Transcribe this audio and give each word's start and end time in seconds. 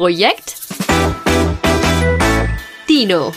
Projekt 0.00 0.56
Dino. 2.88 3.32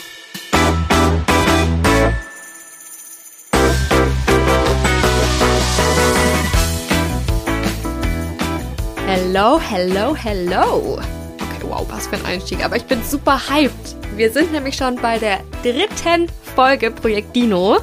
Hello, 9.06 9.60
hello, 9.60 10.16
hello. 10.16 10.98
Okay, 11.36 11.60
wow, 11.64 11.86
was 11.90 12.06
für 12.06 12.16
ein 12.16 12.24
Einstieg. 12.24 12.64
Aber 12.64 12.76
ich 12.76 12.84
bin 12.84 13.04
super 13.04 13.38
hyped. 13.50 13.74
Wir 14.16 14.32
sind 14.32 14.50
nämlich 14.52 14.76
schon 14.76 14.96
bei 14.96 15.18
der 15.18 15.40
dritten 15.62 16.32
Folge 16.56 16.90
Projekt 16.90 17.36
Dino. 17.36 17.76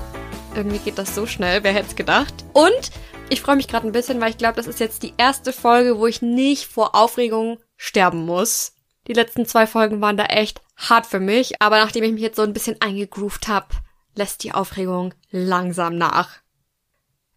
Irgendwie 0.55 0.79
geht 0.79 0.98
das 0.98 1.13
so 1.13 1.27
schnell, 1.27 1.63
wer 1.63 1.73
hätte 1.73 1.89
es 1.89 1.95
gedacht. 1.95 2.34
Und 2.54 2.89
ich 3.29 3.41
freue 3.41 3.55
mich 3.55 3.68
gerade 3.68 3.88
ein 3.88 3.93
bisschen, 3.93 4.20
weil 4.20 4.32
ich 4.32 4.38
glaube, 4.38 4.55
das 4.55 4.68
ist 4.68 4.79
jetzt 4.79 5.04
die 5.04 5.13
erste 5.18 5.54
Folge, 5.54 6.00
wo 6.00 6.07
ich 6.07 6.21
nicht 6.21 6.66
vor 6.66 6.95
Aufregung 6.95 7.59
sterben 7.77 8.25
muss. 8.25 8.73
Die 9.07 9.14
letzten 9.14 9.46
zwei 9.46 9.68
Folgen 9.68 10.01
waren 10.01 10.18
da 10.18 10.25
echt 10.25 10.61
hart 10.78 11.05
für 11.05 11.19
mich, 11.19 11.61
aber 11.61 11.78
nachdem 11.78 12.04
ich 12.04 12.11
mich 12.11 12.21
jetzt 12.21 12.36
so 12.36 12.43
ein 12.43 12.54
bisschen 12.54 12.79
eingegroovt 12.82 13.47
habe, 13.47 13.68
lässt 14.15 14.43
die 14.43 14.54
Aufregung 14.54 15.14
langsam 15.32 15.97
nach. 15.97 16.41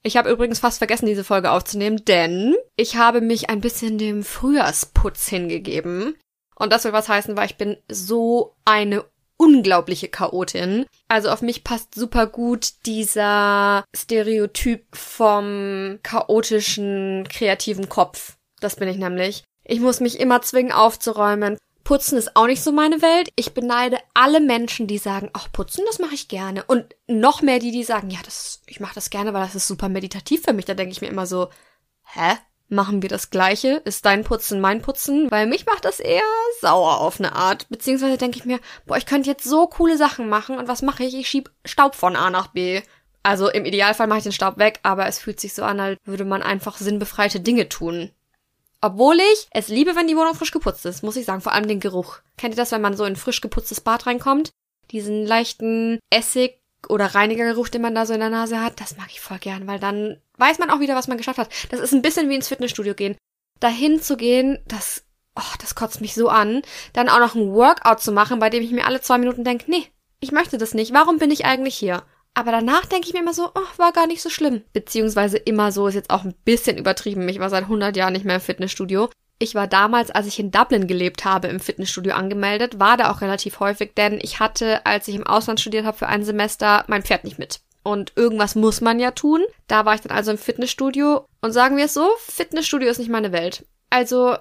Ich 0.02 0.18
habe 0.18 0.30
übrigens 0.30 0.58
fast 0.58 0.78
vergessen, 0.78 1.06
diese 1.06 1.24
Folge 1.24 1.50
aufzunehmen, 1.50 2.04
denn 2.04 2.54
ich 2.76 2.96
habe 2.96 3.22
mich 3.22 3.48
ein 3.48 3.62
bisschen 3.62 3.96
dem 3.96 4.22
Frühjahrsputz 4.22 5.28
hingegeben. 5.28 6.14
Und 6.56 6.72
das 6.72 6.84
will 6.84 6.92
was 6.92 7.08
heißen, 7.08 7.36
weil 7.36 7.46
ich 7.46 7.56
bin 7.56 7.78
so 7.88 8.54
eine 8.66 9.04
unglaubliche 9.38 10.08
Chaotin. 10.08 10.84
Also 11.08 11.30
auf 11.30 11.42
mich 11.42 11.64
passt 11.64 11.94
super 11.94 12.26
gut 12.26 12.72
dieser 12.86 13.84
Stereotyp 13.96 14.84
vom 14.94 15.98
chaotischen, 16.02 17.26
kreativen 17.28 17.88
Kopf. 17.88 18.36
Das 18.60 18.76
bin 18.76 18.88
ich 18.88 18.98
nämlich. 18.98 19.42
Ich 19.64 19.80
muss 19.80 20.00
mich 20.00 20.20
immer 20.20 20.42
zwingen 20.42 20.72
aufzuräumen. 20.72 21.56
Putzen 21.84 22.16
ist 22.16 22.34
auch 22.34 22.46
nicht 22.46 22.62
so 22.62 22.72
meine 22.72 23.02
Welt. 23.02 23.30
Ich 23.36 23.52
beneide 23.52 23.98
alle 24.14 24.40
Menschen, 24.40 24.86
die 24.86 24.98
sagen, 24.98 25.28
ach, 25.34 25.52
putzen, 25.52 25.84
das 25.86 25.98
mache 25.98 26.14
ich 26.14 26.28
gerne. 26.28 26.64
Und 26.64 26.96
noch 27.06 27.42
mehr 27.42 27.58
die, 27.58 27.72
die 27.72 27.84
sagen, 27.84 28.10
ja, 28.10 28.20
das, 28.24 28.62
ich 28.66 28.80
mache 28.80 28.94
das 28.94 29.10
gerne, 29.10 29.34
weil 29.34 29.42
das 29.42 29.54
ist 29.54 29.68
super 29.68 29.90
meditativ 29.90 30.42
für 30.42 30.54
mich. 30.54 30.64
Da 30.64 30.74
denke 30.74 30.92
ich 30.92 31.02
mir 31.02 31.08
immer 31.08 31.26
so, 31.26 31.48
hä? 32.04 32.38
Machen 32.70 33.02
wir 33.02 33.10
das 33.10 33.28
Gleiche? 33.28 33.82
Ist 33.84 34.06
dein 34.06 34.24
Putzen 34.24 34.62
mein 34.62 34.80
Putzen? 34.80 35.30
Weil 35.30 35.46
mich 35.46 35.66
macht 35.66 35.84
das 35.84 36.00
eher 36.00 36.22
sauer 36.62 37.00
auf 37.00 37.20
eine 37.20 37.34
Art. 37.34 37.68
Beziehungsweise 37.68 38.16
denke 38.16 38.38
ich 38.38 38.46
mir, 38.46 38.58
boah, 38.86 38.96
ich 38.96 39.04
könnte 39.04 39.28
jetzt 39.28 39.44
so 39.44 39.66
coole 39.66 39.98
Sachen 39.98 40.30
machen 40.30 40.56
und 40.56 40.66
was 40.66 40.80
mache 40.80 41.04
ich? 41.04 41.14
Ich 41.14 41.28
schieb 41.28 41.50
Staub 41.66 41.94
von 41.94 42.16
A 42.16 42.30
nach 42.30 42.48
B. 42.48 42.80
Also 43.22 43.50
im 43.50 43.66
Idealfall 43.66 44.06
mache 44.06 44.18
ich 44.18 44.24
den 44.24 44.32
Staub 44.32 44.58
weg, 44.58 44.80
aber 44.82 45.06
es 45.06 45.18
fühlt 45.18 45.40
sich 45.40 45.52
so 45.52 45.62
an, 45.62 45.78
als 45.78 45.98
würde 46.04 46.24
man 46.24 46.42
einfach 46.42 46.78
sinnbefreite 46.78 47.40
Dinge 47.40 47.68
tun. 47.68 48.10
Obwohl 48.84 49.18
ich 49.32 49.48
es 49.50 49.68
liebe, 49.68 49.96
wenn 49.96 50.08
die 50.08 50.16
Wohnung 50.16 50.34
frisch 50.34 50.50
geputzt 50.50 50.84
ist, 50.84 51.02
muss 51.02 51.16
ich 51.16 51.24
sagen, 51.24 51.40
vor 51.40 51.52
allem 51.52 51.66
den 51.66 51.80
Geruch. 51.80 52.18
Kennt 52.36 52.52
ihr 52.52 52.58
das, 52.58 52.70
wenn 52.70 52.82
man 52.82 52.98
so 52.98 53.06
in 53.06 53.16
frisch 53.16 53.40
geputztes 53.40 53.80
Bad 53.80 54.06
reinkommt? 54.06 54.50
Diesen 54.90 55.24
leichten 55.24 56.00
Essig 56.10 56.60
oder 56.90 57.06
Reinigergeruch, 57.06 57.70
den 57.70 57.80
man 57.80 57.94
da 57.94 58.04
so 58.04 58.12
in 58.12 58.20
der 58.20 58.28
Nase 58.28 58.60
hat, 58.60 58.78
das 58.82 58.98
mag 58.98 59.06
ich 59.08 59.22
voll 59.22 59.38
gern, 59.38 59.66
weil 59.66 59.80
dann 59.80 60.20
weiß 60.36 60.58
man 60.58 60.68
auch 60.68 60.80
wieder, 60.80 60.96
was 60.96 61.08
man 61.08 61.16
geschafft 61.16 61.38
hat. 61.38 61.48
Das 61.70 61.80
ist 61.80 61.94
ein 61.94 62.02
bisschen 62.02 62.28
wie 62.28 62.34
ins 62.34 62.48
Fitnessstudio 62.48 62.92
gehen. 62.92 63.16
Dahin 63.58 64.02
zu 64.02 64.18
gehen, 64.18 64.58
das, 64.68 65.04
oh, 65.34 65.54
das 65.62 65.74
kotzt 65.74 66.02
mich 66.02 66.12
so 66.12 66.28
an. 66.28 66.60
Dann 66.92 67.08
auch 67.08 67.20
noch 67.20 67.34
ein 67.34 67.54
Workout 67.54 68.02
zu 68.02 68.12
machen, 68.12 68.38
bei 68.38 68.50
dem 68.50 68.62
ich 68.62 68.70
mir 68.70 68.84
alle 68.84 69.00
zwei 69.00 69.16
Minuten 69.16 69.44
denke, 69.44 69.70
nee, 69.70 69.86
ich 70.20 70.30
möchte 70.30 70.58
das 70.58 70.74
nicht. 70.74 70.92
Warum 70.92 71.16
bin 71.16 71.30
ich 71.30 71.46
eigentlich 71.46 71.74
hier? 71.74 72.02
Aber 72.34 72.50
danach 72.50 72.84
denke 72.86 73.06
ich 73.06 73.14
mir 73.14 73.20
immer 73.20 73.32
so, 73.32 73.50
oh, 73.54 73.78
war 73.78 73.92
gar 73.92 74.08
nicht 74.08 74.20
so 74.20 74.28
schlimm. 74.28 74.62
Beziehungsweise 74.72 75.38
immer 75.38 75.70
so 75.70 75.86
ist 75.86 75.94
jetzt 75.94 76.10
auch 76.10 76.24
ein 76.24 76.34
bisschen 76.44 76.76
übertrieben. 76.76 77.28
Ich 77.28 77.38
war 77.38 77.48
seit 77.48 77.64
100 77.64 77.96
Jahren 77.96 78.12
nicht 78.12 78.24
mehr 78.24 78.34
im 78.36 78.40
Fitnessstudio. 78.40 79.08
Ich 79.38 79.54
war 79.54 79.66
damals, 79.66 80.10
als 80.10 80.26
ich 80.26 80.38
in 80.38 80.50
Dublin 80.50 80.86
gelebt 80.86 81.24
habe, 81.24 81.48
im 81.48 81.60
Fitnessstudio 81.60 82.14
angemeldet, 82.14 82.78
war 82.80 82.96
da 82.96 83.10
auch 83.10 83.20
relativ 83.20 83.60
häufig, 83.60 83.92
denn 83.96 84.18
ich 84.22 84.40
hatte, 84.40 84.84
als 84.86 85.08
ich 85.08 85.14
im 85.14 85.26
Ausland 85.26 85.60
studiert 85.60 85.84
habe 85.84 85.96
für 85.96 86.06
ein 86.08 86.24
Semester, 86.24 86.84
mein 86.88 87.02
Pferd 87.02 87.24
nicht 87.24 87.38
mit. 87.38 87.60
Und 87.82 88.12
irgendwas 88.16 88.54
muss 88.54 88.80
man 88.80 88.98
ja 88.98 89.10
tun. 89.10 89.42
Da 89.66 89.84
war 89.84 89.94
ich 89.94 90.00
dann 90.00 90.16
also 90.16 90.30
im 90.30 90.38
Fitnessstudio 90.38 91.26
und 91.40 91.52
sagen 91.52 91.76
wir 91.76 91.84
es 91.84 91.94
so, 91.94 92.08
Fitnessstudio 92.18 92.88
ist 92.88 92.98
nicht 92.98 93.10
meine 93.10 93.32
Welt. 93.32 93.66
Also 93.90 94.36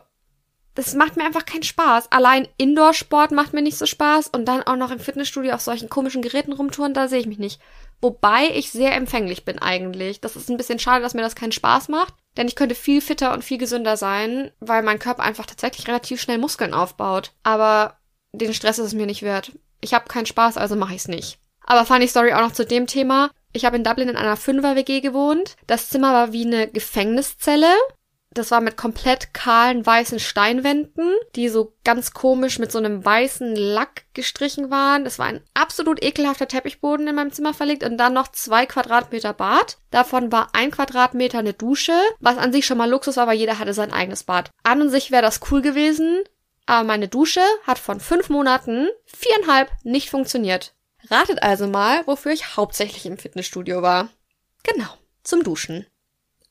das 0.76 0.96
macht 0.96 1.18
mir 1.18 1.26
einfach 1.26 1.46
keinen 1.46 1.64
Spaß. 1.64 2.12
Allein 2.12 2.48
Indoor-Sport 2.58 3.32
macht 3.32 3.54
mir 3.54 3.62
nicht 3.62 3.78
so 3.78 3.86
Spaß 3.86 4.30
und 4.30 4.46
dann 4.46 4.64
auch 4.64 4.76
noch 4.76 4.92
im 4.92 5.00
Fitnessstudio 5.00 5.54
auf 5.54 5.62
solchen 5.62 5.90
komischen 5.90 6.22
Geräten 6.22 6.54
rumtouren, 6.54 6.94
da 6.94 7.08
sehe 7.08 7.20
ich 7.20 7.28
mich 7.28 7.38
nicht. 7.38 7.62
Wobei 8.04 8.50
ich 8.54 8.70
sehr 8.70 8.94
empfänglich 8.94 9.46
bin 9.46 9.60
eigentlich. 9.60 10.20
Das 10.20 10.36
ist 10.36 10.50
ein 10.50 10.58
bisschen 10.58 10.78
schade, 10.78 11.02
dass 11.02 11.14
mir 11.14 11.22
das 11.22 11.38
keinen 11.38 11.54
Spaß 11.54 11.88
macht, 11.88 12.14
denn 12.36 12.50
ich 12.50 12.58
könnte 12.58 12.76
viel 12.76 13.00
fitter 13.00 13.32
und 13.32 13.46
viel 13.46 13.58
gesünder 13.58 13.96
sein, 13.96 14.52
weil 14.60 14.84
mein 14.84 15.00
Körper 15.00 15.24
einfach 15.24 15.46
tatsächlich 15.46 15.88
relativ 15.88 16.20
schnell 16.20 16.38
Muskeln 16.38 16.74
aufbaut. 16.74 17.32
Aber 17.44 17.98
den 18.34 18.54
Stress 18.54 18.78
ist 18.78 18.88
es 18.88 18.94
mir 18.94 19.06
nicht 19.06 19.22
wert. 19.22 19.54
Ich 19.80 19.94
habe 19.94 20.10
keinen 20.10 20.26
Spaß, 20.26 20.58
also 20.58 20.76
mache 20.76 20.94
ich's 20.94 21.08
nicht. 21.08 21.40
Aber 21.66 21.86
funny 21.86 22.10
Story 22.10 22.34
auch 22.34 22.42
noch 22.42 22.52
zu 22.52 22.66
dem 22.66 22.88
Thema. 22.88 23.32
Ich 23.54 23.64
habe 23.64 23.78
in 23.78 23.86
Dublin 23.86 24.10
in 24.10 24.18
einer 24.18 24.36
Fünfer-WG 24.36 25.00
gewohnt. 25.00 25.56
Das 25.66 25.88
Zimmer 25.88 26.12
war 26.12 26.34
wie 26.34 26.46
eine 26.46 26.68
Gefängniszelle. 26.68 27.74
Das 28.34 28.50
war 28.50 28.62
mit 28.62 28.78
komplett 28.78 29.34
kahlen 29.34 29.86
weißen 29.86 30.20
Steinwänden, 30.20 31.14
die 31.36 31.50
so 31.50 31.74
ganz 31.84 32.14
komisch 32.14 32.58
mit 32.58 32.72
so 32.72 32.80
einem 32.80 33.06
weißen 33.06 33.56
Lack 33.56 34.06
gestrichen 34.14 34.72
waren. 34.72 35.06
Es 35.06 35.20
war 35.20 35.28
ein 35.28 35.42
absolut 35.54 36.04
ekelhafter 36.04 36.48
Teppichboden 36.48 37.08
in 37.08 37.16
meinem 37.16 37.32
Zimmer 37.32 37.54
verlegt 37.54 37.84
und 37.84 37.98
dann 37.98 38.14
noch 38.14 38.30
zwei 38.30 38.66
Quadratmeter 38.66 39.34
Bad. 39.34 39.78
Davon 39.92 40.32
war 40.32 40.50
ein 40.54 40.72
Quadratmeter 40.72 41.40
eine 41.40 41.54
Dusche, 41.54 41.94
was 42.20 42.38
an 42.38 42.52
sich 42.52 42.66
schon 42.66 42.78
mal 42.78 42.90
Luxus 42.90 43.18
war, 43.18 43.28
weil 43.28 43.38
jeder 43.38 43.60
hatte 43.60 43.74
sein 43.74 43.94
eigenes 43.94 44.24
Bad. 44.24 44.50
An 44.64 44.82
und 44.82 44.90
sich 44.90 45.12
wäre 45.12 45.22
das 45.22 45.40
cool 45.52 45.62
gewesen, 45.62 46.24
aber 46.66 46.86
meine 46.86 47.08
Dusche 47.08 47.42
hat 47.68 47.78
von 47.78 48.00
fünf 48.00 48.30
Monaten 48.30 48.88
viereinhalb 49.06 49.72
nicht 49.84 50.10
funktioniert. 50.10 50.74
Ratet 51.10 51.44
also 51.44 51.68
mal, 51.68 52.08
wofür 52.08 52.32
ich 52.32 52.56
hauptsächlich 52.56 53.06
im 53.06 53.18
Fitnessstudio 53.18 53.82
war. 53.82 54.10
Genau, 54.64 54.90
zum 55.24 55.44
Duschen. 55.44 55.86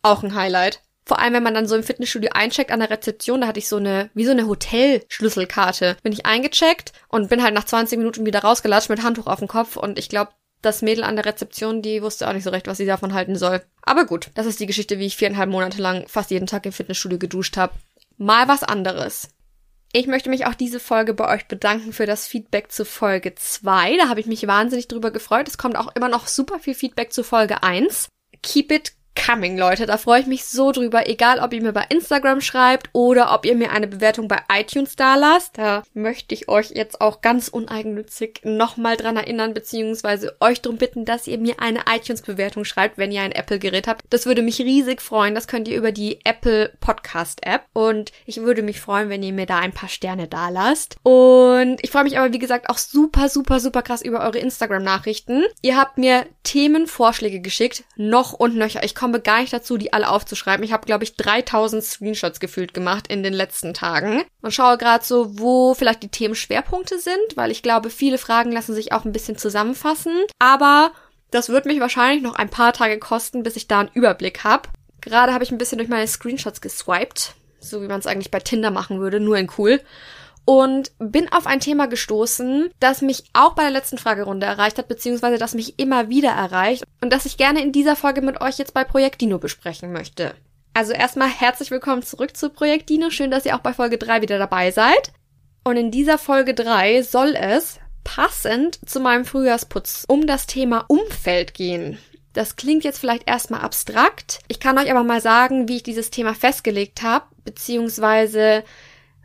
Auch 0.02 0.22
ein 0.22 0.34
Highlight. 0.34 0.82
Vor 1.04 1.18
allem, 1.18 1.34
wenn 1.34 1.42
man 1.42 1.54
dann 1.54 1.66
so 1.66 1.74
im 1.74 1.82
Fitnessstudio 1.82 2.30
eincheckt 2.32 2.70
an 2.70 2.80
der 2.80 2.90
Rezeption, 2.90 3.40
da 3.40 3.48
hatte 3.48 3.58
ich 3.58 3.68
so 3.68 3.76
eine, 3.76 4.10
wie 4.14 4.24
so 4.24 4.30
eine 4.30 4.46
Hotelschlüsselkarte. 4.46 5.96
Bin 6.02 6.12
ich 6.12 6.26
eingecheckt 6.26 6.92
und 7.08 7.28
bin 7.28 7.42
halt 7.42 7.54
nach 7.54 7.64
20 7.64 7.98
Minuten 7.98 8.24
wieder 8.24 8.40
rausgelatscht 8.40 8.88
mit 8.88 9.02
Handtuch 9.02 9.26
auf 9.26 9.40
dem 9.40 9.48
Kopf 9.48 9.76
und 9.76 9.98
ich 9.98 10.08
glaube, 10.08 10.32
das 10.62 10.80
Mädel 10.80 11.02
an 11.02 11.16
der 11.16 11.26
Rezeption, 11.26 11.82
die 11.82 12.02
wusste 12.02 12.28
auch 12.28 12.32
nicht 12.32 12.44
so 12.44 12.50
recht, 12.50 12.68
was 12.68 12.78
sie 12.78 12.86
davon 12.86 13.14
halten 13.14 13.36
soll. 13.36 13.62
Aber 13.82 14.06
gut, 14.06 14.30
das 14.34 14.46
ist 14.46 14.60
die 14.60 14.66
Geschichte, 14.66 15.00
wie 15.00 15.06
ich 15.06 15.16
viereinhalb 15.16 15.50
Monate 15.50 15.82
lang 15.82 16.06
fast 16.06 16.30
jeden 16.30 16.46
Tag 16.46 16.64
im 16.64 16.72
Fitnessstudio 16.72 17.18
geduscht 17.18 17.56
habe. 17.56 17.74
Mal 18.16 18.46
was 18.46 18.62
anderes. 18.62 19.28
Ich 19.92 20.06
möchte 20.06 20.30
mich 20.30 20.46
auch 20.46 20.54
diese 20.54 20.80
Folge 20.80 21.12
bei 21.12 21.28
euch 21.28 21.48
bedanken 21.48 21.92
für 21.92 22.06
das 22.06 22.26
Feedback 22.26 22.72
zu 22.72 22.84
Folge 22.84 23.34
2. 23.34 23.96
Da 23.98 24.08
habe 24.08 24.20
ich 24.20 24.26
mich 24.26 24.46
wahnsinnig 24.46 24.88
drüber 24.88 25.10
gefreut. 25.10 25.48
Es 25.48 25.58
kommt 25.58 25.76
auch 25.76 25.94
immer 25.94 26.08
noch 26.08 26.28
super 26.28 26.58
viel 26.58 26.74
Feedback 26.74 27.12
zu 27.12 27.24
Folge 27.24 27.62
1. 27.62 28.08
Keep 28.42 28.72
it 28.72 28.92
coming, 29.14 29.56
Leute. 29.56 29.86
Da 29.86 29.98
freue 29.98 30.20
ich 30.20 30.26
mich 30.26 30.44
so 30.44 30.72
drüber. 30.72 31.08
Egal, 31.08 31.38
ob 31.40 31.52
ihr 31.52 31.62
mir 31.62 31.72
bei 31.72 31.86
Instagram 31.88 32.40
schreibt 32.40 32.90
oder 32.92 33.34
ob 33.34 33.44
ihr 33.44 33.54
mir 33.54 33.70
eine 33.70 33.86
Bewertung 33.86 34.28
bei 34.28 34.40
iTunes 34.52 34.96
da 34.96 35.14
lasst. 35.14 35.58
Da 35.58 35.82
möchte 35.94 36.34
ich 36.34 36.48
euch 36.48 36.70
jetzt 36.70 37.00
auch 37.00 37.20
ganz 37.20 37.48
uneigennützig 37.48 38.40
nochmal 38.44 38.96
dran 38.96 39.16
erinnern, 39.16 39.54
beziehungsweise 39.54 40.36
euch 40.40 40.62
darum 40.62 40.78
bitten, 40.78 41.04
dass 41.04 41.26
ihr 41.26 41.38
mir 41.38 41.60
eine 41.60 41.80
iTunes-Bewertung 41.92 42.64
schreibt, 42.64 42.98
wenn 42.98 43.12
ihr 43.12 43.22
ein 43.22 43.32
Apple-Gerät 43.32 43.86
habt. 43.86 44.02
Das 44.10 44.26
würde 44.26 44.42
mich 44.42 44.60
riesig 44.60 45.02
freuen. 45.02 45.34
Das 45.34 45.48
könnt 45.48 45.68
ihr 45.68 45.76
über 45.76 45.92
die 45.92 46.20
Apple 46.24 46.72
Podcast-App. 46.80 47.62
Und 47.72 48.12
ich 48.26 48.38
würde 48.38 48.62
mich 48.62 48.80
freuen, 48.80 49.08
wenn 49.08 49.22
ihr 49.22 49.32
mir 49.32 49.46
da 49.46 49.58
ein 49.58 49.72
paar 49.72 49.88
Sterne 49.88 50.28
da 50.28 50.48
lasst. 50.48 50.96
Und 51.02 51.78
ich 51.82 51.90
freue 51.90 52.04
mich 52.04 52.18
aber, 52.18 52.32
wie 52.32 52.38
gesagt, 52.38 52.70
auch 52.70 52.78
super, 52.78 53.28
super, 53.28 53.60
super 53.60 53.82
krass 53.82 54.02
über 54.02 54.20
eure 54.20 54.38
Instagram-Nachrichten. 54.38 55.44
Ihr 55.60 55.76
habt 55.76 55.98
mir 55.98 56.26
Themenvorschläge 56.44 57.40
geschickt. 57.40 57.84
Noch 57.96 58.32
und 58.32 58.56
nöcher. 58.56 58.82
Ich 58.84 58.94
komme 59.02 59.20
gar 59.20 59.40
nicht 59.40 59.52
dazu, 59.52 59.78
die 59.78 59.92
alle 59.92 60.08
aufzuschreiben. 60.08 60.64
Ich 60.64 60.72
habe, 60.72 60.86
glaube 60.86 61.02
ich, 61.02 61.16
3000 61.16 61.82
Screenshots 61.82 62.38
gefühlt 62.38 62.72
gemacht 62.72 63.08
in 63.08 63.24
den 63.24 63.32
letzten 63.32 63.74
Tagen 63.74 64.22
und 64.42 64.54
schaue 64.54 64.78
gerade 64.78 65.04
so, 65.04 65.40
wo 65.40 65.74
vielleicht 65.74 66.04
die 66.04 66.08
Themenschwerpunkte 66.08 67.00
sind, 67.00 67.34
weil 67.34 67.50
ich 67.50 67.64
glaube, 67.64 67.90
viele 67.90 68.16
Fragen 68.16 68.52
lassen 68.52 68.74
sich 68.74 68.92
auch 68.92 69.04
ein 69.04 69.10
bisschen 69.10 69.36
zusammenfassen. 69.36 70.12
Aber 70.38 70.92
das 71.32 71.48
wird 71.48 71.66
mich 71.66 71.80
wahrscheinlich 71.80 72.22
noch 72.22 72.36
ein 72.36 72.48
paar 72.48 72.72
Tage 72.72 73.00
kosten, 73.00 73.42
bis 73.42 73.56
ich 73.56 73.66
da 73.66 73.80
einen 73.80 73.90
Überblick 73.92 74.44
habe. 74.44 74.68
Gerade 75.00 75.34
habe 75.34 75.42
ich 75.42 75.50
ein 75.50 75.58
bisschen 75.58 75.78
durch 75.78 75.90
meine 75.90 76.06
Screenshots 76.06 76.60
geswiped, 76.60 77.34
so 77.58 77.82
wie 77.82 77.88
man 77.88 77.98
es 77.98 78.06
eigentlich 78.06 78.30
bei 78.30 78.38
Tinder 78.38 78.70
machen 78.70 79.00
würde, 79.00 79.18
nur 79.18 79.36
in 79.36 79.50
cool 79.58 79.80
und 80.44 80.92
bin 80.98 81.30
auf 81.32 81.46
ein 81.46 81.60
Thema 81.60 81.86
gestoßen, 81.86 82.70
das 82.80 83.02
mich 83.02 83.24
auch 83.32 83.54
bei 83.54 83.62
der 83.62 83.70
letzten 83.70 83.98
Fragerunde 83.98 84.46
erreicht 84.46 84.78
hat, 84.78 84.88
beziehungsweise 84.88 85.38
das 85.38 85.54
mich 85.54 85.78
immer 85.78 86.08
wieder 86.08 86.30
erreicht 86.30 86.84
und 87.00 87.12
das 87.12 87.26
ich 87.26 87.36
gerne 87.36 87.62
in 87.62 87.72
dieser 87.72 87.96
Folge 87.96 88.22
mit 88.22 88.40
euch 88.40 88.58
jetzt 88.58 88.74
bei 88.74 88.84
Projekt 88.84 89.20
Dino 89.20 89.38
besprechen 89.38 89.92
möchte. 89.92 90.34
Also 90.74 90.92
erstmal 90.92 91.28
herzlich 91.28 91.70
willkommen 91.70 92.02
zurück 92.02 92.36
zu 92.36 92.48
Projekt 92.48 92.88
Dino. 92.88 93.10
Schön, 93.10 93.30
dass 93.30 93.44
ihr 93.44 93.54
auch 93.54 93.60
bei 93.60 93.74
Folge 93.74 93.98
3 93.98 94.22
wieder 94.22 94.38
dabei 94.38 94.70
seid. 94.70 95.12
Und 95.64 95.76
in 95.76 95.90
dieser 95.90 96.18
Folge 96.18 96.54
3 96.54 97.02
soll 97.02 97.36
es 97.36 97.78
passend 98.04 98.80
zu 98.88 98.98
meinem 98.98 99.24
Frühjahrsputz 99.24 100.04
um 100.08 100.26
das 100.26 100.46
Thema 100.46 100.84
Umfeld 100.88 101.54
gehen. 101.54 101.98
Das 102.32 102.56
klingt 102.56 102.84
jetzt 102.84 102.98
vielleicht 102.98 103.28
erstmal 103.28 103.60
abstrakt. 103.60 104.40
Ich 104.48 104.58
kann 104.58 104.78
euch 104.78 104.90
aber 104.90 105.04
mal 105.04 105.20
sagen, 105.20 105.68
wie 105.68 105.76
ich 105.76 105.82
dieses 105.82 106.10
Thema 106.10 106.34
festgelegt 106.34 107.02
habe, 107.02 107.26
beziehungsweise 107.44 108.64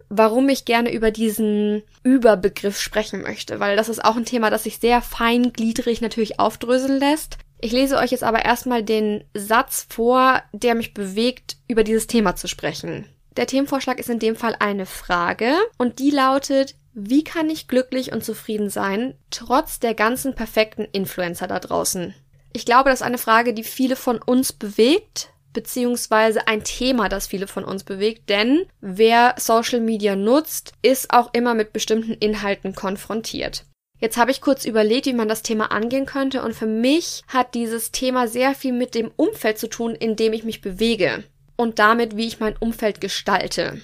warum 0.10 0.50
ich 0.50 0.66
gerne 0.66 0.92
über 0.92 1.12
diesen 1.12 1.84
Überbegriff 2.04 2.80
sprechen 2.80 3.22
möchte, 3.22 3.60
weil 3.60 3.76
das 3.76 3.90
ist 3.90 4.04
auch 4.04 4.16
ein 4.16 4.26
Thema, 4.26 4.50
das 4.50 4.64
sich 4.64 4.80
sehr 4.80 5.02
feingliedrig 5.02 6.02
natürlich 6.02 6.40
aufdröseln 6.40 7.00
lässt. 7.00 7.38
Ich 7.60 7.72
lese 7.72 7.98
euch 7.98 8.12
jetzt 8.12 8.24
aber 8.24 8.46
erstmal 8.46 8.84
den 8.84 9.24
Satz 9.34 9.88
vor, 9.90 10.42
der 10.54 10.76
mich 10.76 10.94
bewegt, 10.94 11.58
über 11.68 11.84
dieses 11.84 12.08
Thema 12.08 12.36
zu 12.36 12.48
sprechen. 12.48 13.06
Der 13.36 13.48
Themenvorschlag 13.48 14.00
ist 14.00 14.10
in 14.10 14.20
dem 14.20 14.36
Fall 14.36 14.56
eine 14.60 14.86
Frage 14.86 15.54
und 15.78 16.00
die 16.00 16.12
lautet, 16.12 16.76
wie 16.94 17.24
kann 17.24 17.50
ich 17.50 17.68
glücklich 17.68 18.12
und 18.12 18.24
zufrieden 18.24 18.70
sein, 18.70 19.14
trotz 19.30 19.80
der 19.80 19.94
ganzen 19.94 20.34
perfekten 20.34 20.86
Influencer 20.92 21.48
da 21.48 21.60
draußen? 21.60 22.16
Ich 22.54 22.66
glaube, 22.66 22.90
das 22.90 23.02
ist 23.02 23.06
eine 23.06 23.20
Frage, 23.20 23.54
die 23.54 23.64
viele 23.64 23.96
von 23.96 24.18
uns 24.18 24.52
bewegt, 24.52 25.30
beziehungsweise 25.58 26.48
ein 26.48 26.64
Thema, 26.64 27.10
das 27.10 27.26
viele 27.26 27.48
von 27.48 27.64
uns 27.64 27.84
bewegt, 27.84 28.30
denn 28.30 28.68
wer 28.80 29.34
Social 29.40 29.80
Media 29.80 30.16
nutzt, 30.16 30.74
ist 30.84 31.12
auch 31.12 31.34
immer 31.34 31.56
mit 31.56 31.74
bestimmten 31.74 32.14
Inhalten 32.14 32.76
konfrontiert. 32.76 33.66
Jetzt 34.00 34.18
habe 34.18 34.30
ich 34.30 34.40
kurz 34.40 34.66
überlegt, 34.66 35.08
wie 35.08 35.14
man 35.14 35.28
das 35.28 35.42
Thema 35.42 35.72
angehen 35.72 36.06
könnte 36.06 36.44
und 36.44 36.54
für 36.54 36.68
mich 36.68 37.24
hat 37.28 37.56
dieses 37.56 37.92
Thema 37.92 38.28
sehr 38.28 38.54
viel 38.54 38.72
mit 38.72 38.94
dem 38.94 39.10
Umfeld 39.16 39.58
zu 39.58 39.68
tun, 39.68 39.96
in 39.96 40.16
dem 40.16 40.32
ich 40.32 40.44
mich 40.44 40.62
bewege 40.62 41.24
und 41.56 41.80
damit, 41.80 42.16
wie 42.16 42.28
ich 42.28 42.40
mein 42.40 42.56
Umfeld 42.58 43.02
gestalte. 43.02 43.82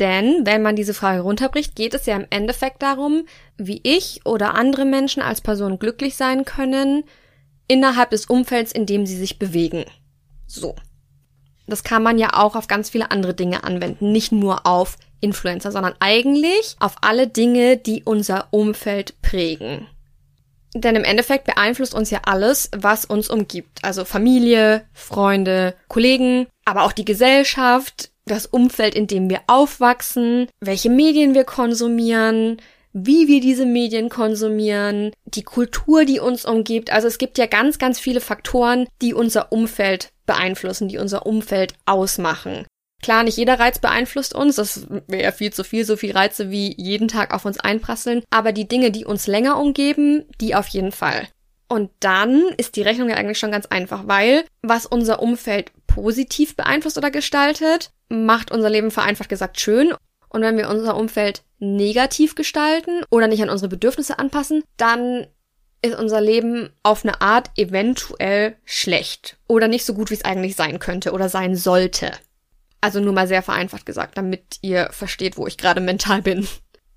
Denn 0.00 0.44
wenn 0.44 0.60
man 0.60 0.74
diese 0.74 0.92
Frage 0.94 1.20
runterbricht, 1.20 1.76
geht 1.76 1.94
es 1.94 2.06
ja 2.06 2.16
im 2.16 2.26
Endeffekt 2.30 2.82
darum, 2.82 3.26
wie 3.58 3.80
ich 3.84 4.22
oder 4.24 4.56
andere 4.56 4.86
Menschen 4.86 5.22
als 5.22 5.40
Person 5.40 5.78
glücklich 5.78 6.16
sein 6.16 6.44
können 6.44 7.04
innerhalb 7.68 8.10
des 8.10 8.26
Umfelds, 8.26 8.72
in 8.72 8.86
dem 8.86 9.06
sie 9.06 9.16
sich 9.16 9.38
bewegen. 9.38 9.84
So. 10.48 10.74
Das 11.72 11.84
kann 11.84 12.02
man 12.02 12.18
ja 12.18 12.34
auch 12.34 12.54
auf 12.54 12.68
ganz 12.68 12.90
viele 12.90 13.10
andere 13.10 13.32
Dinge 13.32 13.64
anwenden, 13.64 14.12
nicht 14.12 14.30
nur 14.30 14.66
auf 14.66 14.98
Influencer, 15.20 15.72
sondern 15.72 15.94
eigentlich 16.00 16.76
auf 16.80 16.96
alle 17.00 17.28
Dinge, 17.28 17.78
die 17.78 18.02
unser 18.04 18.48
Umfeld 18.50 19.22
prägen. 19.22 19.86
Denn 20.74 20.96
im 20.96 21.04
Endeffekt 21.04 21.46
beeinflusst 21.46 21.94
uns 21.94 22.10
ja 22.10 22.20
alles, 22.26 22.70
was 22.76 23.06
uns 23.06 23.30
umgibt. 23.30 23.82
Also 23.82 24.04
Familie, 24.04 24.84
Freunde, 24.92 25.74
Kollegen, 25.88 26.46
aber 26.66 26.82
auch 26.82 26.92
die 26.92 27.06
Gesellschaft, 27.06 28.10
das 28.26 28.44
Umfeld, 28.44 28.94
in 28.94 29.06
dem 29.06 29.30
wir 29.30 29.40
aufwachsen, 29.46 30.48
welche 30.60 30.90
Medien 30.90 31.34
wir 31.34 31.44
konsumieren, 31.44 32.60
wie 32.92 33.28
wir 33.28 33.40
diese 33.40 33.66
Medien 33.66 34.08
konsumieren, 34.08 35.12
die 35.24 35.42
Kultur, 35.42 36.04
die 36.04 36.20
uns 36.20 36.44
umgibt. 36.44 36.92
Also 36.92 37.08
es 37.08 37.18
gibt 37.18 37.38
ja 37.38 37.46
ganz, 37.46 37.78
ganz 37.78 37.98
viele 37.98 38.20
Faktoren, 38.20 38.86
die 39.00 39.14
unser 39.14 39.52
Umfeld 39.52 40.10
beeinflussen, 40.26 40.88
die 40.88 40.98
unser 40.98 41.26
Umfeld 41.26 41.74
ausmachen. 41.86 42.66
Klar, 43.02 43.24
nicht 43.24 43.36
jeder 43.36 43.58
Reiz 43.58 43.80
beeinflusst 43.80 44.32
uns, 44.32 44.56
das 44.56 44.86
wäre 45.08 45.32
viel 45.32 45.52
zu 45.52 45.64
viel, 45.64 45.84
so 45.84 45.96
viel 45.96 46.12
Reize 46.12 46.50
wie 46.50 46.72
jeden 46.80 47.08
Tag 47.08 47.34
auf 47.34 47.44
uns 47.44 47.58
einprasseln, 47.58 48.22
aber 48.30 48.52
die 48.52 48.68
Dinge, 48.68 48.92
die 48.92 49.04
uns 49.04 49.26
länger 49.26 49.58
umgeben, 49.58 50.24
die 50.40 50.54
auf 50.54 50.68
jeden 50.68 50.92
Fall. 50.92 51.26
Und 51.68 51.90
dann 52.00 52.42
ist 52.58 52.76
die 52.76 52.82
Rechnung 52.82 53.08
ja 53.08 53.16
eigentlich 53.16 53.38
schon 53.38 53.50
ganz 53.50 53.66
einfach, 53.66 54.06
weil 54.06 54.44
was 54.60 54.86
unser 54.86 55.20
Umfeld 55.20 55.72
positiv 55.88 56.54
beeinflusst 56.54 56.98
oder 56.98 57.10
gestaltet, 57.10 57.90
macht 58.08 58.52
unser 58.52 58.70
Leben 58.70 58.90
vereinfacht 58.90 59.28
gesagt 59.28 59.58
schön. 59.60 59.94
Und 60.28 60.42
wenn 60.42 60.56
wir 60.56 60.68
unser 60.68 60.96
Umfeld 60.96 61.42
negativ 61.62 62.34
gestalten 62.34 63.02
oder 63.08 63.28
nicht 63.28 63.42
an 63.42 63.48
unsere 63.48 63.68
Bedürfnisse 63.68 64.18
anpassen, 64.18 64.64
dann 64.76 65.28
ist 65.80 65.98
unser 65.98 66.20
Leben 66.20 66.70
auf 66.82 67.04
eine 67.04 67.20
Art 67.20 67.50
eventuell 67.56 68.56
schlecht 68.64 69.38
oder 69.48 69.68
nicht 69.68 69.84
so 69.84 69.94
gut, 69.94 70.10
wie 70.10 70.14
es 70.14 70.24
eigentlich 70.24 70.56
sein 70.56 70.78
könnte 70.78 71.12
oder 71.12 71.28
sein 71.28 71.54
sollte. 71.56 72.12
Also 72.80 73.00
nur 73.00 73.12
mal 73.12 73.28
sehr 73.28 73.42
vereinfacht 73.42 73.86
gesagt, 73.86 74.18
damit 74.18 74.58
ihr 74.60 74.88
versteht, 74.92 75.36
wo 75.36 75.46
ich 75.46 75.56
gerade 75.56 75.80
mental 75.80 76.22
bin. 76.22 76.46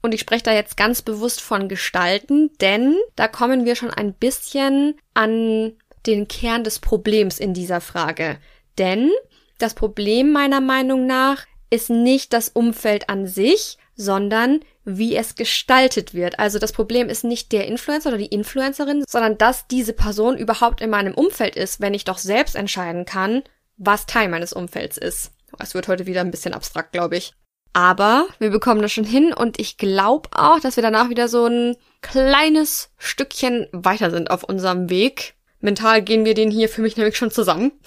Und 0.01 0.13
ich 0.13 0.21
spreche 0.21 0.43
da 0.43 0.53
jetzt 0.53 0.77
ganz 0.77 1.01
bewusst 1.01 1.41
von 1.41 1.67
Gestalten, 1.67 2.51
denn 2.61 2.95
da 3.15 3.27
kommen 3.27 3.65
wir 3.65 3.75
schon 3.75 3.91
ein 3.91 4.13
bisschen 4.13 4.95
an 5.13 5.73
den 6.05 6.27
Kern 6.27 6.63
des 6.63 6.79
Problems 6.79 7.39
in 7.39 7.53
dieser 7.53 7.81
Frage. 7.81 8.37
Denn 8.77 9.11
das 9.57 9.73
Problem 9.73 10.31
meiner 10.31 10.61
Meinung 10.61 11.07
nach 11.07 11.45
ist 11.71 11.89
nicht 11.89 12.33
das 12.33 12.49
Umfeld 12.49 13.09
an 13.09 13.25
sich, 13.25 13.77
sondern 13.95 14.59
wie 14.83 15.15
es 15.15 15.35
gestaltet 15.35 16.13
wird. 16.13 16.39
Also 16.39 16.59
das 16.59 16.71
Problem 16.71 17.09
ist 17.09 17.23
nicht 17.23 17.51
der 17.51 17.67
Influencer 17.67 18.09
oder 18.09 18.17
die 18.17 18.27
Influencerin, 18.27 19.03
sondern 19.07 19.37
dass 19.37 19.67
diese 19.67 19.93
Person 19.93 20.37
überhaupt 20.37 20.81
in 20.81 20.89
meinem 20.89 21.13
Umfeld 21.13 21.55
ist, 21.55 21.81
wenn 21.81 21.93
ich 21.93 22.05
doch 22.05 22.17
selbst 22.17 22.55
entscheiden 22.55 23.05
kann, 23.05 23.43
was 23.77 24.05
Teil 24.05 24.29
meines 24.29 24.53
Umfelds 24.53 24.97
ist. 24.97 25.31
Es 25.59 25.73
wird 25.73 25.87
heute 25.87 26.05
wieder 26.05 26.21
ein 26.21 26.31
bisschen 26.31 26.53
abstrakt, 26.53 26.91
glaube 26.91 27.17
ich. 27.17 27.33
Aber 27.73 28.27
wir 28.39 28.51
bekommen 28.51 28.81
das 28.81 28.93
schon 28.93 29.03
hin 29.03 29.33
und 29.33 29.59
ich 29.59 29.77
glaube 29.77 30.29
auch, 30.31 30.59
dass 30.61 30.77
wir 30.77 30.83
danach 30.83 31.09
wieder 31.09 31.27
so 31.27 31.45
ein 31.45 31.75
kleines 32.01 32.89
Stückchen 32.97 33.67
weiter 33.73 34.11
sind 34.11 34.31
auf 34.31 34.43
unserem 34.43 34.89
Weg. 34.89 35.35
Mental 35.59 36.01
gehen 36.01 36.23
wir 36.23 36.35
den 36.35 36.51
hier 36.51 36.69
für 36.69 36.81
mich 36.81 36.95
nämlich 36.95 37.17
schon 37.17 37.31
zusammen. 37.31 37.71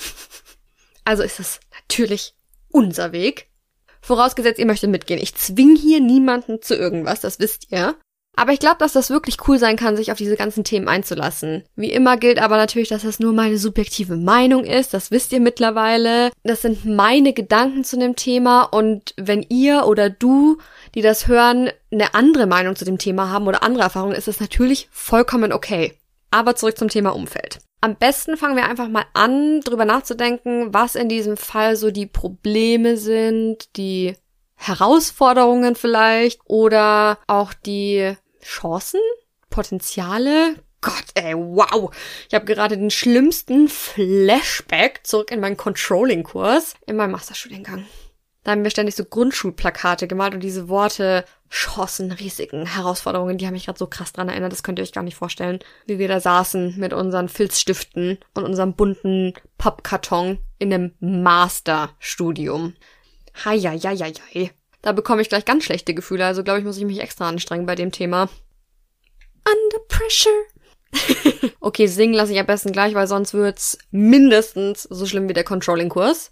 Also 1.04 1.22
ist 1.22 1.40
es 1.40 1.58
natürlich 1.72 2.34
unser 2.68 3.12
Weg. 3.12 3.47
Vorausgesetzt, 4.08 4.58
ihr 4.58 4.64
möchtet 4.64 4.88
mitgehen. 4.88 5.20
Ich 5.20 5.34
zwing 5.34 5.76
hier 5.76 6.00
niemanden 6.00 6.62
zu 6.62 6.74
irgendwas, 6.74 7.20
das 7.20 7.40
wisst 7.40 7.70
ihr. 7.70 7.94
Aber 8.34 8.52
ich 8.52 8.58
glaube, 8.58 8.76
dass 8.78 8.94
das 8.94 9.10
wirklich 9.10 9.36
cool 9.46 9.58
sein 9.58 9.76
kann, 9.76 9.98
sich 9.98 10.10
auf 10.10 10.16
diese 10.16 10.34
ganzen 10.36 10.64
Themen 10.64 10.88
einzulassen. 10.88 11.62
Wie 11.76 11.92
immer 11.92 12.16
gilt 12.16 12.40
aber 12.40 12.56
natürlich, 12.56 12.88
dass 12.88 13.02
das 13.02 13.20
nur 13.20 13.34
meine 13.34 13.58
subjektive 13.58 14.16
Meinung 14.16 14.64
ist. 14.64 14.94
Das 14.94 15.10
wisst 15.10 15.30
ihr 15.34 15.40
mittlerweile. 15.40 16.30
Das 16.42 16.62
sind 16.62 16.86
meine 16.86 17.34
Gedanken 17.34 17.84
zu 17.84 17.98
dem 17.98 18.16
Thema. 18.16 18.62
Und 18.62 19.12
wenn 19.18 19.44
ihr 19.50 19.84
oder 19.84 20.08
du, 20.08 20.56
die 20.94 21.02
das 21.02 21.28
hören, 21.28 21.68
eine 21.92 22.14
andere 22.14 22.46
Meinung 22.46 22.76
zu 22.76 22.86
dem 22.86 22.96
Thema 22.96 23.28
haben 23.28 23.46
oder 23.46 23.62
andere 23.62 23.82
Erfahrungen, 23.82 24.16
ist 24.16 24.28
das 24.28 24.40
natürlich 24.40 24.88
vollkommen 24.90 25.52
okay. 25.52 25.92
Aber 26.30 26.56
zurück 26.56 26.78
zum 26.78 26.88
Thema 26.88 27.10
Umfeld. 27.14 27.58
Am 27.80 27.94
besten 27.94 28.36
fangen 28.36 28.56
wir 28.56 28.64
einfach 28.66 28.88
mal 28.88 29.04
an, 29.14 29.60
drüber 29.60 29.84
nachzudenken, 29.84 30.74
was 30.74 30.96
in 30.96 31.08
diesem 31.08 31.36
Fall 31.36 31.76
so 31.76 31.90
die 31.90 32.06
Probleme 32.06 32.96
sind, 32.96 33.76
die 33.76 34.16
Herausforderungen 34.56 35.76
vielleicht 35.76 36.40
oder 36.44 37.18
auch 37.28 37.54
die 37.54 38.16
Chancen, 38.42 39.00
Potenziale. 39.50 40.56
Gott, 40.80 41.06
ey, 41.14 41.34
wow. 41.34 41.94
Ich 42.28 42.34
habe 42.34 42.44
gerade 42.44 42.76
den 42.76 42.90
schlimmsten 42.90 43.68
Flashback 43.68 45.00
zurück 45.04 45.30
in 45.30 45.40
meinen 45.40 45.56
Controlling-Kurs 45.56 46.74
in 46.86 46.96
meinem 46.96 47.12
Masterstudiengang. 47.12 47.86
Da 48.44 48.52
haben 48.52 48.64
wir 48.64 48.70
ständig 48.70 48.94
so 48.94 49.04
Grundschulplakate 49.04 50.06
gemalt 50.08 50.34
und 50.34 50.40
diese 50.40 50.68
Worte 50.68 51.24
Chancen, 51.50 52.12
Risiken, 52.12 52.66
Herausforderungen, 52.66 53.38
die 53.38 53.46
haben 53.46 53.54
mich 53.54 53.66
gerade 53.66 53.78
so 53.78 53.86
krass 53.86 54.12
dran 54.12 54.28
erinnert, 54.28 54.52
das 54.52 54.62
könnt 54.62 54.78
ihr 54.78 54.82
euch 54.82 54.92
gar 54.92 55.02
nicht 55.02 55.16
vorstellen, 55.16 55.60
wie 55.86 55.98
wir 55.98 56.08
da 56.08 56.20
saßen 56.20 56.78
mit 56.78 56.92
unseren 56.92 57.28
Filzstiften 57.28 58.18
und 58.34 58.44
unserem 58.44 58.74
bunten 58.74 59.32
Pappkarton 59.56 60.38
in 60.58 60.72
einem 60.72 60.94
Masterstudium. 61.00 62.74
Hei, 63.44 63.58
hei, 63.60 63.78
hei, 63.78 64.12
hei. 64.34 64.50
Da 64.82 64.92
bekomme 64.92 65.22
ich 65.22 65.28
gleich 65.28 65.44
ganz 65.44 65.64
schlechte 65.64 65.94
Gefühle, 65.94 66.26
also 66.26 66.44
glaube 66.44 66.60
ich, 66.60 66.64
muss 66.64 66.78
ich 66.78 66.84
mich 66.84 67.00
extra 67.00 67.28
anstrengen 67.28 67.66
bei 67.66 67.74
dem 67.74 67.92
Thema. 67.92 68.28
Under 69.44 69.78
pressure. 69.88 71.52
okay, 71.60 71.86
singen 71.86 72.14
lasse 72.14 72.32
ich 72.32 72.38
am 72.38 72.46
besten 72.46 72.72
gleich, 72.72 72.94
weil 72.94 73.06
sonst 73.06 73.34
wird's 73.34 73.78
mindestens 73.90 74.82
so 74.84 75.06
schlimm 75.06 75.28
wie 75.28 75.34
der 75.34 75.44
Controlling-Kurs 75.44 76.30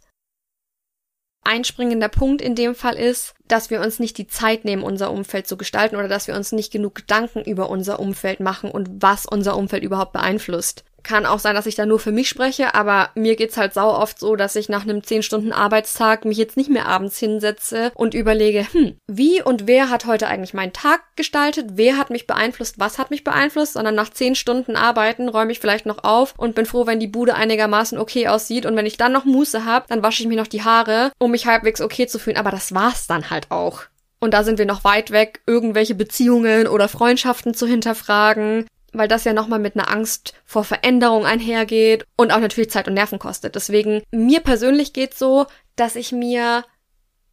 einspringender 1.47 2.09
Punkt 2.09 2.43
in 2.43 2.55
dem 2.55 2.75
Fall 2.75 2.97
ist, 2.97 3.35
dass 3.49 3.71
wir 3.71 3.81
uns 3.81 3.99
nicht 3.99 4.19
die 4.19 4.27
Zeit 4.27 4.65
nehmen, 4.65 4.83
unser 4.83 5.11
Umfeld 5.11 5.47
zu 5.47 5.57
gestalten 5.57 5.97
oder 5.97 6.09
dass 6.09 6.27
wir 6.27 6.35
uns 6.35 6.53
nicht 6.53 6.73
genug 6.73 6.95
Gedanken 6.95 7.43
über 7.43 7.71
unser 7.71 8.01
Umfeld 8.01 8.41
machen 8.41 8.71
und 8.71 8.91
was 9.01 9.27
unser 9.27 9.57
Umfeld 9.57 9.83
überhaupt 9.83 10.13
beeinflusst. 10.13 10.85
Kann 11.07 11.25
auch 11.25 11.39
sein, 11.39 11.55
dass 11.55 11.67
ich 11.67 11.77
da 11.77 11.87
nur 11.87 12.01
für 12.01 12.11
mich 12.11 12.29
spreche, 12.29 12.75
aber 12.75 13.11
mir 13.15 13.37
geht's 13.37 13.57
halt 13.57 13.73
sau 13.73 13.91
oft 13.91 14.19
so, 14.19 14.35
dass 14.35 14.57
ich 14.57 14.69
nach 14.69 14.83
einem 14.83 15.05
10 15.05 15.23
Stunden 15.23 15.53
Arbeitstag 15.53 16.25
mich 16.25 16.37
jetzt 16.37 16.57
nicht 16.57 16.69
mehr 16.69 16.87
abends 16.87 17.17
hinsetze 17.17 17.93
und 17.95 18.13
überlege, 18.13 18.67
hm, 18.73 18.97
wie 19.07 19.41
und 19.41 19.69
wer 19.69 19.89
hat 19.89 20.07
heute 20.07 20.27
eigentlich 20.27 20.53
meinen 20.53 20.73
Tag 20.73 21.03
gestaltet? 21.15 21.67
Wer 21.75 21.97
hat 21.97 22.11
mich 22.11 22.27
beeinflusst? 22.27 22.81
Was 22.81 22.99
hat 22.99 23.13
mich 23.13 23.23
beeinflusst? 23.23 23.75
Sondern 23.75 23.95
nach 23.95 24.09
10 24.09 24.35
Stunden 24.35 24.75
Arbeiten 24.75 25.29
räume 25.29 25.53
ich 25.53 25.61
vielleicht 25.61 25.87
noch 25.87 26.03
auf 26.03 26.35
und 26.39 26.57
bin 26.57 26.67
froh, 26.67 26.89
wenn 26.89 26.99
die 26.99 27.07
Bude 27.07 27.37
einigermaßen 27.37 27.99
okay 27.99 28.27
aussieht 28.27 28.67
und 28.67 28.75
wenn 28.75 28.85
ich 28.85 28.97
dann 28.97 29.13
noch 29.13 29.25
Muße 29.25 29.65
habe, 29.65 29.87
dann 29.89 30.03
wasche 30.03 30.25
ich 30.25 30.29
mir 30.29 30.37
noch 30.37 30.49
die 30.49 30.65
Haare, 30.65 31.13
um 31.19 31.31
mich 31.31 31.47
halbwegs 31.47 31.81
okay 31.81 32.09
zu 32.09 32.19
fühlen, 32.19 32.37
aber 32.37 32.51
das 32.51 32.75
war's 32.75 33.07
dann 33.07 33.31
halt 33.31 33.53
auch. 33.53 33.83
Und 34.19 34.35
da 34.35 34.43
sind 34.43 34.59
wir 34.59 34.67
noch 34.67 34.83
weit 34.83 35.13
weg, 35.13 35.43
irgendwelche 35.47 35.95
Beziehungen 35.95 36.67
oder 36.67 36.89
Freundschaften 36.89 37.55
zu 37.55 37.69
hinterfragen 37.69 38.67
weil 38.97 39.09
das 39.09 39.25
ja 39.25 39.33
nochmal 39.33 39.59
mit 39.59 39.77
einer 39.77 39.91
Angst 39.91 40.35
vor 40.45 40.65
Veränderung 40.65 41.27
einhergeht 41.27 42.05
und 42.17 42.33
auch 42.33 42.41
natürlich 42.41 42.71
Zeit 42.71 42.89
und 42.89 42.95
Nerven 42.95 43.19
kostet. 43.19 43.55
Deswegen, 43.55 44.03
mir 44.11 44.41
persönlich 44.41 44.93
geht's 44.93 45.19
so, 45.19 45.47
dass 45.77 45.97
ich 45.97 46.13
mir 46.13 46.65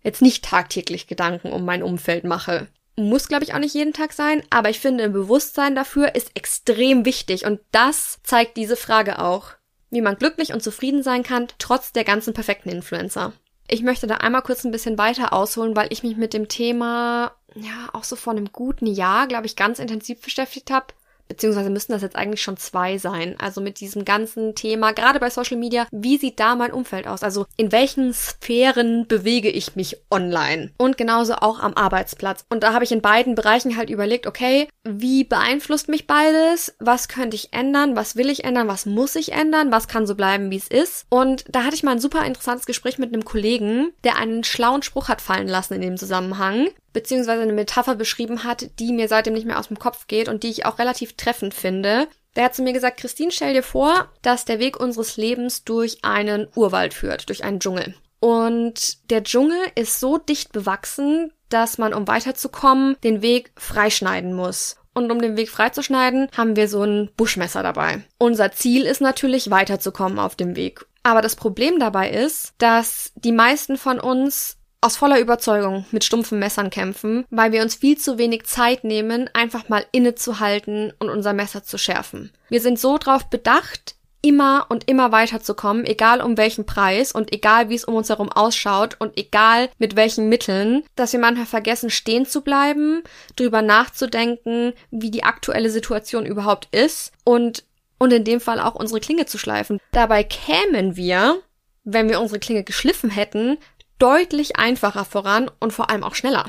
jetzt 0.04 0.22
nicht 0.22 0.44
tagtäglich 0.44 1.08
Gedanken 1.08 1.52
um 1.52 1.66
mein 1.66 1.84
Umfeld 1.84 2.26
mache. 2.26 2.68
Muss, 2.96 3.28
glaube 3.28 3.44
ich, 3.44 3.54
auch 3.54 3.60
nicht 3.60 3.74
jeden 3.74 3.94
Tag 3.94 4.14
sein, 4.14 4.44
aber 4.50 4.70
ich 4.70 4.80
finde, 4.80 5.06
ein 5.06 5.14
Bewusstsein 5.14 5.74
dafür 5.74 6.14
ist 6.14 6.32
extrem 6.36 7.06
wichtig 7.06 7.46
und 7.46 7.60
das 7.72 8.20
zeigt 8.24 8.58
diese 8.58 8.76
Frage 8.76 9.20
auch. 9.20 9.52
Wie 9.90 10.02
man 10.02 10.18
glücklich 10.18 10.54
und 10.54 10.62
zufrieden 10.62 11.02
sein 11.02 11.24
kann, 11.24 11.48
trotz 11.58 11.92
der 11.92 12.04
ganzen 12.04 12.34
perfekten 12.34 12.70
Influencer. 12.70 13.34
Ich 13.68 13.82
möchte 13.82 14.06
da 14.06 14.18
einmal 14.18 14.42
kurz 14.42 14.64
ein 14.64 14.72
bisschen 14.72 14.98
weiter 14.98 15.34
ausholen, 15.34 15.76
weil 15.76 15.88
ich 15.92 16.04
mich 16.04 16.18
mit 16.18 16.34
dem 16.34 16.50
Thema 16.50 17.32
ja 17.56 17.90
auch 17.94 18.04
so 18.04 18.16
vor 18.16 18.34
einem 18.34 18.52
guten 18.52 18.88
Jahr, 18.88 19.28
glaube 19.28 19.46
ich, 19.46 19.56
ganz 19.56 19.80
intensiv 19.80 20.22
beschäftigt 20.22 20.70
habe 20.70 20.88
beziehungsweise 21.34 21.72
müssten 21.72 21.94
das 21.94 22.04
jetzt 22.04 22.16
eigentlich 22.16 22.44
schon 22.44 22.58
zwei 22.58 23.00
sein. 23.00 23.36
Also 23.40 23.60
mit 23.60 23.80
diesem 23.80 24.06
ganzen 24.06 24.54
Thema, 24.54 24.92
gerade 24.92 25.20
bei 25.20 25.32
Social 25.32 25.58
Media, 25.58 25.88
wie 25.92 26.18
sieht 26.18 26.40
da 26.40 26.56
mein 26.56 26.72
Umfeld 26.72 27.08
aus? 27.08 27.24
Also 27.24 27.48
in 27.58 27.72
welchen 27.72 28.14
Sphären 28.14 29.08
bewege 29.08 29.50
ich 29.50 29.76
mich 29.76 29.98
online? 30.12 30.72
Und 30.78 30.98
genauso 30.98 31.34
auch 31.36 31.60
am 31.60 31.74
Arbeitsplatz. 31.74 32.46
Und 32.50 32.62
da 32.62 32.74
habe 32.74 32.84
ich 32.84 32.92
in 32.92 33.02
beiden 33.02 33.34
Bereichen 33.34 33.76
halt 33.78 33.90
überlegt, 33.90 34.28
okay, 34.28 34.68
wie 34.84 35.24
beeinflusst 35.24 35.90
mich 35.90 36.06
beides? 36.06 36.76
Was 36.80 37.08
könnte 37.08 37.36
ich 37.36 37.52
ändern? 37.52 37.96
Was 37.96 38.16
will 38.16 38.30
ich 38.30 38.44
ändern? 38.44 38.68
Was 38.68 38.86
muss 38.86 39.16
ich 39.16 39.32
ändern? 39.32 39.72
Was 39.72 39.88
kann 39.88 40.06
so 40.06 40.14
bleiben, 40.14 40.52
wie 40.52 40.58
es 40.58 40.68
ist? 40.68 41.08
Und 41.10 41.46
da 41.50 41.64
hatte 41.64 41.76
ich 41.76 41.84
mal 41.84 41.94
ein 41.94 42.00
super 42.00 42.24
interessantes 42.26 42.68
Gespräch 42.68 43.00
mit 43.00 43.12
einem 43.12 43.26
Kollegen, 43.26 43.92
der 44.04 44.18
einen 44.18 44.44
schlauen 44.44 44.84
Spruch 44.84 45.10
hat 45.10 45.22
fallen 45.22 45.48
lassen 45.48 45.74
in 45.74 45.82
dem 45.82 45.98
Zusammenhang 45.98 46.68
beziehungsweise 46.94 47.42
eine 47.42 47.54
Metapher 47.54 47.96
beschrieben 47.96 48.44
hat, 48.44 48.80
die 48.80 48.94
mir 48.94 49.08
seitdem 49.08 49.34
nicht 49.34 49.46
mehr 49.46 49.60
aus 49.60 49.68
dem 49.68 49.80
Kopf 49.80 50.08
geht 50.08 50.30
und 50.30 50.44
die 50.44 50.50
ich 50.50 50.66
auch 50.66 50.80
relativ 50.80 51.14
treffend 51.14 51.54
finde. 51.54 52.08
Der 52.36 52.46
hat 52.46 52.56
zu 52.56 52.64
mir 52.64 52.74
gesagt, 52.74 53.00
Christine, 53.00 53.32
stell 53.32 53.54
dir 53.54 53.64
vor, 53.64 54.10
dass 54.22 54.46
der 54.46 54.60
Weg 54.60 54.80
unseres 54.80 55.18
Lebens 55.18 55.64
durch 55.64 56.04
einen 56.04 56.48
Urwald 56.56 56.94
führt, 56.94 57.30
durch 57.30 57.44
einen 57.44 57.60
Dschungel. 57.60 57.96
Und 58.20 59.10
der 59.12 59.24
Dschungel 59.24 59.60
ist 59.76 60.00
so 60.00 60.18
dicht 60.18 60.54
bewachsen, 60.54 61.34
dass 61.50 61.78
man, 61.78 61.94
um 61.94 62.08
weiterzukommen, 62.08 62.96
den 63.04 63.22
Weg 63.22 63.52
freischneiden 63.58 64.34
muss. 64.34 64.78
Und 64.94 65.12
um 65.12 65.22
den 65.22 65.38
Weg 65.38 65.50
freizuschneiden, 65.50 66.30
haben 66.36 66.56
wir 66.56 66.68
so 66.68 66.84
ein 66.84 67.10
Buschmesser 67.18 67.64
dabei. 67.64 68.04
Unser 68.20 68.52
Ziel 68.52 68.86
ist 68.86 69.02
natürlich, 69.02 69.50
weiterzukommen 69.50 70.20
auf 70.20 70.36
dem 70.36 70.56
Weg. 70.56 70.86
Aber 71.04 71.22
das 71.22 71.36
Problem 71.36 71.80
dabei 71.80 72.10
ist, 72.10 72.54
dass 72.60 73.12
die 73.16 73.32
meisten 73.32 73.78
von 73.78 74.00
uns 74.00 74.58
aus 74.84 74.98
voller 74.98 75.20
Überzeugung 75.20 75.86
mit 75.92 76.04
stumpfen 76.04 76.40
Messern 76.40 76.70
kämpfen, 76.70 77.26
weil 77.30 77.52
wir 77.52 77.62
uns 77.62 77.76
viel 77.76 77.98
zu 77.98 78.18
wenig 78.18 78.46
Zeit 78.46 78.84
nehmen, 78.84 79.30
einfach 79.34 79.70
mal 79.70 79.86
innezuhalten 79.92 80.94
und 81.00 81.10
unser 81.10 81.34
Messer 81.34 81.64
zu 81.64 81.78
schärfen. 81.78 82.32
Wir 82.50 82.62
sind 82.62 82.80
so 82.80 82.98
drauf 82.98 83.30
bedacht, 83.30 83.96
immer 84.22 84.66
und 84.70 84.88
immer 84.90 85.12
weiterzukommen, 85.12 85.86
egal 85.86 86.22
um 86.22 86.38
welchen 86.38 86.66
Preis 86.66 87.12
und 87.12 87.34
egal 87.34 87.70
wie 87.70 87.76
es 87.76 87.84
um 87.84 87.94
uns 87.94 88.10
herum 88.10 88.32
ausschaut 88.32 88.96
und 89.00 89.18
egal 89.18 89.70
mit 89.78 89.96
welchen 89.96 90.30
Mitteln, 90.30 90.84
dass 90.96 91.12
wir 91.14 91.20
manchmal 91.20 91.46
vergessen, 91.46 91.90
stehen 91.90 92.26
zu 92.26 92.42
bleiben, 92.42 93.04
drüber 93.36 93.62
nachzudenken, 93.62 94.74
wie 94.92 95.12
die 95.12 95.24
aktuelle 95.24 95.70
Situation 95.70 96.26
überhaupt 96.26 96.70
ist 96.72 97.12
und 97.24 97.66
und 98.00 98.12
in 98.12 98.26
dem 98.26 98.42
Fall 98.42 98.60
auch 98.60 98.76
unsere 98.76 99.00
Klinge 99.00 99.28
zu 99.28 99.38
schleifen. 99.38 99.80
Dabei 99.92 100.24
kämen 100.24 100.98
wir, 100.98 101.42
wenn 101.86 102.10
wir 102.10 102.20
unsere 102.20 102.40
Klinge 102.40 102.64
geschliffen 102.64 103.10
hätten, 103.10 103.58
deutlich 104.00 104.58
einfacher 104.58 105.06
voran 105.06 105.50
und 105.60 105.72
vor 105.74 105.90
allem 105.90 106.04
auch 106.04 106.16
schneller. 106.16 106.46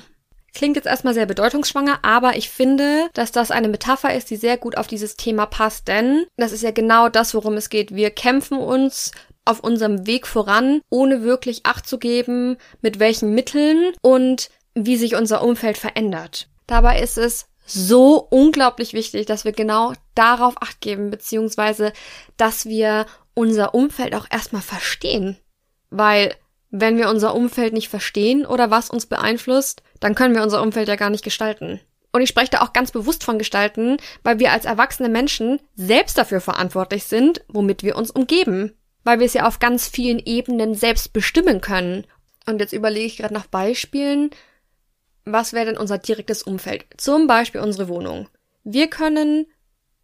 Klingt 0.54 0.76
jetzt 0.76 0.86
erstmal 0.86 1.14
sehr 1.14 1.26
bedeutungsschwanger, 1.26 1.98
aber 2.02 2.36
ich 2.36 2.48
finde, 2.48 3.08
dass 3.12 3.32
das 3.32 3.50
eine 3.50 3.68
Metapher 3.68 4.14
ist, 4.14 4.30
die 4.30 4.36
sehr 4.36 4.56
gut 4.56 4.76
auf 4.76 4.86
dieses 4.86 5.16
Thema 5.16 5.46
passt, 5.46 5.88
denn 5.88 6.26
das 6.36 6.52
ist 6.52 6.62
ja 6.62 6.70
genau 6.70 7.08
das, 7.08 7.34
worum 7.34 7.54
es 7.54 7.70
geht. 7.70 7.94
Wir 7.94 8.10
kämpfen 8.10 8.58
uns 8.58 9.10
auf 9.44 9.60
unserem 9.60 10.06
Weg 10.06 10.26
voran, 10.26 10.80
ohne 10.90 11.22
wirklich 11.22 11.66
Acht 11.66 11.88
zu 11.88 11.98
geben, 11.98 12.56
mit 12.82 13.00
welchen 13.00 13.34
Mitteln 13.34 13.92
und 14.00 14.48
wie 14.74 14.96
sich 14.96 15.16
unser 15.16 15.42
Umfeld 15.42 15.76
verändert. 15.76 16.48
Dabei 16.66 17.00
ist 17.00 17.18
es 17.18 17.46
so 17.66 18.26
unglaublich 18.30 18.92
wichtig, 18.92 19.26
dass 19.26 19.44
wir 19.44 19.52
genau 19.52 19.92
darauf 20.14 20.60
Acht 20.62 20.80
geben, 20.80 21.10
beziehungsweise, 21.10 21.92
dass 22.36 22.66
wir 22.66 23.06
unser 23.34 23.74
Umfeld 23.74 24.14
auch 24.14 24.26
erstmal 24.30 24.62
verstehen. 24.62 25.36
Weil 25.90 26.34
wenn 26.76 26.96
wir 26.98 27.08
unser 27.08 27.36
Umfeld 27.36 27.72
nicht 27.72 27.88
verstehen 27.88 28.44
oder 28.44 28.68
was 28.68 28.90
uns 28.90 29.06
beeinflusst, 29.06 29.84
dann 30.00 30.16
können 30.16 30.34
wir 30.34 30.42
unser 30.42 30.60
Umfeld 30.60 30.88
ja 30.88 30.96
gar 30.96 31.08
nicht 31.08 31.22
gestalten. 31.22 31.80
Und 32.10 32.20
ich 32.20 32.28
spreche 32.28 32.50
da 32.50 32.62
auch 32.62 32.72
ganz 32.72 32.90
bewusst 32.90 33.22
von 33.22 33.38
gestalten, 33.38 33.98
weil 34.24 34.40
wir 34.40 34.50
als 34.50 34.64
erwachsene 34.64 35.08
Menschen 35.08 35.60
selbst 35.76 36.18
dafür 36.18 36.40
verantwortlich 36.40 37.04
sind, 37.04 37.44
womit 37.46 37.84
wir 37.84 37.94
uns 37.94 38.10
umgeben. 38.10 38.72
Weil 39.04 39.20
wir 39.20 39.26
es 39.26 39.34
ja 39.34 39.46
auf 39.46 39.60
ganz 39.60 39.86
vielen 39.86 40.18
Ebenen 40.18 40.74
selbst 40.74 41.12
bestimmen 41.12 41.60
können. 41.60 42.08
Und 42.44 42.60
jetzt 42.60 42.72
überlege 42.72 43.06
ich 43.06 43.18
gerade 43.18 43.34
nach 43.34 43.46
Beispielen, 43.46 44.30
was 45.24 45.52
wäre 45.52 45.66
denn 45.66 45.78
unser 45.78 45.98
direktes 45.98 46.42
Umfeld? 46.42 46.86
Zum 46.96 47.28
Beispiel 47.28 47.60
unsere 47.60 47.86
Wohnung. 47.86 48.28
Wir 48.64 48.88
können 48.90 49.46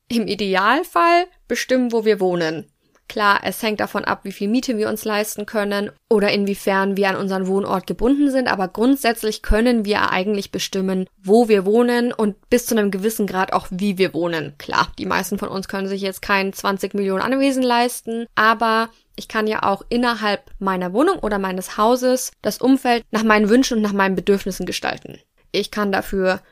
im 0.07 0.29
Idealfall 0.29 1.27
bestimmen, 1.49 1.91
wo 1.91 2.05
wir 2.05 2.21
wohnen. 2.21 2.71
Klar, 3.11 3.41
es 3.43 3.61
hängt 3.61 3.81
davon 3.81 4.05
ab, 4.05 4.21
wie 4.23 4.31
viel 4.31 4.47
Miete 4.47 4.79
wir 4.79 4.89
uns 4.89 5.05
leisten 5.05 5.45
können 5.45 5.91
oder 6.09 6.31
inwiefern 6.31 6.97
wir 6.97 7.09
an 7.09 7.17
unseren 7.17 7.49
Wohnort 7.49 7.89
gebunden 7.89 8.31
sind, 8.31 8.47
aber 8.47 8.69
grundsätzlich 8.69 9.43
können 9.43 9.85
wir 9.85 10.13
eigentlich 10.13 10.53
bestimmen, 10.53 11.09
wo 11.21 11.49
wir 11.49 11.67
wohnen 11.67 12.13
und 12.13 12.37
bis 12.51 12.67
zu 12.67 12.79
einem 12.79 12.93
gewissen 12.93 13.27
Grad 13.27 13.53
auch 13.53 13.67
wie 13.73 13.99
wir 13.99 14.15
wohnen. 14.15 14.55
Klar, 14.59 14.93
die 14.97 15.07
meisten 15.07 15.39
von 15.39 15.49
uns 15.49 15.67
können 15.67 15.89
sich 15.89 16.03
jetzt 16.03 16.23
kein 16.23 16.53
20 16.53 16.95
Millionen 16.95 17.21
Anwesen 17.21 17.65
leisten, 17.65 18.27
aber 18.37 18.91
ich 19.17 19.27
kann 19.27 19.49
ja 19.49 19.65
auch 19.65 19.83
innerhalb 19.89 20.49
meiner 20.61 20.93
Wohnung 20.93 21.19
oder 21.19 21.41
meines 21.41 21.77
Hauses 21.77 22.31
das 22.43 22.59
Umfeld 22.59 23.03
nach 23.11 23.25
meinen 23.25 23.49
Wünschen 23.49 23.79
und 23.79 23.83
nach 23.83 23.93
meinen 23.93 24.15
Bedürfnissen 24.15 24.67
gestalten. 24.67 25.19
Ich 25.51 25.73
kann 25.73 25.91
dafür 25.91 26.43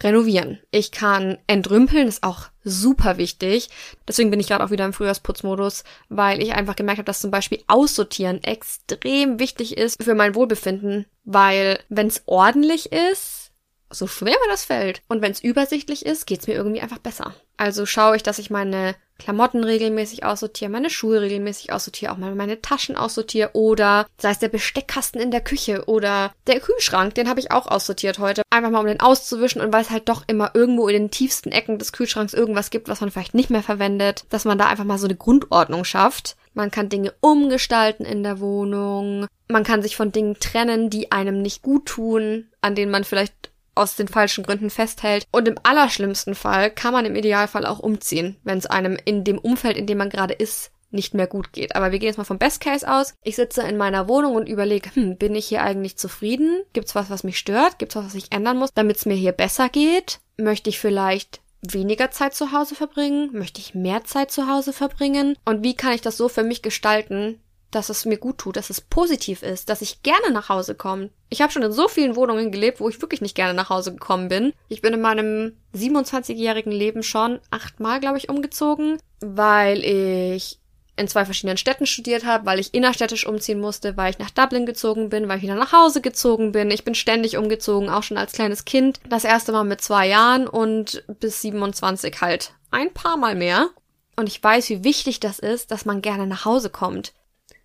renovieren. 0.00 0.58
Ich 0.70 0.90
kann 0.90 1.38
entrümpeln, 1.46 2.08
ist 2.08 2.22
auch 2.22 2.46
super 2.64 3.18
wichtig. 3.18 3.70
Deswegen 4.08 4.30
bin 4.30 4.40
ich 4.40 4.48
gerade 4.48 4.64
auch 4.64 4.70
wieder 4.70 4.84
im 4.84 4.92
Frühjahrsputzmodus, 4.92 5.84
weil 6.08 6.42
ich 6.42 6.54
einfach 6.54 6.76
gemerkt 6.76 6.98
habe, 6.98 7.06
dass 7.06 7.20
zum 7.20 7.30
Beispiel 7.30 7.62
Aussortieren 7.66 8.42
extrem 8.42 9.38
wichtig 9.38 9.76
ist 9.76 10.02
für 10.02 10.14
mein 10.14 10.34
Wohlbefinden, 10.34 11.06
weil 11.24 11.78
wenn 11.88 12.08
es 12.08 12.22
ordentlich 12.26 12.92
ist, 12.92 13.52
so 13.90 14.06
schwer 14.06 14.32
mir 14.32 14.50
das 14.50 14.64
fällt. 14.64 15.02
Und 15.08 15.22
wenn 15.22 15.32
es 15.32 15.42
übersichtlich 15.42 16.04
ist, 16.04 16.26
geht's 16.26 16.46
mir 16.46 16.54
irgendwie 16.54 16.80
einfach 16.80 16.98
besser. 16.98 17.34
Also 17.56 17.86
schaue 17.86 18.16
ich, 18.16 18.22
dass 18.22 18.38
ich 18.38 18.50
meine 18.50 18.96
Klamotten 19.18 19.62
regelmäßig 19.62 20.24
aussortiere, 20.24 20.70
meine 20.70 20.90
Schuhe 20.90 21.20
regelmäßig 21.20 21.72
aussortiere, 21.72 22.12
auch 22.12 22.16
mal 22.16 22.34
meine 22.34 22.60
Taschen 22.60 22.96
aussortiere 22.96 23.50
oder 23.52 24.06
sei 24.18 24.30
es 24.30 24.40
der 24.40 24.48
Besteckkasten 24.48 25.20
in 25.20 25.30
der 25.30 25.40
Küche 25.40 25.84
oder 25.86 26.32
der 26.46 26.60
Kühlschrank, 26.60 27.14
den 27.14 27.28
habe 27.28 27.40
ich 27.40 27.52
auch 27.52 27.66
aussortiert 27.66 28.18
heute. 28.18 28.42
Einfach 28.50 28.70
mal 28.70 28.80
um 28.80 28.86
den 28.86 29.00
auszuwischen 29.00 29.60
und 29.60 29.72
weil 29.72 29.82
es 29.82 29.90
halt 29.90 30.08
doch 30.08 30.24
immer 30.26 30.50
irgendwo 30.54 30.88
in 30.88 30.94
den 30.94 31.10
tiefsten 31.10 31.52
Ecken 31.52 31.78
des 31.78 31.92
Kühlschranks 31.92 32.34
irgendwas 32.34 32.70
gibt, 32.70 32.88
was 32.88 33.00
man 33.00 33.10
vielleicht 33.10 33.34
nicht 33.34 33.50
mehr 33.50 33.62
verwendet, 33.62 34.24
dass 34.30 34.44
man 34.44 34.58
da 34.58 34.66
einfach 34.66 34.84
mal 34.84 34.98
so 34.98 35.06
eine 35.06 35.16
Grundordnung 35.16 35.84
schafft. 35.84 36.36
Man 36.52 36.70
kann 36.70 36.88
Dinge 36.88 37.12
umgestalten 37.20 38.04
in 38.04 38.22
der 38.22 38.40
Wohnung. 38.40 39.26
Man 39.48 39.64
kann 39.64 39.82
sich 39.82 39.96
von 39.96 40.12
Dingen 40.12 40.36
trennen, 40.38 40.90
die 40.90 41.12
einem 41.12 41.42
nicht 41.42 41.62
gut 41.62 41.86
tun, 41.86 42.48
an 42.60 42.74
denen 42.74 42.92
man 42.92 43.04
vielleicht 43.04 43.50
aus 43.74 43.96
den 43.96 44.08
falschen 44.08 44.44
Gründen 44.44 44.70
festhält. 44.70 45.26
Und 45.30 45.48
im 45.48 45.58
allerschlimmsten 45.62 46.34
Fall 46.34 46.70
kann 46.70 46.92
man 46.92 47.06
im 47.06 47.16
Idealfall 47.16 47.66
auch 47.66 47.78
umziehen, 47.78 48.36
wenn 48.44 48.58
es 48.58 48.66
einem 48.66 48.96
in 49.04 49.24
dem 49.24 49.38
Umfeld, 49.38 49.76
in 49.76 49.86
dem 49.86 49.98
man 49.98 50.10
gerade 50.10 50.34
ist, 50.34 50.70
nicht 50.94 51.12
mehr 51.12 51.26
gut 51.26 51.52
geht. 51.52 51.76
Aber 51.76 51.92
wir 51.92 51.98
gehen 51.98 52.06
jetzt 52.06 52.18
mal 52.18 52.24
vom 52.24 52.38
Best 52.38 52.60
Case 52.60 52.88
aus. 52.90 53.14
Ich 53.22 53.36
sitze 53.36 53.62
in 53.62 53.76
meiner 53.76 54.08
Wohnung 54.08 54.36
und 54.36 54.48
überlege, 54.48 54.90
hm, 54.94 55.16
bin 55.16 55.34
ich 55.34 55.46
hier 55.46 55.62
eigentlich 55.62 55.98
zufrieden? 55.98 56.62
Gibt's 56.72 56.94
was, 56.94 57.10
was 57.10 57.24
mich 57.24 57.38
stört? 57.38 57.78
Gibt's 57.78 57.96
was, 57.96 58.06
was 58.06 58.14
ich 58.14 58.32
ändern 58.32 58.58
muss, 58.58 58.72
damit 58.72 58.96
es 58.96 59.06
mir 59.06 59.14
hier 59.14 59.32
besser 59.32 59.68
geht? 59.68 60.20
Möchte 60.36 60.70
ich 60.70 60.78
vielleicht 60.78 61.40
weniger 61.72 62.10
Zeit 62.10 62.34
zu 62.34 62.52
Hause 62.52 62.74
verbringen? 62.74 63.30
Möchte 63.32 63.60
ich 63.60 63.74
mehr 63.74 64.04
Zeit 64.04 64.30
zu 64.30 64.48
Hause 64.48 64.72
verbringen? 64.72 65.36
Und 65.44 65.64
wie 65.64 65.74
kann 65.74 65.92
ich 65.92 66.00
das 66.00 66.16
so 66.16 66.28
für 66.28 66.44
mich 66.44 66.62
gestalten, 66.62 67.40
dass 67.74 67.88
es 67.88 68.04
mir 68.04 68.18
gut 68.18 68.38
tut, 68.38 68.56
dass 68.56 68.70
es 68.70 68.80
positiv 68.80 69.42
ist, 69.42 69.68
dass 69.68 69.82
ich 69.82 70.02
gerne 70.02 70.30
nach 70.32 70.48
Hause 70.48 70.74
komme. 70.74 71.10
Ich 71.28 71.42
habe 71.42 71.52
schon 71.52 71.62
in 71.62 71.72
so 71.72 71.88
vielen 71.88 72.16
Wohnungen 72.16 72.52
gelebt, 72.52 72.80
wo 72.80 72.88
ich 72.88 73.00
wirklich 73.00 73.20
nicht 73.20 73.34
gerne 73.34 73.54
nach 73.54 73.70
Hause 73.70 73.92
gekommen 73.92 74.28
bin. 74.28 74.52
Ich 74.68 74.82
bin 74.82 74.94
in 74.94 75.00
meinem 75.00 75.56
27-jährigen 75.74 76.72
Leben 76.72 77.02
schon 77.02 77.40
achtmal, 77.50 78.00
glaube 78.00 78.18
ich, 78.18 78.28
umgezogen, 78.28 78.98
weil 79.20 79.84
ich 79.84 80.58
in 80.96 81.08
zwei 81.08 81.24
verschiedenen 81.24 81.56
Städten 81.56 81.86
studiert 81.86 82.24
habe, 82.24 82.46
weil 82.46 82.60
ich 82.60 82.72
innerstädtisch 82.72 83.26
umziehen 83.26 83.60
musste, 83.60 83.96
weil 83.96 84.10
ich 84.10 84.18
nach 84.18 84.30
Dublin 84.30 84.64
gezogen 84.64 85.08
bin, 85.08 85.28
weil 85.28 85.38
ich 85.38 85.42
wieder 85.42 85.56
nach 85.56 85.72
Hause 85.72 86.00
gezogen 86.00 86.52
bin. 86.52 86.70
Ich 86.70 86.84
bin 86.84 86.94
ständig 86.94 87.36
umgezogen, 87.36 87.90
auch 87.90 88.04
schon 88.04 88.16
als 88.16 88.32
kleines 88.32 88.64
Kind. 88.64 89.00
Das 89.08 89.24
erste 89.24 89.50
Mal 89.50 89.64
mit 89.64 89.80
zwei 89.80 90.06
Jahren 90.06 90.46
und 90.46 91.02
bis 91.18 91.42
27 91.42 92.20
halt 92.20 92.54
ein 92.70 92.92
paar 92.92 93.16
Mal 93.16 93.34
mehr. 93.34 93.70
Und 94.16 94.28
ich 94.28 94.42
weiß, 94.42 94.70
wie 94.70 94.84
wichtig 94.84 95.18
das 95.18 95.40
ist, 95.40 95.72
dass 95.72 95.84
man 95.84 96.00
gerne 96.00 96.28
nach 96.28 96.44
Hause 96.44 96.70
kommt. 96.70 97.12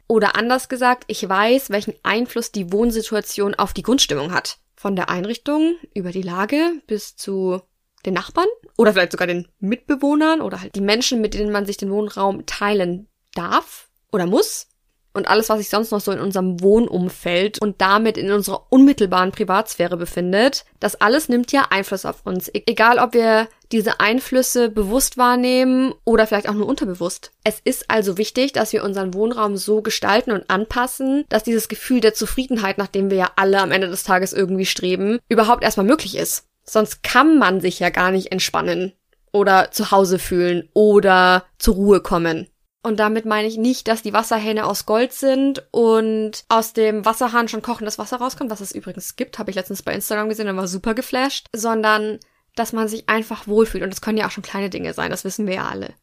Oder 0.09 0.35
anders 0.35 0.69
gesagt, 0.69 1.03
ich 1.05 1.29
weiß, 1.29 1.69
welchen 1.69 1.93
Einfluss 2.01 2.51
die 2.51 2.73
Wohnsituation 2.73 3.53
auf 3.53 3.73
die 3.73 3.83
Grundstimmung 3.83 4.33
hat. 4.33 4.57
Von 4.75 4.95
der 4.95 5.09
Einrichtung 5.09 5.75
über 5.93 6.11
die 6.11 6.23
Lage 6.23 6.81
bis 6.87 7.15
zu 7.15 7.61
den 8.05 8.15
Nachbarn 8.15 8.47
oder 8.75 8.93
vielleicht 8.93 9.11
sogar 9.11 9.27
den 9.27 9.47
Mitbewohnern 9.59 10.41
oder 10.41 10.61
halt 10.61 10.73
die 10.73 10.81
Menschen, 10.81 11.21
mit 11.21 11.35
denen 11.35 11.51
man 11.51 11.65
sich 11.67 11.77
den 11.77 11.91
Wohnraum 11.91 12.45
teilen 12.47 13.07
darf 13.35 13.89
oder 14.11 14.25
muss. 14.25 14.68
Und 15.13 15.27
alles, 15.27 15.49
was 15.49 15.59
sich 15.59 15.69
sonst 15.69 15.91
noch 15.91 16.01
so 16.01 16.11
in 16.11 16.19
unserem 16.19 16.61
Wohnumfeld 16.61 17.61
und 17.61 17.81
damit 17.81 18.17
in 18.17 18.31
unserer 18.31 18.67
unmittelbaren 18.69 19.31
Privatsphäre 19.31 19.97
befindet, 19.97 20.65
das 20.79 20.99
alles 21.01 21.29
nimmt 21.29 21.51
ja 21.51 21.67
Einfluss 21.69 22.05
auf 22.05 22.25
uns. 22.25 22.47
E 22.49 22.63
egal, 22.67 22.99
ob 22.99 23.13
wir 23.13 23.47
diese 23.71 23.99
Einflüsse 23.99 24.69
bewusst 24.69 25.17
wahrnehmen 25.17 25.93
oder 26.05 26.25
vielleicht 26.25 26.49
auch 26.49 26.53
nur 26.53 26.67
unterbewusst. 26.67 27.31
Es 27.43 27.59
ist 27.63 27.89
also 27.89 28.17
wichtig, 28.17 28.53
dass 28.53 28.73
wir 28.73 28.83
unseren 28.83 29.13
Wohnraum 29.13 29.57
so 29.57 29.81
gestalten 29.81 30.31
und 30.31 30.49
anpassen, 30.49 31.25
dass 31.29 31.43
dieses 31.43 31.67
Gefühl 31.67 32.01
der 32.01 32.13
Zufriedenheit, 32.13 32.77
nach 32.77 32.87
dem 32.87 33.09
wir 33.09 33.17
ja 33.17 33.31
alle 33.35 33.59
am 33.59 33.71
Ende 33.71 33.87
des 33.87 34.03
Tages 34.03 34.33
irgendwie 34.33 34.65
streben, 34.65 35.19
überhaupt 35.29 35.63
erstmal 35.63 35.85
möglich 35.85 36.17
ist. 36.17 36.45
Sonst 36.63 37.03
kann 37.03 37.39
man 37.39 37.61
sich 37.61 37.79
ja 37.79 37.89
gar 37.89 38.11
nicht 38.11 38.31
entspannen 38.31 38.93
oder 39.31 39.71
zu 39.71 39.91
Hause 39.91 40.19
fühlen 40.19 40.69
oder 40.73 41.45
zur 41.57 41.75
Ruhe 41.75 42.01
kommen. 42.01 42.47
Und 42.81 42.99
damit 42.99 43.25
meine 43.25 43.47
ich 43.47 43.57
nicht, 43.57 43.87
dass 43.87 44.01
die 44.01 44.13
Wasserhähne 44.13 44.65
aus 44.65 44.85
Gold 44.85 45.11
sind 45.11 45.67
und 45.71 46.45
aus 46.47 46.71
dem 46.71 47.03
Wasserhahn 47.03 47.49
schon 47.49 47.61
kochendes 47.61 47.97
Wasser 47.97 48.17
rauskommt, 48.17 48.49
was 48.49 48.61
es 48.61 48.71
übrigens 48.71 49.17
gibt, 49.17 49.37
habe 49.37 49.49
ich 49.49 49.55
letztens 49.55 49.83
bei 49.83 49.93
Instagram 49.93 50.29
gesehen 50.29 50.47
und 50.47 50.55
war 50.55 50.67
super 50.67 50.93
geflasht, 50.93 51.47
sondern 51.53 52.19
dass 52.55 52.71
man 52.71 52.87
sich 52.87 53.09
einfach 53.09 53.47
wohlfühlt. 53.47 53.83
Und 53.83 53.91
das 53.91 54.01
können 54.01 54.17
ja 54.17 54.27
auch 54.27 54.31
schon 54.31 54.43
kleine 54.43 54.69
Dinge 54.69 54.93
sein, 54.93 55.11
das 55.11 55.25
wissen 55.25 55.45
wir 55.45 55.55
ja 55.55 55.67
alle. 55.67 55.93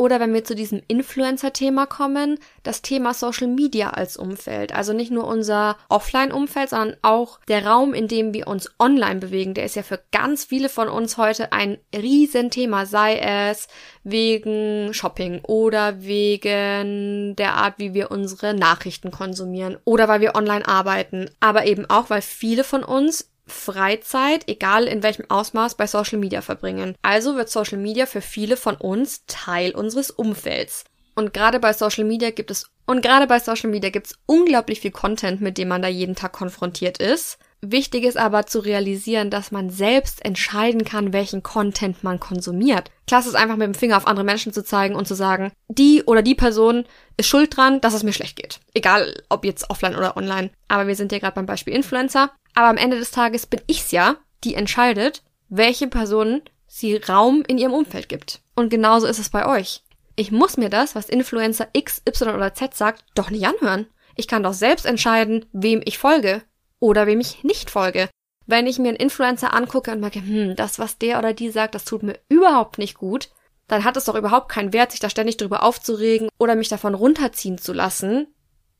Oder 0.00 0.18
wenn 0.18 0.32
wir 0.32 0.44
zu 0.44 0.54
diesem 0.54 0.80
Influencer-Thema 0.88 1.84
kommen, 1.84 2.38
das 2.62 2.80
Thema 2.80 3.12
Social 3.12 3.48
Media 3.48 3.90
als 3.90 4.16
Umfeld. 4.16 4.74
Also 4.74 4.94
nicht 4.94 5.10
nur 5.10 5.26
unser 5.26 5.76
Offline-Umfeld, 5.90 6.70
sondern 6.70 6.96
auch 7.02 7.38
der 7.48 7.66
Raum, 7.66 7.92
in 7.92 8.08
dem 8.08 8.32
wir 8.32 8.48
uns 8.48 8.70
online 8.78 9.20
bewegen. 9.20 9.52
Der 9.52 9.66
ist 9.66 9.76
ja 9.76 9.82
für 9.82 10.00
ganz 10.10 10.46
viele 10.46 10.70
von 10.70 10.88
uns 10.88 11.18
heute 11.18 11.52
ein 11.52 11.76
Riesenthema, 11.94 12.86
sei 12.86 13.18
es 13.18 13.68
wegen 14.02 14.94
Shopping 14.94 15.42
oder 15.42 16.00
wegen 16.00 17.36
der 17.36 17.56
Art, 17.56 17.74
wie 17.76 17.92
wir 17.92 18.10
unsere 18.10 18.54
Nachrichten 18.54 19.10
konsumieren 19.10 19.76
oder 19.84 20.08
weil 20.08 20.22
wir 20.22 20.34
online 20.34 20.66
arbeiten. 20.66 21.28
Aber 21.40 21.66
eben 21.66 21.84
auch, 21.90 22.08
weil 22.08 22.22
viele 22.22 22.64
von 22.64 22.84
uns 22.84 23.30
Freizeit, 23.50 24.48
egal 24.48 24.84
in 24.84 25.02
welchem 25.02 25.28
Ausmaß, 25.28 25.74
bei 25.74 25.86
Social 25.86 26.18
Media 26.18 26.40
verbringen. 26.40 26.94
Also 27.02 27.36
wird 27.36 27.50
Social 27.50 27.78
Media 27.78 28.06
für 28.06 28.20
viele 28.20 28.56
von 28.56 28.76
uns 28.76 29.24
Teil 29.26 29.72
unseres 29.72 30.10
Umfelds. 30.10 30.84
Und 31.14 31.34
gerade 31.34 31.60
bei 31.60 31.72
Social 31.72 32.04
Media 32.04 32.30
gibt 32.30 32.50
es 32.50 32.70
und 32.86 33.02
gerade 33.02 33.28
bei 33.28 33.38
Social 33.38 33.70
Media 33.70 33.90
gibt 33.90 34.08
es 34.08 34.18
unglaublich 34.26 34.80
viel 34.80 34.90
Content, 34.90 35.40
mit 35.40 35.58
dem 35.58 35.68
man 35.68 35.80
da 35.80 35.86
jeden 35.86 36.16
Tag 36.16 36.32
konfrontiert 36.32 36.98
ist. 36.98 37.38
Wichtig 37.62 38.04
ist 38.04 38.16
aber 38.16 38.46
zu 38.46 38.58
realisieren, 38.58 39.30
dass 39.30 39.52
man 39.52 39.68
selbst 39.70 40.24
entscheiden 40.24 40.84
kann, 40.84 41.12
welchen 41.12 41.42
Content 41.42 42.02
man 42.02 42.18
konsumiert. 42.18 42.90
Klasse 43.06 43.28
ist 43.28 43.34
einfach 43.34 43.56
mit 43.56 43.66
dem 43.66 43.74
Finger 43.74 43.98
auf 43.98 44.06
andere 44.06 44.24
Menschen 44.24 44.52
zu 44.52 44.64
zeigen 44.64 44.94
und 44.94 45.06
zu 45.06 45.14
sagen, 45.14 45.52
die 45.68 46.02
oder 46.04 46.22
die 46.22 46.34
Person 46.34 46.84
ist 47.16 47.26
schuld 47.26 47.54
dran, 47.54 47.80
dass 47.80 47.92
es 47.92 48.02
mir 48.02 48.14
schlecht 48.14 48.36
geht. 48.36 48.60
Egal, 48.72 49.22
ob 49.28 49.44
jetzt 49.44 49.68
offline 49.68 49.94
oder 49.94 50.16
online. 50.16 50.50
Aber 50.68 50.86
wir 50.86 50.96
sind 50.96 51.12
ja 51.12 51.18
gerade 51.18 51.34
beim 51.34 51.46
Beispiel 51.46 51.74
Influencer. 51.74 52.32
Aber 52.54 52.68
am 52.68 52.76
Ende 52.76 52.98
des 52.98 53.10
Tages 53.10 53.46
bin 53.46 53.60
ich's 53.66 53.90
ja, 53.90 54.16
die 54.44 54.54
entscheidet, 54.54 55.22
welche 55.48 55.86
Personen 55.86 56.42
sie 56.66 56.96
Raum 56.96 57.42
in 57.46 57.58
ihrem 57.58 57.72
Umfeld 57.72 58.08
gibt. 58.08 58.40
Und 58.54 58.70
genauso 58.70 59.06
ist 59.06 59.18
es 59.18 59.30
bei 59.30 59.46
euch. 59.46 59.82
Ich 60.16 60.30
muss 60.30 60.56
mir 60.56 60.68
das, 60.68 60.94
was 60.94 61.08
Influencer 61.08 61.68
X, 61.72 62.02
Y 62.06 62.34
oder 62.34 62.54
Z 62.54 62.74
sagt, 62.74 63.04
doch 63.14 63.30
nicht 63.30 63.46
anhören. 63.46 63.86
Ich 64.16 64.28
kann 64.28 64.42
doch 64.42 64.52
selbst 64.52 64.86
entscheiden, 64.86 65.46
wem 65.52 65.80
ich 65.84 65.98
folge 65.98 66.42
oder 66.78 67.06
wem 67.06 67.20
ich 67.20 67.42
nicht 67.42 67.70
folge. 67.70 68.08
Wenn 68.46 68.66
ich 68.66 68.78
mir 68.78 68.88
einen 68.88 68.96
Influencer 68.96 69.54
angucke 69.54 69.92
und 69.92 70.00
merke, 70.00 70.20
hm, 70.20 70.56
das, 70.56 70.78
was 70.78 70.98
der 70.98 71.18
oder 71.18 71.32
die 71.32 71.50
sagt, 71.50 71.74
das 71.74 71.84
tut 71.84 72.02
mir 72.02 72.18
überhaupt 72.28 72.78
nicht 72.78 72.98
gut, 72.98 73.30
dann 73.68 73.84
hat 73.84 73.96
es 73.96 74.04
doch 74.04 74.16
überhaupt 74.16 74.50
keinen 74.50 74.72
Wert, 74.72 74.90
sich 74.90 75.00
da 75.00 75.08
ständig 75.08 75.36
drüber 75.36 75.62
aufzuregen 75.62 76.28
oder 76.38 76.56
mich 76.56 76.68
davon 76.68 76.94
runterziehen 76.94 77.58
zu 77.58 77.72
lassen. 77.72 78.26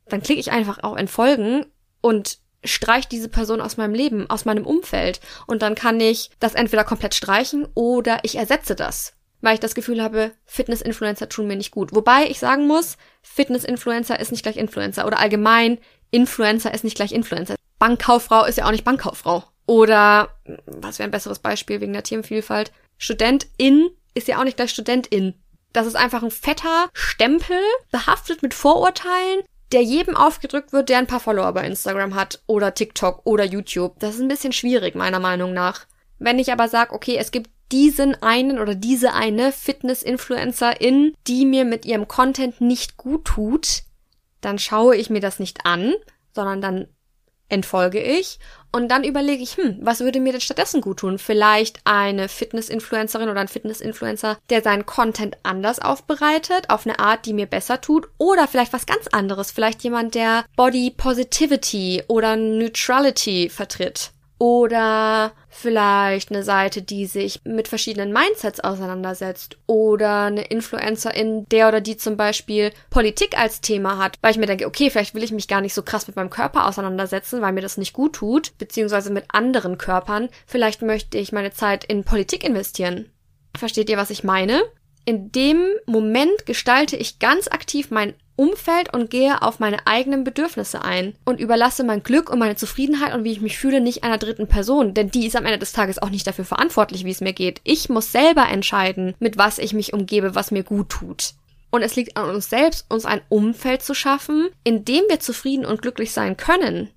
Dann 0.09 0.23
klicke 0.23 0.41
ich 0.41 0.51
einfach 0.51 0.83
auch 0.83 0.97
Entfolgen 0.97 1.67
und 2.01 2.40
streich 2.65 3.09
diese 3.09 3.29
Person 3.29 3.61
aus 3.61 3.77
meinem 3.77 3.95
Leben, 3.95 4.29
aus 4.29 4.45
meinem 4.45 4.67
Umfeld. 4.67 5.21
Und 5.47 5.63
dann 5.63 5.75
kann 5.75 6.01
ich 6.01 6.31
das 6.41 6.55
entweder 6.55 6.85
komplett 6.85 7.15
streichen 7.15 7.67
oder 7.75 8.21
ich 8.23 8.37
ersetze 8.37 8.75
das. 8.75 9.15
Weil 9.41 9.55
ich 9.55 9.61
das 9.61 9.75
Gefühl 9.75 10.03
habe, 10.03 10.33
Fitness-Influencer 10.45 11.29
tun 11.29 11.47
mir 11.47 11.57
nicht 11.57 11.71
gut. 11.71 11.95
Wobei 11.95 12.27
ich 12.29 12.39
sagen 12.39 12.67
muss, 12.67 12.99
Fitness-Influencer 13.23 14.21
ist 14.21 14.33
nicht 14.33 14.43
gleich 14.43 14.59
Influencer. 14.59 15.07
Oder 15.07 15.19
allgemein, 15.19 15.79
Influencer 16.11 16.75
ist 16.75 16.85
nicht 16.85 16.97
gleich 16.97 17.13
Influencer. 17.13 17.55
Bankkauffrau 17.79 18.45
ist 18.45 18.59
ja 18.59 18.67
auch 18.67 18.71
nicht 18.71 18.85
Bankkauffrau. 18.85 19.45
Oder, 19.67 20.29
was 20.67 20.99
wäre 20.99 21.09
ein 21.09 21.13
besseres 21.13 21.39
Beispiel 21.39 21.81
wegen 21.81 21.93
der 21.93 22.03
Themenvielfalt? 22.03 22.73
Studentin 22.99 23.89
ist 24.15 24.29
ja 24.29 24.39
auch 24.39 24.45
nicht 24.45 24.57
gleich 24.57 24.71
Studentin. 24.71 25.35
Das 25.73 25.87
ist 25.87 25.95
einfach 25.95 26.23
ein 26.23 26.33
fetter 26.33 26.91
Stempel, 26.93 27.57
behaftet 27.93 28.43
mit 28.43 28.53
Vorurteilen, 28.53 29.43
der 29.73 29.83
jedem 29.83 30.17
aufgedrückt 30.17 30.73
wird, 30.73 30.89
der 30.89 30.99
ein 30.99 31.07
paar 31.07 31.21
Follower 31.21 31.53
bei 31.53 31.67
Instagram 31.67 32.15
hat 32.15 32.43
oder 32.47 32.75
TikTok 32.75 33.23
oder 33.25 33.45
YouTube. 33.45 33.99
Das 34.01 34.17
ist 34.17 34.21
ein 34.21 34.29
bisschen 34.29 34.53
schwierig, 34.53 34.95
meiner 34.95 35.21
Meinung 35.21 35.53
nach. 35.53 35.87
Wenn 36.19 36.39
ich 36.39 36.53
aber 36.53 36.69
sage, 36.69 36.93
okay, 36.93 37.17
es 37.17 37.31
gibt 37.31 37.51
diesen 37.73 38.21
einen 38.21 38.59
oder 38.59 38.75
diese 38.75 39.13
eine 39.13 39.53
Fitness-Influencerin, 39.53 41.15
die 41.27 41.47
mir 41.47 41.65
mit 41.65 41.85
ihrem 41.85 42.09
Content 42.09 42.61
nicht 42.61 42.97
gut 42.97 43.25
tut, 43.25 43.83
dann 44.41 44.59
schaue 44.59 44.97
ich 44.97 45.09
mir 45.09 45.21
das 45.21 45.39
nicht 45.39 45.67
an, 45.67 45.95
sondern 46.35 46.61
dann 46.61 46.89
entfolge 47.49 48.01
ich 48.01 48.39
und 48.73 48.89
dann 48.89 49.05
überlege 49.05 49.43
ich, 49.43 49.57
hm, 49.57 49.79
was 49.81 50.01
würde 50.01 50.21
mir 50.21 50.33
denn 50.33 50.41
stattdessen 50.41 50.81
gut 50.81 50.99
tun? 50.99 51.19
Vielleicht 51.19 51.81
eine 51.85 52.29
Fitness-Influencerin 52.29 53.29
oder 53.29 53.41
ein 53.41 53.49
Fitness-Influencer, 53.49 54.39
der 54.49 54.63
seinen 54.63 54.87
Content 54.87 55.37
anders 55.43 55.81
aufbereitet, 55.81 56.71
auf 56.71 56.87
eine 56.87 56.99
Art, 56.99 57.27
die 57.27 57.33
mir 57.33 57.47
besser 57.47 57.81
tut. 57.81 58.09
Oder 58.19 58.47
vielleicht 58.47 58.73
was 58.73 58.87
ganz 58.87 59.09
anderes, 59.09 59.51
vielleicht 59.51 59.83
jemand, 59.83 60.15
der 60.15 60.45
Body 60.57 60.91
Positivity 60.97 62.05
oder 62.09 62.37
Neutrality 62.37 63.49
vertritt 63.49 64.13
oder 64.41 65.33
vielleicht 65.51 66.31
eine 66.31 66.43
Seite, 66.43 66.81
die 66.81 67.05
sich 67.05 67.43
mit 67.45 67.69
verschiedenen 67.69 68.11
Mindsets 68.11 68.61
auseinandersetzt 68.61 69.59
oder 69.67 70.25
eine 70.25 70.45
Influencerin, 70.45 71.47
der 71.51 71.69
oder 71.69 71.83
die 71.83 71.99
zum 71.99 72.17
Beispiel 72.17 72.73
Politik 72.89 73.39
als 73.39 73.61
Thema 73.61 73.99
hat, 73.99 74.17
weil 74.23 74.31
ich 74.31 74.39
mir 74.39 74.47
denke, 74.47 74.67
okay, 74.67 74.89
vielleicht 74.89 75.15
will 75.15 75.23
ich 75.23 75.31
mich 75.31 75.47
gar 75.47 75.61
nicht 75.61 75.75
so 75.75 75.83
krass 75.83 76.07
mit 76.07 76.17
meinem 76.17 76.31
Körper 76.31 76.67
auseinandersetzen, 76.67 77.43
weil 77.43 77.53
mir 77.53 77.61
das 77.61 77.77
nicht 77.77 77.93
gut 77.93 78.15
tut, 78.15 78.57
beziehungsweise 78.57 79.13
mit 79.13 79.27
anderen 79.29 79.77
Körpern. 79.77 80.31
Vielleicht 80.47 80.81
möchte 80.81 81.19
ich 81.19 81.33
meine 81.33 81.53
Zeit 81.53 81.85
in 81.85 82.05
Politik 82.05 82.43
investieren. 82.43 83.11
Versteht 83.55 83.91
ihr, 83.91 83.99
was 83.99 84.09
ich 84.09 84.25
meine? 84.25 84.63
In 85.05 85.33
dem 85.33 85.67
Moment 85.85 86.47
gestalte 86.47 86.97
ich 86.97 87.19
ganz 87.19 87.47
aktiv 87.49 87.91
mein 87.91 88.15
Umfeld 88.41 88.95
und 88.95 89.11
gehe 89.11 89.43
auf 89.43 89.59
meine 89.59 89.87
eigenen 89.87 90.25
Bedürfnisse 90.25 90.83
ein 90.83 91.15
und 91.27 91.41
überlasse 91.41 91.85
mein 91.85 92.03
Glück 92.03 92.31
und 92.31 92.39
meine 92.39 92.57
Zufriedenheit 92.57 93.13
und 93.13 93.23
wie 93.23 93.33
ich 93.33 93.43
mich 93.43 93.59
fühle 93.59 93.83
nicht 93.83 94.03
einer 94.03 94.17
dritten 94.17 94.47
Person, 94.47 94.95
denn 94.95 95.11
die 95.11 95.27
ist 95.27 95.37
am 95.37 95.45
Ende 95.45 95.59
des 95.59 95.73
Tages 95.73 96.01
auch 96.01 96.09
nicht 96.09 96.27
dafür 96.27 96.47
verantwortlich, 96.47 97.05
wie 97.05 97.11
es 97.11 97.21
mir 97.21 97.35
geht. 97.35 97.61
Ich 97.65 97.91
muss 97.91 98.13
selber 98.13 98.49
entscheiden, 98.49 99.15
mit 99.19 99.37
was 99.37 99.59
ich 99.59 99.75
mich 99.75 99.93
umgebe, 99.93 100.35
was 100.35 100.53
mir 100.53 100.63
gut 100.63 100.89
tut. 100.89 101.35
Und 101.71 101.83
es 101.83 101.97
liegt 101.97 102.17
an 102.17 102.31
uns 102.31 102.49
selbst, 102.49 102.87
uns 102.89 103.05
ein 103.05 103.21
Umfeld 103.29 103.83
zu 103.83 103.93
schaffen, 103.93 104.49
in 104.65 104.87
dem 104.87 105.03
wir 105.11 105.21
zufrieden 105.21 105.67
und 105.67 105.83
glücklich 105.83 106.13
sein 106.13 106.39
können. 106.39 106.89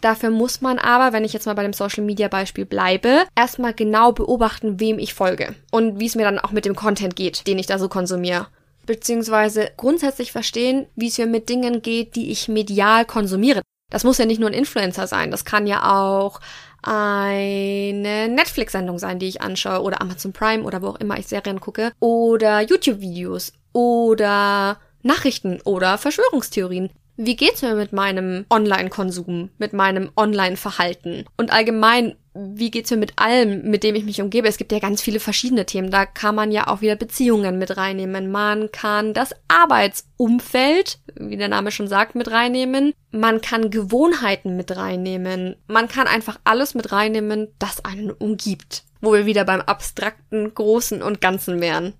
Dafür 0.00 0.30
muss 0.30 0.60
man 0.60 0.78
aber, 0.78 1.12
wenn 1.12 1.24
ich 1.24 1.32
jetzt 1.32 1.46
mal 1.46 1.54
bei 1.54 1.64
dem 1.64 1.72
Social 1.72 2.04
Media 2.04 2.28
Beispiel 2.28 2.64
bleibe, 2.64 3.24
erstmal 3.34 3.74
genau 3.74 4.12
beobachten, 4.12 4.78
wem 4.78 5.00
ich 5.00 5.14
folge 5.14 5.56
und 5.72 5.98
wie 5.98 6.06
es 6.06 6.14
mir 6.14 6.22
dann 6.22 6.38
auch 6.38 6.52
mit 6.52 6.64
dem 6.64 6.76
Content 6.76 7.16
geht, 7.16 7.48
den 7.48 7.58
ich 7.58 7.66
da 7.66 7.76
so 7.76 7.88
konsumiere 7.88 8.46
beziehungsweise 8.86 9.70
grundsätzlich 9.76 10.32
verstehen, 10.32 10.86
wie 10.96 11.08
es 11.08 11.18
mir 11.18 11.26
mit 11.26 11.48
Dingen 11.48 11.82
geht, 11.82 12.16
die 12.16 12.30
ich 12.30 12.48
medial 12.48 13.04
konsumiere. 13.04 13.62
Das 13.90 14.04
muss 14.04 14.18
ja 14.18 14.24
nicht 14.26 14.40
nur 14.40 14.50
ein 14.50 14.54
Influencer 14.54 15.06
sein, 15.06 15.30
das 15.30 15.44
kann 15.44 15.66
ja 15.66 16.00
auch 16.00 16.40
eine 16.82 18.28
Netflix-Sendung 18.28 18.98
sein, 18.98 19.18
die 19.18 19.26
ich 19.26 19.42
anschaue 19.42 19.82
oder 19.82 20.00
Amazon 20.00 20.32
Prime 20.32 20.62
oder 20.62 20.82
wo 20.82 20.88
auch 20.88 21.00
immer 21.00 21.18
ich 21.18 21.26
Serien 21.26 21.60
gucke 21.60 21.92
oder 22.00 22.60
YouTube-Videos 22.60 23.52
oder 23.72 24.78
Nachrichten 25.02 25.60
oder 25.64 25.98
Verschwörungstheorien. 25.98 26.90
Wie 27.16 27.36
geht's 27.36 27.62
mir 27.62 27.74
mit 27.74 27.92
meinem 27.92 28.44
Online-Konsum, 28.50 29.50
mit 29.58 29.72
meinem 29.72 30.10
Online-Verhalten 30.16 31.24
und 31.36 31.52
allgemein 31.52 32.16
wie 32.38 32.70
geht's 32.70 32.90
mir 32.90 32.96
mit 32.96 33.14
allem, 33.16 33.62
mit 33.70 33.82
dem 33.82 33.94
ich 33.94 34.04
mich 34.04 34.20
umgebe? 34.20 34.48
Es 34.48 34.58
gibt 34.58 34.72
ja 34.72 34.78
ganz 34.78 35.00
viele 35.00 35.20
verschiedene 35.20 35.66
Themen. 35.66 35.90
Da 35.90 36.06
kann 36.06 36.34
man 36.34 36.52
ja 36.52 36.68
auch 36.68 36.80
wieder 36.80 36.96
Beziehungen 36.96 37.58
mit 37.58 37.76
reinnehmen. 37.76 38.30
Man 38.30 38.70
kann 38.72 39.14
das 39.14 39.30
Arbeitsumfeld, 39.48 40.98
wie 41.18 41.36
der 41.36 41.48
Name 41.48 41.70
schon 41.70 41.88
sagt, 41.88 42.14
mit 42.14 42.30
reinnehmen. 42.30 42.92
Man 43.10 43.40
kann 43.40 43.70
Gewohnheiten 43.70 44.56
mit 44.56 44.76
reinnehmen. 44.76 45.56
Man 45.66 45.88
kann 45.88 46.06
einfach 46.06 46.38
alles 46.44 46.74
mit 46.74 46.92
reinnehmen, 46.92 47.48
das 47.58 47.84
einen 47.84 48.10
umgibt. 48.10 48.84
Wo 49.00 49.12
wir 49.12 49.26
wieder 49.26 49.44
beim 49.44 49.60
abstrakten, 49.60 50.54
großen 50.54 51.02
und 51.02 51.20
ganzen 51.20 51.60
wären. 51.60 51.94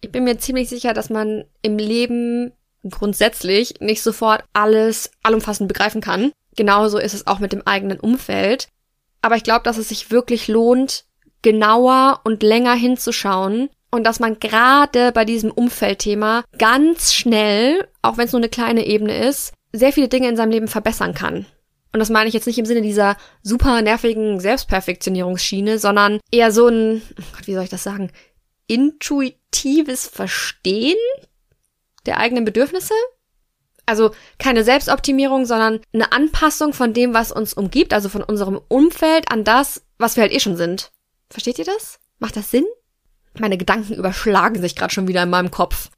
Ich 0.00 0.10
bin 0.10 0.24
mir 0.24 0.38
ziemlich 0.38 0.68
sicher, 0.68 0.94
dass 0.94 1.10
man 1.10 1.44
im 1.62 1.78
Leben 1.78 2.52
grundsätzlich 2.88 3.74
nicht 3.80 4.02
sofort 4.02 4.44
alles 4.52 5.10
allumfassend 5.22 5.68
begreifen 5.68 6.00
kann. 6.00 6.32
Genauso 6.56 6.98
ist 6.98 7.14
es 7.14 7.26
auch 7.26 7.38
mit 7.38 7.52
dem 7.52 7.66
eigenen 7.66 8.00
Umfeld. 8.00 8.68
Aber 9.22 9.36
ich 9.36 9.44
glaube, 9.44 9.62
dass 9.64 9.78
es 9.78 9.88
sich 9.88 10.10
wirklich 10.10 10.48
lohnt, 10.48 11.04
genauer 11.42 12.20
und 12.24 12.42
länger 12.42 12.74
hinzuschauen 12.74 13.70
Und 13.92 14.04
dass 14.04 14.20
man 14.20 14.38
gerade 14.38 15.10
bei 15.12 15.24
diesem 15.24 15.50
Umfeldthema 15.50 16.44
ganz 16.58 17.12
schnell, 17.12 17.88
auch 18.02 18.18
wenn 18.18 18.26
es 18.26 18.32
nur 18.32 18.40
eine 18.40 18.48
kleine 18.48 18.86
Ebene 18.86 19.26
ist, 19.26 19.52
sehr 19.72 19.92
viele 19.92 20.08
Dinge 20.08 20.28
in 20.28 20.36
seinem 20.36 20.52
Leben 20.52 20.68
verbessern 20.68 21.14
kann. 21.14 21.46
Und 21.92 21.98
das 21.98 22.10
meine 22.10 22.28
ich 22.28 22.34
jetzt 22.34 22.46
nicht 22.46 22.58
im 22.58 22.66
Sinne 22.66 22.82
dieser 22.82 23.16
super 23.42 23.82
nervigen 23.82 24.38
Selbstperfektionierungsschiene, 24.38 25.78
sondern 25.80 26.20
eher 26.30 26.52
so 26.52 26.68
ein, 26.68 27.02
oh 27.18 27.24
Gott, 27.34 27.48
wie 27.48 27.54
soll 27.54 27.64
ich 27.64 27.70
das 27.70 27.82
sagen, 27.82 28.12
intuitives 28.68 30.06
Verstehen 30.06 30.98
der 32.06 32.18
eigenen 32.18 32.44
Bedürfnisse. 32.44 32.94
Also 33.90 34.12
keine 34.38 34.62
Selbstoptimierung, 34.62 35.46
sondern 35.46 35.80
eine 35.92 36.12
Anpassung 36.12 36.72
von 36.72 36.94
dem, 36.94 37.12
was 37.12 37.32
uns 37.32 37.54
umgibt, 37.54 37.92
also 37.92 38.08
von 38.08 38.22
unserem 38.22 38.60
Umfeld 38.68 39.30
an 39.32 39.42
das, 39.42 39.82
was 39.98 40.14
wir 40.14 40.22
halt 40.22 40.32
eh 40.32 40.38
schon 40.38 40.56
sind. 40.56 40.92
Versteht 41.28 41.58
ihr 41.58 41.64
das? 41.64 41.98
Macht 42.20 42.36
das 42.36 42.52
Sinn? 42.52 42.66
Meine 43.38 43.58
Gedanken 43.58 43.94
überschlagen 43.94 44.60
sich 44.60 44.76
gerade 44.76 44.94
schon 44.94 45.08
wieder 45.08 45.24
in 45.24 45.30
meinem 45.30 45.50
Kopf. 45.50 45.90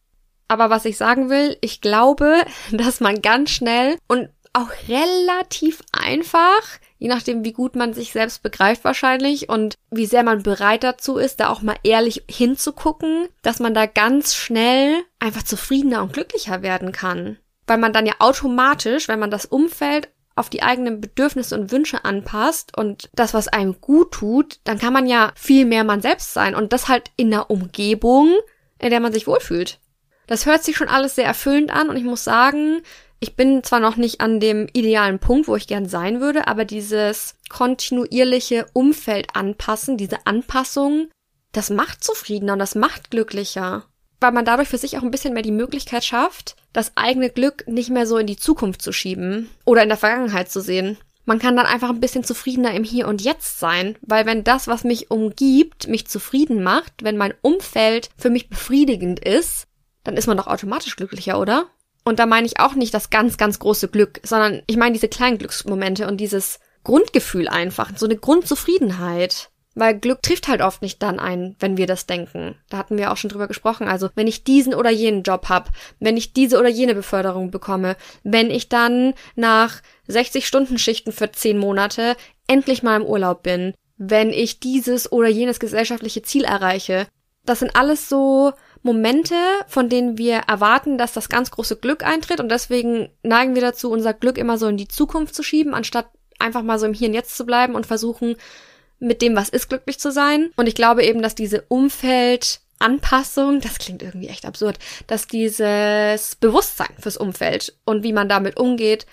Aber 0.48 0.70
was 0.70 0.86
ich 0.86 0.96
sagen 0.96 1.28
will, 1.28 1.58
ich 1.60 1.82
glaube, 1.82 2.44
dass 2.72 3.00
man 3.00 3.20
ganz 3.20 3.50
schnell 3.50 3.98
und 4.08 4.30
auch 4.54 4.70
relativ 4.88 5.82
einfach, 5.92 6.62
je 6.98 7.08
nachdem, 7.08 7.44
wie 7.44 7.52
gut 7.52 7.74
man 7.76 7.94
sich 7.94 8.12
selbst 8.12 8.42
begreift 8.42 8.84
wahrscheinlich 8.84 9.48
und 9.48 9.76
wie 9.90 10.06
sehr 10.06 10.22
man 10.22 10.42
bereit 10.42 10.82
dazu 10.82 11.16
ist, 11.18 11.40
da 11.40 11.48
auch 11.48 11.62
mal 11.62 11.76
ehrlich 11.84 12.24
hinzugucken, 12.30 13.28
dass 13.42 13.60
man 13.60 13.74
da 13.74 13.86
ganz 13.86 14.34
schnell 14.34 15.02
einfach 15.18 15.42
zufriedener 15.42 16.02
und 16.02 16.12
glücklicher 16.12 16.62
werden 16.62 16.92
kann. 16.92 17.38
Weil 17.72 17.78
man 17.78 17.94
dann 17.94 18.04
ja 18.04 18.12
automatisch, 18.18 19.08
wenn 19.08 19.18
man 19.18 19.30
das 19.30 19.46
Umfeld 19.46 20.10
auf 20.36 20.50
die 20.50 20.62
eigenen 20.62 21.00
Bedürfnisse 21.00 21.58
und 21.58 21.72
Wünsche 21.72 22.04
anpasst 22.04 22.76
und 22.76 23.08
das, 23.14 23.32
was 23.32 23.48
einem 23.48 23.80
gut 23.80 24.12
tut, 24.12 24.60
dann 24.64 24.78
kann 24.78 24.92
man 24.92 25.06
ja 25.06 25.32
viel 25.36 25.64
mehr 25.64 25.82
man 25.82 26.02
selbst 26.02 26.34
sein 26.34 26.54
und 26.54 26.74
das 26.74 26.88
halt 26.88 27.10
in 27.16 27.32
einer 27.32 27.50
Umgebung, 27.50 28.28
in 28.78 28.90
der 28.90 29.00
man 29.00 29.14
sich 29.14 29.26
wohlfühlt. 29.26 29.78
Das 30.26 30.44
hört 30.44 30.62
sich 30.62 30.76
schon 30.76 30.88
alles 30.88 31.14
sehr 31.14 31.24
erfüllend 31.24 31.70
an 31.70 31.88
und 31.88 31.96
ich 31.96 32.04
muss 32.04 32.24
sagen, 32.24 32.82
ich 33.20 33.36
bin 33.36 33.64
zwar 33.64 33.80
noch 33.80 33.96
nicht 33.96 34.20
an 34.20 34.38
dem 34.38 34.68
idealen 34.74 35.18
Punkt, 35.18 35.48
wo 35.48 35.56
ich 35.56 35.66
gern 35.66 35.88
sein 35.88 36.20
würde, 36.20 36.48
aber 36.48 36.66
dieses 36.66 37.36
kontinuierliche 37.48 38.66
Umfeld 38.74 39.34
anpassen, 39.34 39.96
diese 39.96 40.26
Anpassung, 40.26 41.08
das 41.52 41.70
macht 41.70 42.04
zufriedener 42.04 42.52
und 42.52 42.58
das 42.58 42.74
macht 42.74 43.10
glücklicher. 43.10 43.86
Weil 44.22 44.32
man 44.32 44.44
dadurch 44.44 44.68
für 44.68 44.78
sich 44.78 44.96
auch 44.96 45.02
ein 45.02 45.10
bisschen 45.10 45.34
mehr 45.34 45.42
die 45.42 45.50
Möglichkeit 45.50 46.04
schafft, 46.04 46.54
das 46.72 46.92
eigene 46.94 47.28
Glück 47.28 47.66
nicht 47.66 47.90
mehr 47.90 48.06
so 48.06 48.18
in 48.18 48.28
die 48.28 48.36
Zukunft 48.36 48.80
zu 48.80 48.92
schieben 48.92 49.50
oder 49.64 49.82
in 49.82 49.88
der 49.88 49.98
Vergangenheit 49.98 50.48
zu 50.48 50.60
sehen. 50.60 50.96
Man 51.24 51.40
kann 51.40 51.56
dann 51.56 51.66
einfach 51.66 51.90
ein 51.90 51.98
bisschen 51.98 52.22
zufriedener 52.22 52.72
im 52.72 52.84
Hier 52.84 53.08
und 53.08 53.20
Jetzt 53.20 53.58
sein, 53.58 53.96
weil 54.00 54.24
wenn 54.24 54.44
das, 54.44 54.68
was 54.68 54.84
mich 54.84 55.10
umgibt, 55.10 55.88
mich 55.88 56.06
zufrieden 56.06 56.62
macht, 56.62 56.92
wenn 57.02 57.16
mein 57.16 57.34
Umfeld 57.42 58.10
für 58.16 58.30
mich 58.30 58.48
befriedigend 58.48 59.18
ist, 59.18 59.66
dann 60.04 60.16
ist 60.16 60.28
man 60.28 60.36
doch 60.36 60.46
automatisch 60.46 60.94
glücklicher, 60.94 61.40
oder? 61.40 61.66
Und 62.04 62.20
da 62.20 62.26
meine 62.26 62.46
ich 62.46 62.60
auch 62.60 62.74
nicht 62.74 62.94
das 62.94 63.10
ganz, 63.10 63.36
ganz 63.38 63.58
große 63.58 63.88
Glück, 63.88 64.20
sondern 64.22 64.62
ich 64.68 64.76
meine 64.76 64.92
diese 64.92 65.08
kleinen 65.08 65.38
Glücksmomente 65.38 66.06
und 66.06 66.18
dieses 66.18 66.60
Grundgefühl 66.84 67.48
einfach, 67.48 67.90
so 67.96 68.06
eine 68.06 68.16
Grundzufriedenheit. 68.16 69.50
Weil 69.74 69.98
Glück 69.98 70.22
trifft 70.22 70.48
halt 70.48 70.60
oft 70.60 70.82
nicht 70.82 71.02
dann 71.02 71.18
ein, 71.18 71.56
wenn 71.58 71.76
wir 71.76 71.86
das 71.86 72.06
denken. 72.06 72.56
Da 72.68 72.76
hatten 72.76 72.98
wir 72.98 73.10
auch 73.10 73.16
schon 73.16 73.30
drüber 73.30 73.48
gesprochen. 73.48 73.88
Also 73.88 74.10
wenn 74.14 74.26
ich 74.26 74.44
diesen 74.44 74.74
oder 74.74 74.90
jenen 74.90 75.22
Job 75.22 75.48
hab, 75.48 75.70
wenn 75.98 76.16
ich 76.16 76.34
diese 76.34 76.58
oder 76.58 76.68
jene 76.68 76.94
Beförderung 76.94 77.50
bekomme, 77.50 77.96
wenn 78.22 78.50
ich 78.50 78.68
dann 78.68 79.14
nach 79.34 79.80
60 80.08 80.46
Stunden 80.46 80.78
Schichten 80.78 81.12
für 81.12 81.32
10 81.32 81.56
Monate 81.58 82.16
endlich 82.46 82.82
mal 82.82 83.00
im 83.00 83.06
Urlaub 83.06 83.42
bin, 83.42 83.72
wenn 83.96 84.30
ich 84.30 84.60
dieses 84.60 85.10
oder 85.10 85.28
jenes 85.28 85.58
gesellschaftliche 85.58 86.22
Ziel 86.22 86.44
erreiche. 86.44 87.06
Das 87.44 87.60
sind 87.60 87.74
alles 87.74 88.08
so 88.08 88.52
Momente, 88.82 89.34
von 89.68 89.88
denen 89.88 90.18
wir 90.18 90.38
erwarten, 90.48 90.98
dass 90.98 91.12
das 91.12 91.28
ganz 91.28 91.50
große 91.50 91.76
Glück 91.76 92.04
eintritt 92.04 92.40
und 92.40 92.50
deswegen 92.50 93.10
neigen 93.22 93.54
wir 93.54 93.62
dazu, 93.62 93.90
unser 93.90 94.12
Glück 94.12 94.38
immer 94.38 94.58
so 94.58 94.66
in 94.66 94.76
die 94.76 94.88
Zukunft 94.88 95.34
zu 95.34 95.42
schieben, 95.42 95.72
anstatt 95.72 96.06
einfach 96.38 96.62
mal 96.62 96.78
so 96.78 96.86
im 96.86 96.94
Hier 96.94 97.08
und 97.08 97.14
Jetzt 97.14 97.36
zu 97.36 97.46
bleiben 97.46 97.74
und 97.74 97.86
versuchen, 97.86 98.36
mit 99.02 99.20
dem, 99.20 99.36
was 99.36 99.48
ist, 99.48 99.68
glücklich 99.68 99.98
zu 99.98 100.10
sein. 100.12 100.50
Und 100.56 100.66
ich 100.66 100.74
glaube 100.74 101.04
eben, 101.04 101.20
dass 101.22 101.34
diese 101.34 101.62
Umfeldanpassung, 101.68 103.60
das 103.60 103.78
klingt 103.78 104.02
irgendwie 104.02 104.28
echt 104.28 104.46
absurd, 104.46 104.78
dass 105.06 105.26
dieses 105.26 106.36
Bewusstsein 106.36 106.94
fürs 106.98 107.16
Umfeld 107.16 107.76
und 107.84 108.02
wie 108.02 108.12
man 108.12 108.28
damit 108.28 108.56
umgeht, 108.56 109.06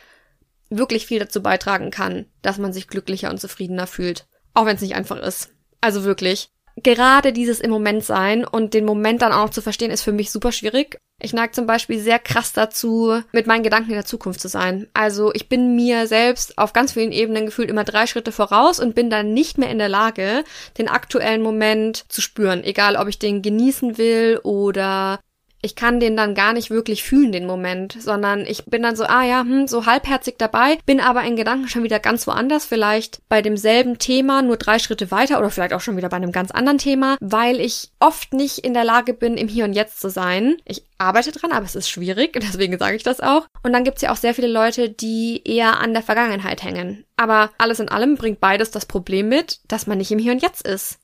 wirklich 0.70 1.08
viel 1.08 1.20
dazu 1.20 1.42
beitragen 1.42 1.90
kann, 1.90 2.26
dass 2.42 2.60
man 2.60 2.72
sich 2.72 2.88
glücklicher 2.88 3.32
und 3.32 3.42
zufriedener 3.42 3.88
fühlt. 3.88 4.28
Auch 4.54 4.66
wenn 4.66 4.76
es 4.76 4.82
nicht 4.82 4.96
einfach 4.96 5.18
ist. 5.18 5.50
Also 5.82 6.04
wirklich 6.04 6.52
gerade 6.84 7.34
dieses 7.34 7.60
im 7.60 7.72
Moment 7.72 8.04
sein 8.04 8.46
und 8.46 8.74
den 8.74 8.86
Moment 8.86 9.22
dann 9.22 9.34
auch 9.34 9.50
zu 9.50 9.62
verstehen, 9.62 9.92
ist 9.92 10.04
für 10.04 10.12
mich 10.12 10.32
super 10.32 10.52
schwierig. 10.52 10.98
Ich 11.22 11.34
neige 11.34 11.52
zum 11.52 11.68
Beispiel 11.68 12.00
sehr 12.00 12.20
krass 12.20 12.54
dazu, 12.54 13.22
mit 13.34 13.46
meinen 13.46 13.64
Gedanken 13.64 13.90
in 13.90 13.96
der 13.96 14.06
Zukunft 14.06 14.40
zu 14.40 14.48
sein. 14.48 14.88
Also 14.94 15.34
ich 15.34 15.50
bin 15.50 15.76
mir 15.76 16.08
selbst 16.08 16.58
auf 16.58 16.72
ganz 16.72 16.94
vielen 16.94 17.12
Ebenen 17.12 17.46
gefühlt 17.46 17.70
immer 17.70 17.84
drei 17.84 18.08
Schritte 18.08 18.32
voraus 18.32 18.80
und 18.80 18.96
bin 18.96 19.10
dann 19.10 19.34
nicht 19.34 19.58
mehr 19.58 19.70
in 19.70 19.80
der 19.80 19.90
Lage, 19.90 20.44
den 20.78 20.88
aktuellen 20.88 21.42
Moment 21.42 22.06
zu 22.10 22.22
spüren. 22.22 22.64
Egal, 22.64 22.96
ob 22.96 23.10
ich 23.10 23.20
den 23.20 23.42
genießen 23.42 23.98
will 23.98 24.40
oder 24.44 25.20
ich 25.62 25.76
kann 25.76 26.00
den 26.00 26.16
dann 26.16 26.36
gar 26.36 26.54
nicht 26.54 26.70
wirklich 26.70 27.04
fühlen, 27.04 27.32
den 27.32 27.46
Moment, 27.46 27.98
sondern 28.00 28.46
ich 28.46 28.66
bin 28.66 28.82
dann 28.82 28.96
so, 28.96 29.04
ah 29.04 29.24
ja, 29.24 29.42
hm, 29.42 29.68
so 29.68 29.86
halbherzig 29.86 30.36
dabei, 30.38 30.78
bin 30.86 31.00
aber 31.00 31.24
in 31.24 31.36
Gedanken 31.36 31.68
schon 31.68 31.84
wieder 31.84 32.00
ganz 32.00 32.26
woanders, 32.28 32.66
vielleicht 32.66 33.22
bei 33.28 33.42
demselben 33.42 34.00
Thema, 34.00 34.42
nur 34.42 34.58
drei 34.58 34.80
Schritte 34.80 35.12
weiter 35.12 35.40
oder 35.40 35.50
vielleicht 35.50 35.74
auch 35.74 35.82
schon 35.82 35.98
wieder 35.98 36.10
bei 36.10 36.18
einem 36.18 36.32
ganz 36.32 36.52
anderen 36.52 36.78
Thema, 36.78 37.18
weil 37.20 37.60
ich 37.60 37.92
oft 38.00 38.34
nicht 38.34 38.60
in 38.60 38.74
der 38.74 38.86
Lage 38.86 39.14
bin, 39.14 39.38
im 39.38 39.48
Hier 39.48 39.66
und 39.66 39.74
Jetzt 39.74 40.00
zu 40.00 40.10
sein. 40.10 40.58
Ich 40.66 40.84
arbeite 40.98 41.32
dran, 41.32 41.52
aber 41.52 41.66
es 41.66 41.76
ist 41.76 41.90
schwierig, 41.90 42.34
deswegen 42.42 42.78
sage 42.78 42.96
ich 42.96 43.04
das 43.04 43.20
auch. 43.20 43.46
Und 43.64 43.74
dann 43.74 43.84
gibt's 43.84 44.02
ja 44.02 44.12
auch 44.12 44.18
sehr 44.18 44.34
viele 44.34 44.48
Leute, 44.48 44.90
die 44.90 45.42
eher 45.44 45.80
an 45.80 45.94
der 45.94 46.04
Vergangenheit 46.04 46.64
hängen. 46.64 47.06
Aber 47.18 47.52
alles 47.58 47.80
in 47.80 47.90
allem 47.90 48.16
bringt 48.16 48.40
beides 48.40 48.72
das 48.72 48.86
Problem 48.86 49.28
mit, 49.28 49.60
dass 49.68 49.88
man 49.88 49.98
nicht 49.98 50.12
im 50.12 50.20
Hier 50.20 50.32
und 50.32 50.42
Jetzt 50.42 50.66
ist. 50.66 51.00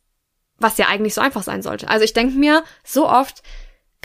Was 0.58 0.78
ja 0.78 0.88
eigentlich 0.88 1.14
so 1.14 1.20
einfach 1.20 1.44
sein 1.44 1.62
sollte. 1.62 1.90
Also 1.90 2.06
ich 2.06 2.14
denke 2.14 2.38
mir 2.38 2.64
so 2.86 3.10
oft, 3.10 3.44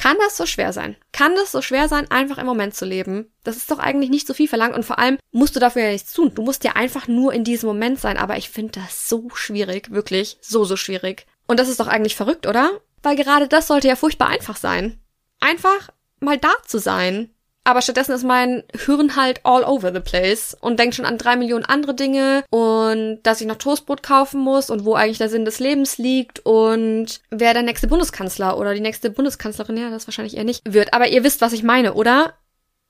kann 0.00 0.16
das 0.18 0.38
so 0.38 0.46
schwer 0.46 0.72
sein? 0.72 0.96
Kann 1.12 1.34
das 1.34 1.52
so 1.52 1.60
schwer 1.60 1.86
sein, 1.86 2.10
einfach 2.10 2.38
im 2.38 2.46
Moment 2.46 2.74
zu 2.74 2.86
leben? 2.86 3.30
Das 3.44 3.58
ist 3.58 3.70
doch 3.70 3.78
eigentlich 3.78 4.08
nicht 4.08 4.26
so 4.26 4.32
viel 4.32 4.48
verlangt 4.48 4.74
und 4.74 4.82
vor 4.82 4.98
allem 4.98 5.18
musst 5.30 5.54
du 5.54 5.60
dafür 5.60 5.82
ja 5.82 5.90
nichts 5.90 6.14
tun. 6.14 6.32
Du 6.34 6.40
musst 6.40 6.64
ja 6.64 6.72
einfach 6.72 7.06
nur 7.06 7.34
in 7.34 7.44
diesem 7.44 7.66
Moment 7.66 8.00
sein, 8.00 8.16
aber 8.16 8.38
ich 8.38 8.48
finde 8.48 8.80
das 8.80 9.10
so 9.10 9.28
schwierig, 9.34 9.90
wirklich 9.90 10.38
so, 10.40 10.64
so 10.64 10.76
schwierig. 10.76 11.26
Und 11.46 11.60
das 11.60 11.68
ist 11.68 11.80
doch 11.80 11.86
eigentlich 11.86 12.16
verrückt, 12.16 12.46
oder? 12.46 12.80
Weil 13.02 13.14
gerade 13.14 13.46
das 13.46 13.66
sollte 13.66 13.88
ja 13.88 13.94
furchtbar 13.94 14.28
einfach 14.28 14.56
sein. 14.56 14.98
Einfach 15.38 15.90
mal 16.18 16.38
da 16.38 16.52
zu 16.66 16.78
sein. 16.78 17.28
Aber 17.70 17.83
stattdessen 17.83 18.16
ist 18.16 18.24
mein 18.24 18.64
Hirn 18.85 19.14
halt 19.14 19.46
all 19.46 19.62
over 19.62 19.92
the 19.92 20.00
place 20.00 20.56
und 20.61 20.80
denkt 20.80 20.96
schon 20.96 21.04
an 21.04 21.18
drei 21.18 21.37
Millionen 21.37 21.64
andere 21.64 21.94
Dinge 21.94 22.42
und 22.50 23.20
dass 23.22 23.40
ich 23.40 23.46
noch 23.46 23.59
Toastbrot 23.59 24.02
kaufen 24.02 24.40
muss 24.40 24.70
und 24.70 24.85
wo 24.85 24.94
eigentlich 24.94 25.18
der 25.18 25.28
Sinn 25.28 25.44
des 25.44 25.61
Lebens 25.61 25.96
liegt 25.96 26.40
und 26.40 27.20
wer 27.30 27.54
der 27.54 27.62
nächste 27.62 27.87
Bundeskanzler 27.87 28.59
oder 28.59 28.74
die 28.74 28.80
nächste 28.80 29.09
Bundeskanzlerin, 29.09 29.76
ja, 29.76 29.88
das 29.88 30.09
wahrscheinlich 30.09 30.37
eher 30.37 30.42
nicht, 30.42 30.62
wird. 30.64 30.92
Aber 30.94 31.06
ihr 31.06 31.22
wisst, 31.22 31.42
was 31.42 31.52
ich 31.52 31.62
meine, 31.62 31.94
oder? 31.94 32.35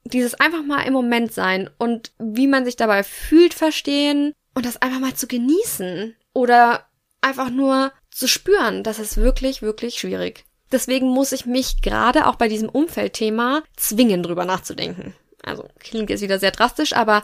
Dieses 0.04 0.32
einfach 0.40 0.62
mal 0.62 0.84
im 0.84 0.94
Moment 0.94 1.34
sein 1.34 1.68
und 1.76 2.12
wie 2.18 2.46
man 2.46 2.64
sich 2.64 2.76
dabei 2.76 3.02
fühlt 3.02 3.52
verstehen 3.52 4.32
und 4.54 4.64
das 4.64 4.80
einfach 4.80 5.00
mal 5.00 5.12
zu 5.12 5.26
genießen 5.26 6.16
oder 6.32 6.86
einfach 7.20 7.50
nur 7.50 7.92
zu 8.10 8.26
spüren, 8.28 8.82
das 8.82 8.98
ist 8.98 9.18
wirklich, 9.18 9.60
wirklich 9.60 9.98
schwierig. 9.98 10.46
Deswegen 10.72 11.08
muss 11.08 11.32
ich 11.32 11.46
mich 11.46 11.82
gerade 11.82 12.26
auch 12.26 12.36
bei 12.36 12.48
diesem 12.48 12.68
Umfeldthema 12.68 13.62
zwingen, 13.76 14.22
drüber 14.22 14.44
nachzudenken. 14.44 15.14
Also 15.42 15.64
klingt 15.78 16.10
jetzt 16.10 16.22
wieder 16.22 16.38
sehr 16.38 16.50
drastisch, 16.50 16.92
aber 16.94 17.22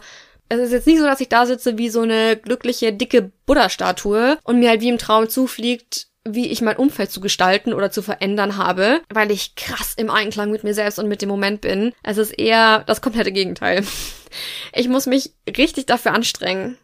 es 0.49 0.59
ist 0.59 0.71
jetzt 0.71 0.87
nicht 0.87 0.99
so, 0.99 1.05
dass 1.05 1.21
ich 1.21 1.29
da 1.29 1.45
sitze 1.45 1.77
wie 1.77 1.89
so 1.89 2.01
eine 2.01 2.37
glückliche, 2.37 2.93
dicke 2.93 3.31
Buddha-Statue 3.45 4.37
und 4.43 4.59
mir 4.59 4.69
halt 4.69 4.81
wie 4.81 4.89
im 4.89 4.97
Traum 4.97 5.29
zufliegt, 5.29 6.07
wie 6.23 6.47
ich 6.47 6.61
mein 6.61 6.77
Umfeld 6.77 7.11
zu 7.11 7.21
gestalten 7.21 7.73
oder 7.73 7.91
zu 7.91 8.01
verändern 8.01 8.57
habe, 8.57 9.01
weil 9.13 9.31
ich 9.31 9.55
krass 9.55 9.93
im 9.95 10.09
Einklang 10.09 10.51
mit 10.51 10.63
mir 10.63 10.73
selbst 10.73 10.99
und 10.99 11.07
mit 11.07 11.21
dem 11.21 11.29
Moment 11.29 11.61
bin. 11.61 11.93
Es 12.03 12.17
ist 12.17 12.31
eher 12.31 12.83
das 12.85 13.01
komplette 13.01 13.31
Gegenteil. 13.31 13.85
Ich 14.73 14.89
muss 14.89 15.05
mich 15.05 15.31
richtig 15.57 15.85
dafür 15.85 16.13
anstrengen. 16.13 16.77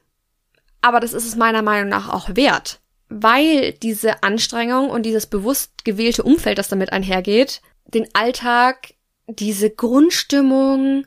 Aber 0.81 0.99
das 0.99 1.13
ist 1.13 1.27
es 1.27 1.35
meiner 1.35 1.61
Meinung 1.61 1.89
nach 1.89 2.09
auch 2.09 2.29
wert 2.35 2.79
weil 3.21 3.73
diese 3.73 4.23
Anstrengung 4.23 4.89
und 4.89 5.03
dieses 5.03 5.27
bewusst 5.27 5.85
gewählte 5.85 6.23
Umfeld, 6.23 6.57
das 6.57 6.69
damit 6.69 6.91
einhergeht, 6.91 7.61
den 7.85 8.07
Alltag, 8.13 8.93
diese 9.27 9.69
Grundstimmung, 9.69 11.05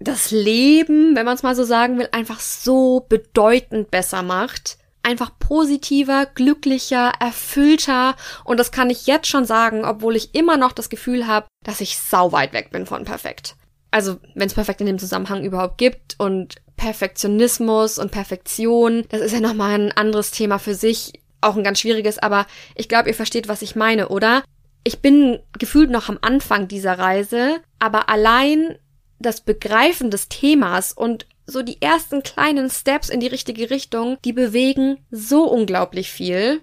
das 0.00 0.30
Leben, 0.30 1.16
wenn 1.16 1.24
man 1.24 1.34
es 1.34 1.42
mal 1.42 1.56
so 1.56 1.64
sagen 1.64 1.98
will, 1.98 2.08
einfach 2.12 2.40
so 2.40 3.04
bedeutend 3.08 3.90
besser 3.90 4.22
macht. 4.22 4.78
Einfach 5.02 5.38
positiver, 5.38 6.26
glücklicher, 6.26 7.12
erfüllter. 7.18 8.14
Und 8.44 8.60
das 8.60 8.72
kann 8.72 8.90
ich 8.90 9.06
jetzt 9.06 9.28
schon 9.28 9.44
sagen, 9.44 9.84
obwohl 9.84 10.16
ich 10.16 10.34
immer 10.34 10.56
noch 10.56 10.72
das 10.72 10.90
Gefühl 10.90 11.26
habe, 11.26 11.46
dass 11.64 11.80
ich 11.80 11.98
sau 11.98 12.32
weit 12.32 12.52
weg 12.52 12.70
bin 12.70 12.84
von 12.84 13.04
perfekt. 13.04 13.56
Also, 13.90 14.18
wenn 14.34 14.48
es 14.48 14.54
perfekt 14.54 14.80
in 14.82 14.86
dem 14.86 14.98
Zusammenhang 14.98 15.44
überhaupt 15.44 15.78
gibt 15.78 16.16
und 16.18 16.56
Perfektionismus 16.76 17.98
und 17.98 18.10
Perfektion, 18.10 19.04
das 19.08 19.20
ist 19.20 19.32
ja 19.32 19.40
nochmal 19.40 19.80
ein 19.80 19.92
anderes 19.92 20.30
Thema 20.30 20.58
für 20.58 20.74
sich 20.74 21.12
auch 21.40 21.56
ein 21.56 21.64
ganz 21.64 21.80
schwieriges, 21.80 22.18
aber 22.18 22.46
ich 22.74 22.88
glaube, 22.88 23.08
ihr 23.08 23.14
versteht, 23.14 23.48
was 23.48 23.62
ich 23.62 23.76
meine, 23.76 24.08
oder? 24.08 24.42
Ich 24.84 25.00
bin 25.00 25.38
gefühlt 25.58 25.90
noch 25.90 26.08
am 26.08 26.18
Anfang 26.20 26.68
dieser 26.68 26.98
Reise, 26.98 27.60
aber 27.78 28.08
allein 28.08 28.78
das 29.18 29.40
Begreifen 29.40 30.10
des 30.10 30.28
Themas 30.28 30.92
und 30.92 31.26
so 31.46 31.62
die 31.62 31.80
ersten 31.80 32.22
kleinen 32.22 32.70
Steps 32.70 33.08
in 33.08 33.20
die 33.20 33.26
richtige 33.26 33.70
Richtung, 33.70 34.18
die 34.24 34.32
bewegen 34.32 34.98
so 35.10 35.44
unglaublich 35.44 36.10
viel. 36.10 36.60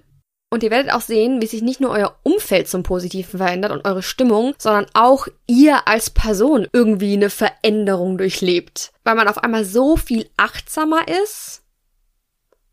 Und 0.52 0.64
ihr 0.64 0.72
werdet 0.72 0.94
auch 0.94 1.02
sehen, 1.02 1.42
wie 1.42 1.48
sich 1.48 1.64
nicht 1.64 1.82
nur 1.82 1.90
euer 1.90 2.18
Umfeld 2.24 2.70
zum 2.70 2.84
Positiven 2.84 3.40
verändert 3.40 3.72
und 3.72 3.84
eure 3.84 4.04
Stimmung, 4.04 4.54
sondern 4.58 4.86
auch 4.94 5.28
ihr 5.48 5.88
als 5.88 6.12
Person 6.12 6.68
irgendwie 6.72 7.14
eine 7.14 7.30
Veränderung 7.30 8.18
durchlebt. 8.18 8.94
Weil 9.04 9.16
man 9.16 9.28
auf 9.28 9.40
einmal 9.40 9.66
so 9.66 9.98
viel 9.98 10.30
achtsamer 10.38 11.08
ist 11.08 11.65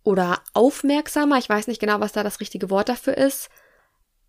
oder 0.05 0.41
aufmerksamer, 0.53 1.39
ich 1.39 1.49
weiß 1.49 1.67
nicht 1.67 1.81
genau, 1.81 2.01
was 2.01 2.13
da 2.13 2.23
das 2.23 2.41
richtige 2.41 2.71
Wort 2.71 2.89
dafür 2.89 3.17
ist, 3.17 3.51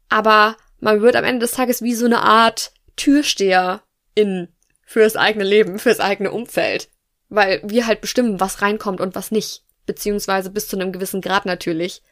aber 0.09 0.57
man 0.79 1.01
wird 1.01 1.15
am 1.15 1.23
Ende 1.23 1.39
des 1.39 1.51
Tages 1.51 1.81
wie 1.81 1.95
so 1.95 2.05
eine 2.05 2.21
Art 2.21 2.71
Türsteher 2.95 3.81
in 4.15 4.49
fürs 4.86 5.15
eigene 5.15 5.43
Leben, 5.43 5.79
fürs 5.79 5.99
eigene 5.99 6.31
Umfeld. 6.31 6.89
Weil 7.29 7.62
wir 7.63 7.88
halt 7.88 8.01
bestimmen, 8.01 8.39
was 8.39 8.62
reinkommt 8.62 9.01
und 9.01 9.15
was 9.15 9.31
nicht. 9.31 9.63
Beziehungsweise 9.86 10.51
bis 10.51 10.67
zu 10.67 10.75
einem 10.75 10.91
gewissen 10.91 11.21
Grad 11.21 11.45
natürlich. 11.45 12.03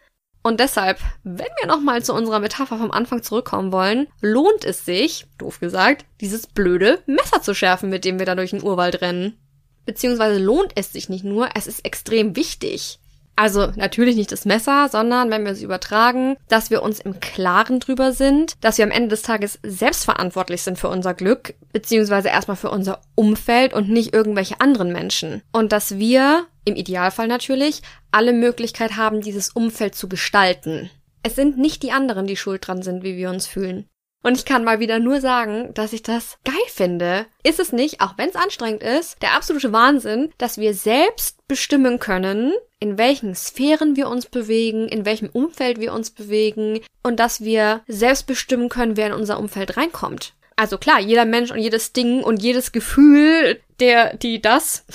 Und 0.42 0.60
deshalb, 0.60 1.00
wenn 1.24 1.46
wir 1.60 1.68
nochmal 1.68 2.02
zu 2.02 2.14
unserer 2.16 2.40
Metapher 2.40 2.80
vom 2.80 2.90
Anfang 2.92 3.22
zurückkommen 3.22 3.72
wollen, 3.72 4.08
lohnt 4.22 4.66
es 4.66 4.84
sich, 4.84 5.28
doof 5.38 5.60
gesagt, 5.60 6.06
dieses 6.20 6.48
blöde 6.48 7.04
Messer 7.06 7.44
zu 7.44 7.54
schärfen, 7.54 7.90
mit 7.90 8.04
dem 8.04 8.18
wir 8.18 8.26
da 8.26 8.34
durch 8.34 8.50
den 8.50 8.64
Urwald 8.64 9.02
rennen. 9.02 9.38
Beziehungsweise 9.86 10.40
lohnt 10.40 10.72
es 10.76 10.92
sich 10.92 11.10
nicht 11.10 11.24
nur, 11.24 11.50
es 11.56 11.68
ist 11.68 11.86
extrem 11.86 12.36
wichtig. 12.36 13.00
Also 13.36 13.72
natürlich 13.76 14.16
nicht 14.16 14.32
das 14.32 14.46
Messer, 14.46 14.88
sondern 14.90 15.32
wenn 15.32 15.44
wir 15.46 15.52
es 15.52 15.62
übertragen, 15.62 16.38
dass 16.48 16.70
wir 16.70 16.84
uns 16.84 17.00
im 17.00 17.20
Klaren 17.20 17.80
drüber 17.80 18.12
sind, 18.14 18.54
dass 18.62 18.78
wir 18.78 18.86
am 18.86 18.92
Ende 18.92 19.10
des 19.10 19.24
Tages 19.24 19.60
selbstverantwortlich 19.64 20.62
sind 20.62 20.78
für 20.78 20.90
unser 20.90 21.14
Glück, 21.14 21.56
beziehungsweise 21.74 22.30
erstmal 22.30 22.58
für 22.58 22.70
unser 22.70 23.02
Umfeld 23.16 23.74
und 23.74 23.90
nicht 23.90 24.14
irgendwelche 24.14 24.60
anderen 24.62 24.92
Menschen. 24.92 25.42
Und 25.52 25.72
dass 25.72 25.98
wir, 25.98 26.46
im 26.66 26.76
Idealfall 26.76 27.28
natürlich, 27.28 27.82
alle 28.12 28.34
Möglichkeit 28.34 28.98
haben, 28.98 29.22
dieses 29.22 29.50
Umfeld 29.50 29.96
zu 29.96 30.08
gestalten. 30.08 30.92
Es 31.24 31.36
sind 31.36 31.58
nicht 31.58 31.84
die 31.84 31.92
anderen, 31.92 32.28
die 32.28 32.38
schuld 32.38 32.68
dran 32.68 32.82
sind, 32.82 33.04
wie 33.04 33.16
wir 33.16 33.30
uns 33.30 33.48
fühlen. 33.48 33.86
Und 34.24 34.38
ich 34.38 34.46
kann 34.46 34.64
mal 34.64 34.80
wieder 34.80 35.00
nur 35.00 35.20
sagen, 35.20 35.74
dass 35.74 35.94
ich 35.94 36.04
das 36.04 36.38
geil 36.46 36.54
finde. 36.68 37.26
Ist 37.44 37.60
es 37.60 37.72
nicht, 37.72 38.02
auch 38.02 38.18
wenn 38.18 38.30
es 38.30 38.36
anstrengend 38.36 38.84
ist, 38.84 39.22
der 39.22 39.34
absolute 39.34 39.74
Wahnsinn, 39.74 40.32
dass 40.38 40.58
wir 40.58 40.74
selbst 40.74 41.48
bestimmen 41.48 42.00
können, 42.00 42.54
in 42.80 42.98
welchen 42.98 43.34
Sphären 43.36 43.96
wir 43.96 44.10
uns 44.10 44.28
bewegen, 44.28 44.88
in 44.88 45.06
welchem 45.06 45.30
Umfeld 45.30 45.80
wir 45.80 45.94
uns 45.94 46.12
bewegen 46.12 46.82
und 47.04 47.20
dass 47.20 47.42
wir 47.42 47.82
selbst 47.88 48.28
bestimmen 48.28 48.70
können, 48.70 48.98
wer 48.98 49.08
in 49.08 49.14
unser 49.14 49.40
Umfeld 49.40 49.78
reinkommt. 49.78 50.34
Also 50.62 50.78
klar, 50.78 51.00
jeder 51.00 51.26
Mensch 51.26 51.50
und 51.50 51.58
jedes 51.58 51.92
Ding 51.92 52.22
und 52.22 52.44
jedes 52.44 52.72
Gefühl, 52.72 53.60
der, 53.80 54.16
die 54.16 54.44
das 54.44 54.86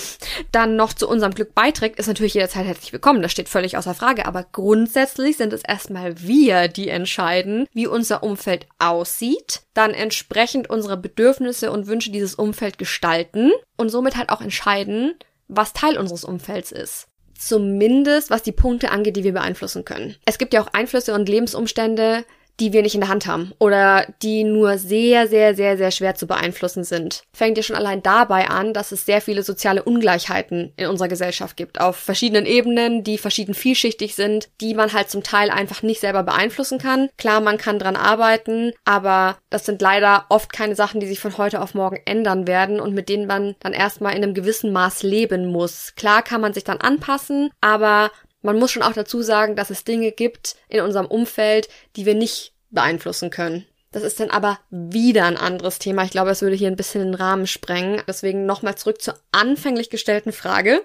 dann 0.53 0.77
noch 0.77 0.93
zu 0.93 1.09
unserem 1.09 1.35
Glück 1.35 1.57
beiträgt, 1.57 1.99
ist 1.99 2.07
natürlich 2.07 2.35
jederzeit 2.35 2.67
herzlich 2.67 2.93
willkommen. 2.93 3.21
Das 3.21 3.33
steht 3.33 3.49
völlig 3.49 3.77
außer 3.77 3.93
Frage. 3.93 4.27
Aber 4.27 4.47
grundsätzlich 4.53 5.37
sind 5.37 5.53
es 5.53 5.65
erstmal 5.65 6.23
wir, 6.23 6.69
die 6.69 6.89
entscheiden, 6.89 7.67
wie 7.73 7.89
unser 7.89 8.23
Umfeld 8.23 8.69
aussieht, 8.79 9.63
dann 9.75 9.91
entsprechend 9.91 10.71
unsere 10.71 10.97
Bedürfnisse 10.97 11.73
und 11.73 11.89
Wünsche 11.89 12.13
dieses 12.13 12.37
Umfeld 12.37 12.79
gestalten 12.79 13.51
und 13.77 13.89
somit 13.89 14.17
halt 14.17 14.31
auch 14.31 14.43
entscheiden, 14.43 15.15
was 15.49 15.73
Teil 15.73 15.99
unseres 15.99 16.23
Umfelds 16.23 16.71
ist. 16.71 17.09
Zumindest 17.37 18.31
was 18.31 18.45
die 18.45 18.53
Punkte 18.53 18.93
angeht, 18.93 19.17
die 19.17 19.25
wir 19.25 19.33
beeinflussen 19.33 19.85
können. 19.85 20.15
Es 20.27 20.39
gibt 20.39 20.55
ja 20.55 20.63
auch 20.63 20.73
Einflüsse 20.73 21.13
und 21.13 21.29
Lebensumstände, 21.29 22.25
die 22.61 22.73
wir 22.73 22.83
nicht 22.83 22.95
in 22.95 23.01
der 23.01 23.11
Hand 23.11 23.27
haben 23.27 23.53
oder 23.59 24.07
die 24.23 24.45
nur 24.45 24.79
sehr, 24.79 25.29
sehr, 25.29 25.55
sehr, 25.55 25.77
sehr 25.77 25.91
schwer 25.91 26.15
zu 26.15 26.27
beeinflussen 26.27 26.85
sind. 26.85 27.23
Fängt 27.33 27.57
ja 27.57 27.63
schon 27.63 27.77
allein 27.77 28.03
dabei 28.03 28.49
an, 28.49 28.73
dass 28.73 28.93
es 28.93 29.05
sehr 29.05 29.21
viele 29.21 29.43
soziale 29.43 29.83
Ungleichheiten 29.83 30.73
in 30.77 30.87
unserer 30.87 31.09
Gesellschaft 31.09 31.57
gibt, 31.57 31.81
auf 31.81 31.97
verschiedenen 31.97 32.47
Ebenen, 32.47 33.05
die 33.05 33.19
verschieden 33.19 33.55
vielschichtig 33.55 34.15
sind, 34.15 34.49
die 34.61 34.75
man 34.75 34.93
halt 34.93 35.11
zum 35.11 35.23
Teil 35.23 35.51
einfach 35.51 35.83
nicht 35.83 36.01
selber 36.01 36.23
beeinflussen 36.23 36.79
kann. 36.79 37.09
Klar, 37.19 37.41
man 37.41 37.59
kann 37.59 37.79
dran 37.79 37.97
arbeiten, 37.97 38.73
aber 38.85 39.37
das 39.51 39.67
sind 39.67 39.83
leider 39.83 40.27
oft 40.29 40.53
keine 40.53 40.75
Sachen, 40.75 41.01
die 41.01 41.07
sich 41.07 41.21
von 41.21 41.37
heute 41.39 41.61
auf 41.61 41.75
morgen 41.75 42.01
ändern 42.05 42.47
werden 42.47 42.81
und 42.81 42.95
mit 42.95 43.09
denen 43.09 43.27
man 43.27 43.55
dann 43.61 43.73
erstmal 43.73 44.15
in 44.15 44.23
einem 44.23 44.35
gewissen 44.35 44.73
Maß 44.73 45.03
leben 45.03 45.47
muss. 45.47 45.95
Klar 45.97 46.23
kann 46.23 46.41
man 46.41 46.55
sich 46.55 46.65
dann 46.65 46.81
anpassen, 46.81 47.51
aber 47.61 48.11
man 48.47 48.59
muss 48.59 48.71
schon 48.73 48.83
auch 48.83 48.93
dazu 48.93 49.23
sagen, 49.23 49.57
dass 49.57 49.71
es 49.71 49.85
Dinge 49.85 50.13
gibt 50.13 50.57
in 50.69 50.81
unserem 50.81 51.07
Umfeld, 51.07 51.69
die 51.97 52.07
wir 52.07 52.15
nicht 52.15 52.55
beeinflussen 52.71 53.31
können. 53.31 53.67
Das 53.93 54.03
ist 54.03 54.21
dann 54.21 54.31
aber 54.31 54.59
wieder 54.71 55.25
ein 55.25 55.37
anderes 55.37 55.79
Thema. 55.79 56.05
Ich 56.05 56.11
glaube, 56.11 56.31
es 56.31 56.43
würde 56.43 56.57
hier 56.57 56.69
ein 56.69 56.77
bisschen 56.77 57.03
den 57.03 57.15
Rahmen 57.15 57.47
sprengen. 57.47 58.03
Deswegen 58.07 58.45
nochmal 58.47 58.77
zurück 58.77 59.01
zur 59.01 59.19
anfänglich 59.33 59.91
gestellten 59.91 60.33
Frage. 60.33 60.85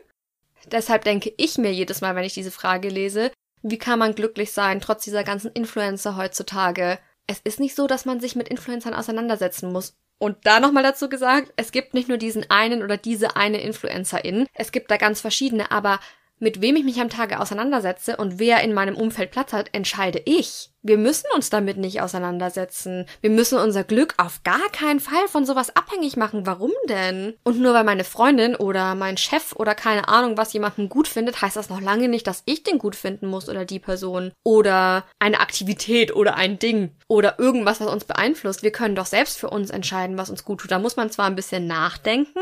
Deshalb 0.71 1.04
denke 1.04 1.34
ich 1.38 1.58
mir 1.58 1.74
jedes 1.74 2.02
Mal, 2.02 2.15
wenn 2.15 2.24
ich 2.24 2.34
diese 2.34 2.52
Frage 2.52 2.89
lese, 2.89 3.32
wie 3.63 3.78
kann 3.78 4.00
man 4.00 4.15
glücklich 4.15 4.52
sein, 4.52 4.82
trotz 4.82 5.04
dieser 5.04 5.24
ganzen 5.24 5.52
Influencer 5.52 6.15
heutzutage? 6.15 7.00
Es 7.28 7.39
ist 7.43 7.60
nicht 7.60 7.76
so, 7.76 7.88
dass 7.88 8.06
man 8.06 8.19
sich 8.19 8.36
mit 8.36 8.47
Influencern 8.50 8.93
auseinandersetzen 8.93 9.71
muss. 9.71 9.93
Und 10.17 10.38
da 10.43 10.60
nochmal 10.60 10.84
dazu 10.84 11.10
gesagt, 11.10 11.52
es 11.56 11.71
gibt 11.71 11.93
nicht 11.93 12.08
nur 12.08 12.17
diesen 12.17 12.50
einen 12.50 12.84
oder 12.84 12.97
diese 12.97 13.36
eine 13.36 13.62
Influencerin. 13.62 14.45
Es 14.54 14.71
gibt 14.71 14.91
da 14.91 14.97
ganz 14.97 15.19
verschiedene, 15.19 15.71
aber 15.71 16.00
mit 16.42 16.62
wem 16.62 16.76
ich 16.76 16.84
mich 16.84 17.00
am 17.00 17.10
Tage 17.10 17.40
auseinandersetze 17.40 18.18
und 18.18 18.40
wer 18.40 18.62
in 18.62 18.74
meinem 18.74 18.98
Umfeld 18.98 19.32
Platz 19.32 19.54
hat, 19.54 19.70
entscheide 19.74 20.22
ich. 20.26 20.72
Wir 20.82 20.98
müssen 20.98 21.28
uns 21.36 21.52
damit 21.52 21.78
nicht 21.78 22.02
auseinandersetzen. 22.02 23.06
Wir 23.22 23.30
müssen 23.30 23.60
unser 23.60 23.84
Glück 23.84 24.16
auf 24.18 24.42
gar 24.44 24.68
keinen 24.72 25.00
Fall 25.00 25.28
von 25.28 25.46
sowas 25.46 25.76
abhängig 25.76 26.18
machen. 26.18 26.48
Warum 26.48 26.72
denn? 26.90 27.36
Und 27.44 27.60
nur 27.60 27.76
weil 27.76 27.84
meine 27.84 28.04
Freundin 28.04 28.56
oder 28.56 28.96
mein 28.96 29.18
Chef 29.18 29.54
oder 29.56 29.76
keine 29.76 30.08
Ahnung 30.08 30.38
was 30.38 30.54
jemanden 30.54 30.90
gut 30.90 31.08
findet, 31.08 31.40
heißt 31.40 31.56
das 31.56 31.70
noch 31.70 31.82
lange 31.82 32.08
nicht, 32.08 32.26
dass 32.26 32.42
ich 32.46 32.64
den 32.64 32.80
gut 32.80 32.96
finden 32.96 33.28
muss 33.28 33.48
oder 33.48 33.64
die 33.64 33.80
Person 33.80 34.32
oder 34.44 35.06
eine 35.20 35.40
Aktivität 35.40 36.16
oder 36.16 36.36
ein 36.36 36.58
Ding 36.58 36.96
oder 37.08 37.38
irgendwas, 37.38 37.80
was 37.80 37.88
uns 37.88 38.06
beeinflusst. 38.06 38.64
Wir 38.64 38.72
können 38.72 38.96
doch 38.96 39.06
selbst 39.06 39.38
für 39.38 39.52
uns 39.52 39.70
entscheiden, 39.70 40.18
was 40.18 40.32
uns 40.32 40.44
gut 40.44 40.62
tut. 40.62 40.72
Da 40.72 40.80
muss 40.80 40.96
man 40.96 41.12
zwar 41.12 41.28
ein 41.28 41.36
bisschen 41.36 41.68
nachdenken, 41.68 42.40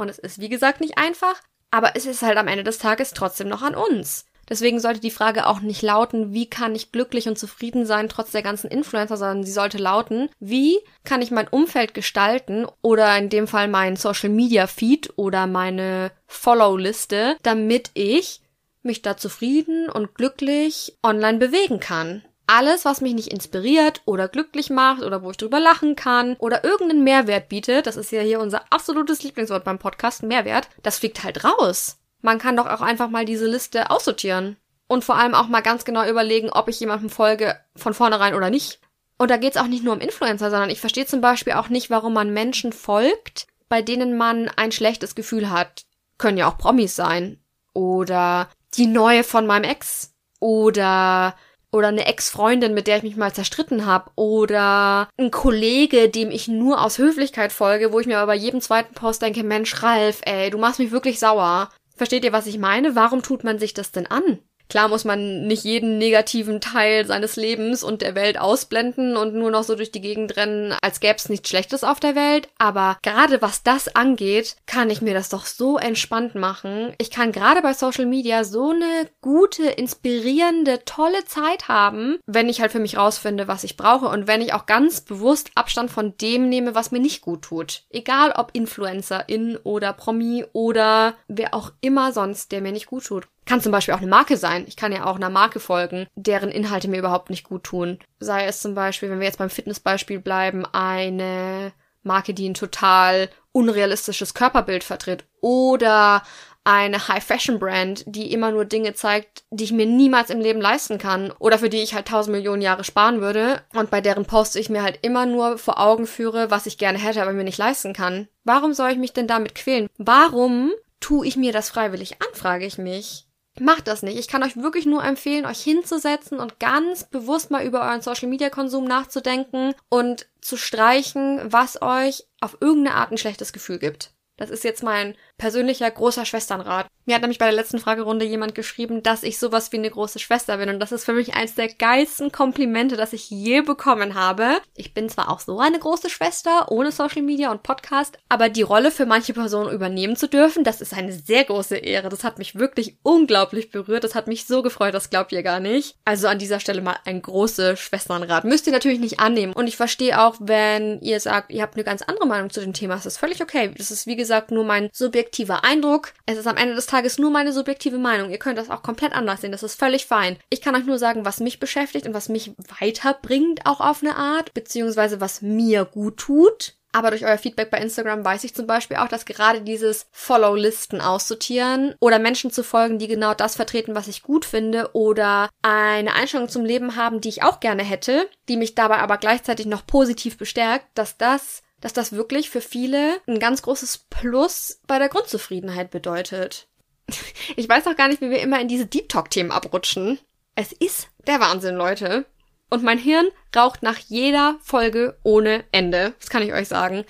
und 0.00 0.08
es 0.08 0.18
ist, 0.18 0.40
wie 0.40 0.48
gesagt, 0.48 0.80
nicht 0.80 0.98
einfach, 0.98 1.34
aber 1.70 1.96
es 1.96 2.06
ist 2.06 2.22
halt 2.22 2.36
am 2.36 2.48
Ende 2.48 2.64
des 2.64 2.78
Tages 2.78 3.12
trotzdem 3.12 3.48
noch 3.48 3.62
an 3.62 3.74
uns. 3.74 4.26
Deswegen 4.48 4.80
sollte 4.80 4.98
die 4.98 5.12
Frage 5.12 5.46
auch 5.46 5.60
nicht 5.60 5.80
lauten, 5.80 6.34
wie 6.34 6.50
kann 6.50 6.74
ich 6.74 6.90
glücklich 6.90 7.28
und 7.28 7.38
zufrieden 7.38 7.86
sein 7.86 8.08
trotz 8.08 8.32
der 8.32 8.42
ganzen 8.42 8.68
Influencer, 8.68 9.16
sondern 9.16 9.44
sie 9.44 9.52
sollte 9.52 9.78
lauten, 9.78 10.28
wie 10.40 10.76
kann 11.04 11.22
ich 11.22 11.30
mein 11.30 11.46
Umfeld 11.46 11.94
gestalten 11.94 12.66
oder 12.82 13.16
in 13.16 13.28
dem 13.28 13.46
Fall 13.46 13.68
mein 13.68 13.94
Social 13.94 14.28
Media 14.28 14.66
Feed 14.66 15.12
oder 15.14 15.46
meine 15.46 16.10
Follow-Liste, 16.26 17.36
damit 17.42 17.92
ich 17.94 18.40
mich 18.82 19.02
da 19.02 19.16
zufrieden 19.16 19.88
und 19.88 20.16
glücklich 20.16 20.98
online 21.02 21.38
bewegen 21.38 21.78
kann 21.78 22.24
alles, 22.50 22.84
was 22.84 23.00
mich 23.00 23.14
nicht 23.14 23.32
inspiriert 23.32 24.02
oder 24.06 24.26
glücklich 24.26 24.70
macht 24.70 25.02
oder 25.02 25.22
wo 25.22 25.30
ich 25.30 25.36
drüber 25.36 25.60
lachen 25.60 25.94
kann 25.94 26.34
oder 26.40 26.64
irgendeinen 26.64 27.04
Mehrwert 27.04 27.48
bietet, 27.48 27.86
das 27.86 27.96
ist 27.96 28.10
ja 28.10 28.22
hier 28.22 28.40
unser 28.40 28.64
absolutes 28.70 29.22
Lieblingswort 29.22 29.62
beim 29.62 29.78
Podcast, 29.78 30.24
Mehrwert, 30.24 30.68
das 30.82 30.98
fliegt 30.98 31.22
halt 31.22 31.44
raus. 31.44 31.98
Man 32.22 32.38
kann 32.38 32.56
doch 32.56 32.66
auch 32.66 32.80
einfach 32.80 33.08
mal 33.08 33.24
diese 33.24 33.46
Liste 33.46 33.90
aussortieren. 33.90 34.56
Und 34.88 35.04
vor 35.04 35.14
allem 35.14 35.34
auch 35.34 35.46
mal 35.46 35.60
ganz 35.60 35.84
genau 35.84 36.04
überlegen, 36.04 36.50
ob 36.50 36.68
ich 36.68 36.80
jemandem 36.80 37.08
folge, 37.08 37.56
von 37.76 37.94
vornherein 37.94 38.34
oder 38.34 38.50
nicht. 38.50 38.80
Und 39.16 39.30
da 39.30 39.36
geht's 39.36 39.56
auch 39.56 39.68
nicht 39.68 39.84
nur 39.84 39.94
um 39.94 40.00
Influencer, 40.00 40.50
sondern 40.50 40.70
ich 40.70 40.80
verstehe 40.80 41.06
zum 41.06 41.20
Beispiel 41.20 41.52
auch 41.52 41.68
nicht, 41.68 41.90
warum 41.90 42.12
man 42.12 42.32
Menschen 42.32 42.72
folgt, 42.72 43.46
bei 43.68 43.80
denen 43.80 44.16
man 44.16 44.50
ein 44.56 44.72
schlechtes 44.72 45.14
Gefühl 45.14 45.50
hat. 45.50 45.84
Können 46.18 46.38
ja 46.38 46.48
auch 46.48 46.58
Promis 46.58 46.96
sein. 46.96 47.38
Oder 47.72 48.50
die 48.74 48.86
neue 48.86 49.22
von 49.22 49.46
meinem 49.46 49.62
Ex. 49.62 50.12
Oder 50.40 51.36
oder 51.72 51.88
eine 51.88 52.06
Ex-Freundin, 52.06 52.74
mit 52.74 52.86
der 52.86 52.98
ich 52.98 53.02
mich 53.02 53.16
mal 53.16 53.32
zerstritten 53.32 53.86
habe 53.86 54.10
oder 54.16 55.08
ein 55.16 55.30
Kollege, 55.30 56.08
dem 56.08 56.30
ich 56.30 56.48
nur 56.48 56.82
aus 56.82 56.98
Höflichkeit 56.98 57.52
folge, 57.52 57.92
wo 57.92 58.00
ich 58.00 58.06
mir 58.06 58.18
aber 58.18 58.32
bei 58.32 58.36
jedem 58.36 58.60
zweiten 58.60 58.94
Post 58.94 59.22
denke, 59.22 59.42
Mensch, 59.44 59.82
Ralf, 59.82 60.20
ey, 60.24 60.50
du 60.50 60.58
machst 60.58 60.78
mich 60.78 60.90
wirklich 60.90 61.18
sauer. 61.18 61.70
Versteht 61.96 62.24
ihr, 62.24 62.32
was 62.32 62.46
ich 62.46 62.58
meine? 62.58 62.96
Warum 62.96 63.22
tut 63.22 63.44
man 63.44 63.58
sich 63.58 63.74
das 63.74 63.92
denn 63.92 64.06
an? 64.06 64.40
Klar 64.70 64.88
muss 64.88 65.04
man 65.04 65.48
nicht 65.48 65.64
jeden 65.64 65.98
negativen 65.98 66.60
Teil 66.60 67.04
seines 67.04 67.34
Lebens 67.34 67.82
und 67.82 68.02
der 68.02 68.14
Welt 68.14 68.38
ausblenden 68.38 69.16
und 69.16 69.34
nur 69.34 69.50
noch 69.50 69.64
so 69.64 69.74
durch 69.74 69.90
die 69.90 70.00
Gegend 70.00 70.36
rennen, 70.36 70.72
als 70.80 71.00
gäbe 71.00 71.16
es 71.16 71.28
nichts 71.28 71.48
Schlechtes 71.48 71.82
auf 71.82 71.98
der 71.98 72.14
Welt. 72.14 72.48
Aber 72.56 72.96
gerade 73.02 73.42
was 73.42 73.64
das 73.64 73.96
angeht, 73.96 74.56
kann 74.66 74.88
ich 74.88 75.02
mir 75.02 75.12
das 75.12 75.28
doch 75.28 75.44
so 75.44 75.76
entspannt 75.76 76.36
machen. 76.36 76.94
Ich 76.98 77.10
kann 77.10 77.32
gerade 77.32 77.62
bei 77.62 77.74
Social 77.74 78.06
Media 78.06 78.44
so 78.44 78.70
eine 78.70 79.08
gute, 79.20 79.64
inspirierende, 79.64 80.84
tolle 80.84 81.24
Zeit 81.24 81.66
haben, 81.66 82.20
wenn 82.26 82.48
ich 82.48 82.60
halt 82.60 82.70
für 82.70 82.78
mich 82.78 82.96
rausfinde, 82.96 83.48
was 83.48 83.64
ich 83.64 83.76
brauche 83.76 84.06
und 84.06 84.28
wenn 84.28 84.40
ich 84.40 84.54
auch 84.54 84.66
ganz 84.66 85.00
bewusst 85.00 85.50
Abstand 85.56 85.90
von 85.90 86.16
dem 86.18 86.48
nehme, 86.48 86.76
was 86.76 86.92
mir 86.92 87.00
nicht 87.00 87.22
gut 87.22 87.42
tut. 87.42 87.82
Egal 87.90 88.32
ob 88.36 88.50
Influencerin 88.52 89.58
oder 89.64 89.92
Promi 89.92 90.44
oder 90.52 91.14
wer 91.26 91.54
auch 91.54 91.72
immer 91.80 92.12
sonst, 92.12 92.52
der 92.52 92.60
mir 92.60 92.70
nicht 92.70 92.86
gut 92.86 93.06
tut 93.06 93.26
Kann 93.50 93.60
zum 93.60 93.72
Beispiel 93.72 93.94
auch 93.94 93.98
eine 93.98 94.06
Marke 94.06 94.36
sein. 94.36 94.64
Ich 94.68 94.76
kann 94.76 94.92
ja 94.92 95.06
auch 95.06 95.16
einer 95.16 95.28
Marke 95.28 95.58
folgen, 95.58 96.06
deren 96.14 96.52
Inhalte 96.52 96.86
mir 96.86 97.00
überhaupt 97.00 97.30
nicht 97.30 97.42
gut 97.42 97.64
tun. 97.64 97.98
Sei 98.20 98.44
es 98.44 98.60
zum 98.60 98.76
Beispiel, 98.76 99.10
wenn 99.10 99.18
wir 99.18 99.26
jetzt 99.26 99.40
beim 99.40 99.50
Fitnessbeispiel 99.50 100.20
bleiben, 100.20 100.64
eine 100.66 101.72
Marke, 102.04 102.32
die 102.32 102.48
ein 102.48 102.54
total 102.54 103.28
unrealistisches 103.50 104.34
Körperbild 104.34 104.84
vertritt. 104.84 105.24
Oder 105.40 106.22
eine 106.62 107.08
High-Fashion-Brand, 107.08 108.04
die 108.06 108.32
immer 108.32 108.52
nur 108.52 108.66
Dinge 108.66 108.94
zeigt, 108.94 109.42
die 109.50 109.64
ich 109.64 109.72
mir 109.72 109.86
niemals 109.86 110.30
im 110.30 110.38
Leben 110.38 110.60
leisten 110.60 110.98
kann 110.98 111.32
oder 111.40 111.58
für 111.58 111.70
die 111.70 111.82
ich 111.82 111.92
halt 111.92 112.06
tausend 112.06 112.36
Millionen 112.36 112.62
Jahre 112.62 112.84
sparen 112.84 113.20
würde 113.20 113.62
und 113.74 113.90
bei 113.90 114.00
deren 114.00 114.26
Posts 114.26 114.54
ich 114.54 114.70
mir 114.70 114.84
halt 114.84 115.00
immer 115.02 115.26
nur 115.26 115.58
vor 115.58 115.80
Augen 115.80 116.06
führe, 116.06 116.52
was 116.52 116.66
ich 116.66 116.78
gerne 116.78 116.98
hätte, 116.98 117.20
aber 117.20 117.32
mir 117.32 117.42
nicht 117.42 117.58
leisten 117.58 117.94
kann. 117.94 118.28
Warum 118.44 118.74
soll 118.74 118.92
ich 118.92 118.98
mich 118.98 119.12
denn 119.12 119.26
damit 119.26 119.56
quälen? 119.56 119.88
Warum 119.98 120.70
tue 121.00 121.26
ich 121.26 121.36
mir 121.36 121.52
das 121.52 121.68
freiwillig 121.68 122.22
an, 122.22 122.28
frage 122.32 122.64
ich 122.64 122.78
mich. 122.78 123.26
Macht 123.58 123.88
das 123.88 124.02
nicht. 124.02 124.18
Ich 124.18 124.28
kann 124.28 124.42
euch 124.42 124.56
wirklich 124.56 124.86
nur 124.86 125.02
empfehlen, 125.02 125.44
euch 125.44 125.60
hinzusetzen 125.60 126.38
und 126.38 126.60
ganz 126.60 127.04
bewusst 127.04 127.50
mal 127.50 127.64
über 127.64 127.82
euren 127.82 128.00
Social 128.00 128.28
Media 128.28 128.48
Konsum 128.48 128.84
nachzudenken 128.84 129.74
und 129.88 130.28
zu 130.40 130.56
streichen, 130.56 131.40
was 131.44 131.82
euch 131.82 132.26
auf 132.40 132.56
irgendeine 132.60 132.96
Art 132.96 133.10
ein 133.10 133.18
schlechtes 133.18 133.52
Gefühl 133.52 133.78
gibt. 133.78 134.14
Das 134.36 134.50
ist 134.50 134.64
jetzt 134.64 134.82
mein 134.82 135.16
persönlicher 135.40 135.90
großer 135.90 136.26
Schwesternrat. 136.26 136.86
Mir 137.06 137.14
hat 137.14 137.22
nämlich 137.22 137.38
bei 137.38 137.46
der 137.46 137.54
letzten 137.54 137.78
Fragerunde 137.78 138.26
jemand 138.26 138.54
geschrieben, 138.54 139.02
dass 139.02 139.22
ich 139.22 139.38
sowas 139.38 139.72
wie 139.72 139.78
eine 139.78 139.90
große 139.90 140.18
Schwester 140.18 140.58
bin. 140.58 140.68
Und 140.68 140.80
das 140.80 140.92
ist 140.92 141.06
für 141.06 141.14
mich 141.14 141.34
eines 141.34 141.54
der 141.54 141.68
geilsten 141.68 142.30
Komplimente, 142.30 142.96
das 142.96 143.14
ich 143.14 143.30
je 143.30 143.62
bekommen 143.62 144.14
habe. 144.14 144.58
Ich 144.76 144.92
bin 144.92 145.08
zwar 145.08 145.30
auch 145.30 145.40
so 145.40 145.58
eine 145.58 145.78
große 145.78 146.10
Schwester, 146.10 146.70
ohne 146.70 146.92
Social 146.92 147.22
Media 147.22 147.50
und 147.50 147.62
Podcast, 147.62 148.18
aber 148.28 148.50
die 148.50 148.60
Rolle 148.60 148.90
für 148.90 149.06
manche 149.06 149.32
Personen 149.32 149.72
übernehmen 149.72 150.14
zu 150.14 150.28
dürfen, 150.28 150.62
das 150.62 150.82
ist 150.82 150.92
eine 150.92 151.12
sehr 151.12 151.44
große 151.44 151.78
Ehre. 151.78 152.10
Das 152.10 152.22
hat 152.22 152.38
mich 152.38 152.56
wirklich 152.56 152.98
unglaublich 153.02 153.70
berührt. 153.70 154.04
Das 154.04 154.14
hat 154.14 154.28
mich 154.28 154.46
so 154.46 154.62
gefreut, 154.62 154.92
das 154.92 155.08
glaubt 155.08 155.32
ihr 155.32 155.42
gar 155.42 155.58
nicht. 155.58 155.96
Also 156.04 156.28
an 156.28 156.38
dieser 156.38 156.60
Stelle 156.60 156.82
mal 156.82 156.96
ein 157.06 157.22
großer 157.22 157.76
Schwesternrat. 157.76 158.44
Müsst 158.44 158.66
ihr 158.66 158.74
natürlich 158.74 159.00
nicht 159.00 159.20
annehmen. 159.20 159.54
Und 159.54 159.68
ich 159.68 159.78
verstehe 159.78 160.20
auch, 160.20 160.36
wenn 160.38 161.00
ihr 161.00 161.18
sagt, 161.18 161.50
ihr 161.50 161.62
habt 161.62 161.76
eine 161.76 161.84
ganz 161.84 162.02
andere 162.02 162.26
Meinung 162.26 162.50
zu 162.50 162.60
dem 162.60 162.74
Thema. 162.74 162.96
Das 162.96 163.06
ist 163.06 163.16
völlig 163.16 163.42
okay. 163.42 163.72
Das 163.78 163.90
ist, 163.90 164.06
wie 164.06 164.16
gesagt, 164.16 164.50
nur 164.50 164.64
mein 164.64 164.90
subjektiver 165.30 165.62
Eindruck. 165.64 166.12
Es 166.26 166.38
ist 166.38 166.46
am 166.48 166.56
Ende 166.56 166.74
des 166.74 166.86
Tages 166.86 167.18
nur 167.18 167.30
meine 167.30 167.52
subjektive 167.52 167.98
Meinung. 167.98 168.30
Ihr 168.30 168.38
könnt 168.38 168.58
das 168.58 168.68
auch 168.68 168.82
komplett 168.82 169.12
anders 169.12 169.40
sehen. 169.40 169.52
Das 169.52 169.62
ist 169.62 169.78
völlig 169.78 170.06
fein. 170.06 170.36
Ich 170.50 170.60
kann 170.60 170.74
euch 170.74 170.84
nur 170.84 170.98
sagen, 170.98 171.24
was 171.24 171.38
mich 171.38 171.60
beschäftigt 171.60 172.06
und 172.06 172.14
was 172.14 172.28
mich 172.28 172.52
weiterbringt, 172.80 173.60
auch 173.64 173.80
auf 173.80 174.02
eine 174.02 174.16
Art, 174.16 174.52
beziehungsweise 174.54 175.20
was 175.20 175.40
mir 175.40 175.84
gut 175.84 176.16
tut. 176.16 176.74
Aber 176.92 177.10
durch 177.10 177.24
euer 177.24 177.38
Feedback 177.38 177.70
bei 177.70 177.78
Instagram 177.78 178.24
weiß 178.24 178.42
ich 178.42 178.56
zum 178.56 178.66
Beispiel 178.66 178.96
auch, 178.96 179.06
dass 179.06 179.24
gerade 179.24 179.60
dieses 179.60 180.08
Follow-Listen 180.10 181.00
aussortieren 181.00 181.94
oder 182.00 182.18
Menschen 182.18 182.50
zu 182.50 182.64
folgen, 182.64 182.98
die 182.98 183.06
genau 183.06 183.32
das 183.32 183.54
vertreten, 183.54 183.94
was 183.94 184.08
ich 184.08 184.24
gut 184.24 184.44
finde 184.44 184.90
oder 184.92 185.48
eine 185.62 186.16
Einstellung 186.16 186.48
zum 186.48 186.64
Leben 186.64 186.96
haben, 186.96 187.20
die 187.20 187.28
ich 187.28 187.44
auch 187.44 187.60
gerne 187.60 187.84
hätte, 187.84 188.28
die 188.48 188.56
mich 188.56 188.74
dabei 188.74 188.98
aber 188.98 189.18
gleichzeitig 189.18 189.66
noch 189.66 189.86
positiv 189.86 190.36
bestärkt, 190.36 190.86
dass 190.94 191.16
das 191.16 191.62
dass 191.80 191.92
das 191.92 192.12
wirklich 192.12 192.50
für 192.50 192.60
viele 192.60 193.20
ein 193.26 193.38
ganz 193.38 193.62
großes 193.62 194.06
Plus 194.10 194.80
bei 194.86 194.98
der 194.98 195.08
Grundzufriedenheit 195.08 195.90
bedeutet. 195.90 196.66
Ich 197.56 197.68
weiß 197.68 197.86
auch 197.88 197.96
gar 197.96 198.08
nicht, 198.08 198.20
wie 198.20 198.30
wir 198.30 198.40
immer 198.40 198.60
in 198.60 198.68
diese 198.68 198.86
Deep 198.86 199.08
Talk-Themen 199.08 199.50
abrutschen. 199.50 200.20
Es 200.54 200.72
ist 200.72 201.08
der 201.26 201.40
Wahnsinn, 201.40 201.74
Leute. 201.74 202.24
Und 202.70 202.84
mein 202.84 202.98
Hirn 202.98 203.26
raucht 203.54 203.82
nach 203.82 203.98
jeder 203.98 204.56
Folge 204.62 205.18
ohne 205.24 205.64
Ende. 205.72 206.14
Das 206.20 206.30
kann 206.30 206.42
ich 206.42 206.52
euch 206.52 206.68
sagen. 206.68 207.04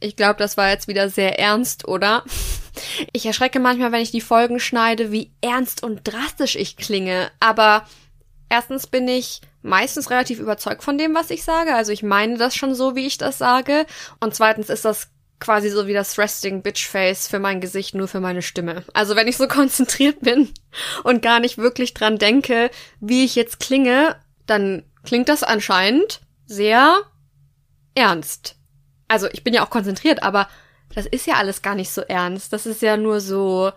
Ich 0.00 0.16
glaube, 0.16 0.38
das 0.38 0.56
war 0.56 0.70
jetzt 0.70 0.88
wieder 0.88 1.10
sehr 1.10 1.38
ernst, 1.38 1.86
oder? 1.86 2.24
Ich 3.12 3.26
erschrecke 3.26 3.58
manchmal, 3.58 3.90
wenn 3.90 4.02
ich 4.02 4.12
die 4.12 4.20
Folgen 4.20 4.60
schneide, 4.60 5.10
wie 5.10 5.32
ernst 5.40 5.82
und 5.82 6.04
drastisch 6.04 6.54
ich 6.54 6.76
klinge. 6.76 7.28
Aber 7.40 7.84
erstens 8.48 8.86
bin 8.86 9.08
ich 9.08 9.40
meistens 9.62 10.10
relativ 10.10 10.38
überzeugt 10.38 10.82
von 10.82 10.98
dem, 10.98 11.14
was 11.14 11.30
ich 11.30 11.44
sage. 11.44 11.74
Also 11.74 11.92
ich 11.92 12.02
meine 12.02 12.38
das 12.38 12.54
schon 12.54 12.74
so, 12.74 12.94
wie 12.94 13.06
ich 13.06 13.18
das 13.18 13.38
sage. 13.38 13.86
Und 14.20 14.34
zweitens 14.34 14.70
ist 14.70 14.84
das 14.84 15.08
quasi 15.40 15.70
so 15.70 15.86
wie 15.86 15.92
das 15.92 16.18
Resting 16.18 16.62
Bitch 16.62 16.86
Face 16.86 17.28
für 17.28 17.38
mein 17.38 17.60
Gesicht, 17.60 17.94
nur 17.94 18.08
für 18.08 18.20
meine 18.20 18.42
Stimme. 18.42 18.84
Also 18.92 19.16
wenn 19.16 19.28
ich 19.28 19.36
so 19.36 19.48
konzentriert 19.48 20.20
bin 20.20 20.52
und 21.04 21.22
gar 21.22 21.40
nicht 21.40 21.58
wirklich 21.58 21.94
dran 21.94 22.18
denke, 22.18 22.70
wie 23.00 23.24
ich 23.24 23.34
jetzt 23.34 23.60
klinge, 23.60 24.16
dann 24.46 24.84
klingt 25.04 25.28
das 25.28 25.42
anscheinend 25.42 26.20
sehr 26.46 27.02
ernst. 27.94 28.56
Also 29.06 29.28
ich 29.32 29.44
bin 29.44 29.54
ja 29.54 29.64
auch 29.64 29.70
konzentriert, 29.70 30.22
aber 30.22 30.48
das 30.94 31.06
ist 31.06 31.26
ja 31.26 31.34
alles 31.34 31.62
gar 31.62 31.74
nicht 31.74 31.90
so 31.90 32.02
ernst. 32.02 32.52
Das 32.52 32.66
ist 32.66 32.82
ja 32.82 32.96
nur 32.96 33.20
so, 33.20 33.72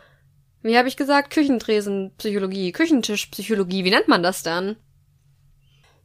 wie 0.62 0.78
habe 0.78 0.88
ich 0.88 0.98
gesagt, 0.98 1.32
Küchentresenpsychologie, 1.32 2.72
Küchentischpsychologie, 2.72 3.84
wie 3.84 3.92
nennt 3.92 4.08
man 4.08 4.24
das 4.24 4.44
dann? 4.44 4.78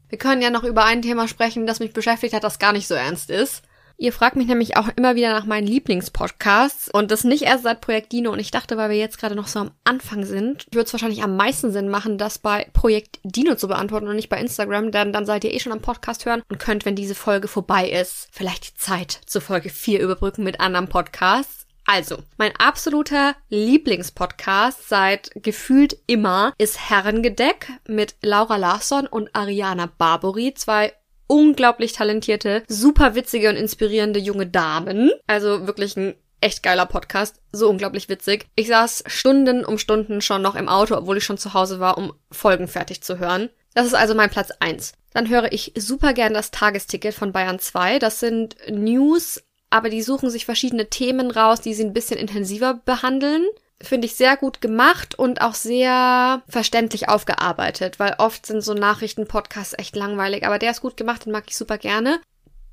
Wir 0.09 0.19
können 0.19 0.42
ja 0.42 0.51
noch 0.51 0.64
über 0.64 0.85
ein 0.85 1.03
Thema 1.03 1.29
sprechen, 1.29 1.66
das 1.66 1.81
mich 1.81 1.92
beschäftigt 1.92 2.35
hat, 2.35 2.45
das 2.45 2.59
gar 2.59 2.73
nicht 2.73 2.87
so 2.87 2.95
ernst 2.95 3.31
ist. 3.31 3.62
Ihr 3.99 4.12
fragt 4.12 4.37
mich 4.37 4.47
nämlich 4.47 4.77
auch 4.77 4.88
immer 4.95 5.14
wieder 5.16 5.31
nach 5.31 5.47
meinen 5.47 5.66
Lieblingspodcasts 5.66 6.90
und 6.90 7.11
das 7.11 7.25
nicht 7.25 7.45
erst 7.45 7.62
seit 7.62 7.81
Projekt 7.81 8.12
Dino 8.12 8.31
und 8.31 8.38
ich 8.38 8.51
dachte, 8.51 8.77
weil 8.77 8.90
wir 8.90 8.99
jetzt 8.99 9.19
gerade 9.19 9.35
noch 9.35 9.47
so 9.47 9.59
am 9.59 9.71
Anfang 9.85 10.27
sind, 10.27 10.66
würde 10.71 10.85
es 10.85 10.92
wahrscheinlich 10.92 11.23
am 11.23 11.35
meisten 11.35 11.73
Sinn 11.73 11.88
machen, 11.88 12.19
das 12.19 12.38
bei 12.38 12.69
Projekt 12.75 13.21
Dino 13.23 13.55
zu 13.55 13.69
beantworten 13.69 14.07
und 14.07 14.16
nicht 14.16 14.29
bei 14.29 14.38
Instagram, 14.38 14.90
denn 14.90 15.14
dann 15.14 15.25
seid 15.25 15.45
ihr 15.45 15.55
eh 15.55 15.61
schon 15.61 15.73
am 15.73 15.81
Podcast 15.81 16.27
hören 16.27 16.42
und 16.51 16.59
könnt, 16.59 16.85
wenn 16.85 16.95
diese 16.95 17.14
Folge 17.14 17.49
vorbei 17.49 17.88
ist, 17.88 18.29
vielleicht 18.33 18.69
die 18.69 18.79
Zeit 18.79 19.21
zur 19.25 19.40
Folge 19.40 19.71
4 19.71 20.01
überbrücken 20.01 20.45
mit 20.45 20.61
anderen 20.61 20.88
Podcasts. 20.88 21.66
Also, 21.87 22.18
mein 22.37 22.55
absoluter 22.57 23.37
Lieblingspodcast 23.49 24.88
seit 24.88 25.31
gefühlt 25.37 25.96
immer 26.07 26.53
ist 26.59 26.90
Herrengedeck 26.90 27.68
mit 27.87 28.16
Laura 28.22 28.57
Larsson 28.57 29.07
und 29.07 29.35
Ariana 29.35 29.88
Barbori, 29.96 30.53
zwei 30.55 30.92
unglaublich 31.29 31.92
talentierte, 31.92 32.64
super 32.68 33.14
witzige 33.14 33.49
und 33.49 33.57
inspirierende 33.57 34.18
junge 34.18 34.46
Damen. 34.46 35.12
Also 35.27 35.66
wirklich 35.66 35.96
ein 35.96 36.14
echt 36.40 36.62
geiler 36.62 36.87
Podcast, 36.87 37.40
so 37.53 37.68
unglaublich 37.68 38.09
witzig. 38.09 38.46
Ich 38.57 38.68
saß 38.68 39.05
Stunden 39.07 39.64
um 39.64 39.79
Stunden 39.79 40.20
schon 40.20 40.42
noch 40.42 40.55
im 40.55 40.68
Auto, 40.68 40.96
obwohl 40.96 41.16
ich 41.16 41.25
schon 41.25 41.38
zu 41.38 41.55
Hause 41.55 41.81
war, 41.81 41.99
um 41.99 42.12
Folgen 42.31 42.68
fertig 42.68 43.03
zu 43.03 43.18
hören. 43.18 43.49
Das 43.75 43.87
ist 43.87 43.94
also 43.94 44.14
mein 44.14 44.31
Platz 44.31 44.51
eins. 44.61 44.92
Dann 45.12 45.29
höre 45.29 45.53
ich 45.53 45.72
super 45.77 46.12
gern 46.12 46.35
das 46.35 46.51
Tagesticket 46.51 47.14
von 47.14 47.33
Bayern 47.33 47.59
2. 47.59 47.99
Das 47.99 48.20
sind 48.20 48.57
News 48.70 49.42
aber 49.77 49.91
die 49.91 50.03
suchen 50.03 50.31
sich 50.31 50.45
verschiedene 50.45 50.89
Themen 50.89 51.31
raus, 51.31 51.61
die 51.61 51.75
sie 51.75 51.85
ein 51.85 51.93
bisschen 51.93 52.19
intensiver 52.19 52.81
behandeln. 52.85 53.45
Finde 53.81 54.07
ich 54.07 54.17
sehr 54.17 54.37
gut 54.37 54.62
gemacht 54.62 55.19
und 55.19 55.43
auch 55.43 55.55
sehr 55.55 56.43
verständlich 56.49 57.09
aufgearbeitet, 57.11 57.99
weil 57.99 58.15
oft 58.19 58.47
sind 58.47 58.62
so 58.62 58.73
Nachrichtenpodcasts 58.73 59.75
echt 59.79 59.97
langweilig, 59.97 60.47
aber 60.47 60.59
der 60.59 60.71
ist 60.71 60.81
gut 60.81 60.97
gemacht, 60.97 61.27
den 61.27 61.33
mag 61.33 61.45
ich 61.47 61.57
super 61.57 61.77
gerne. 61.77 62.21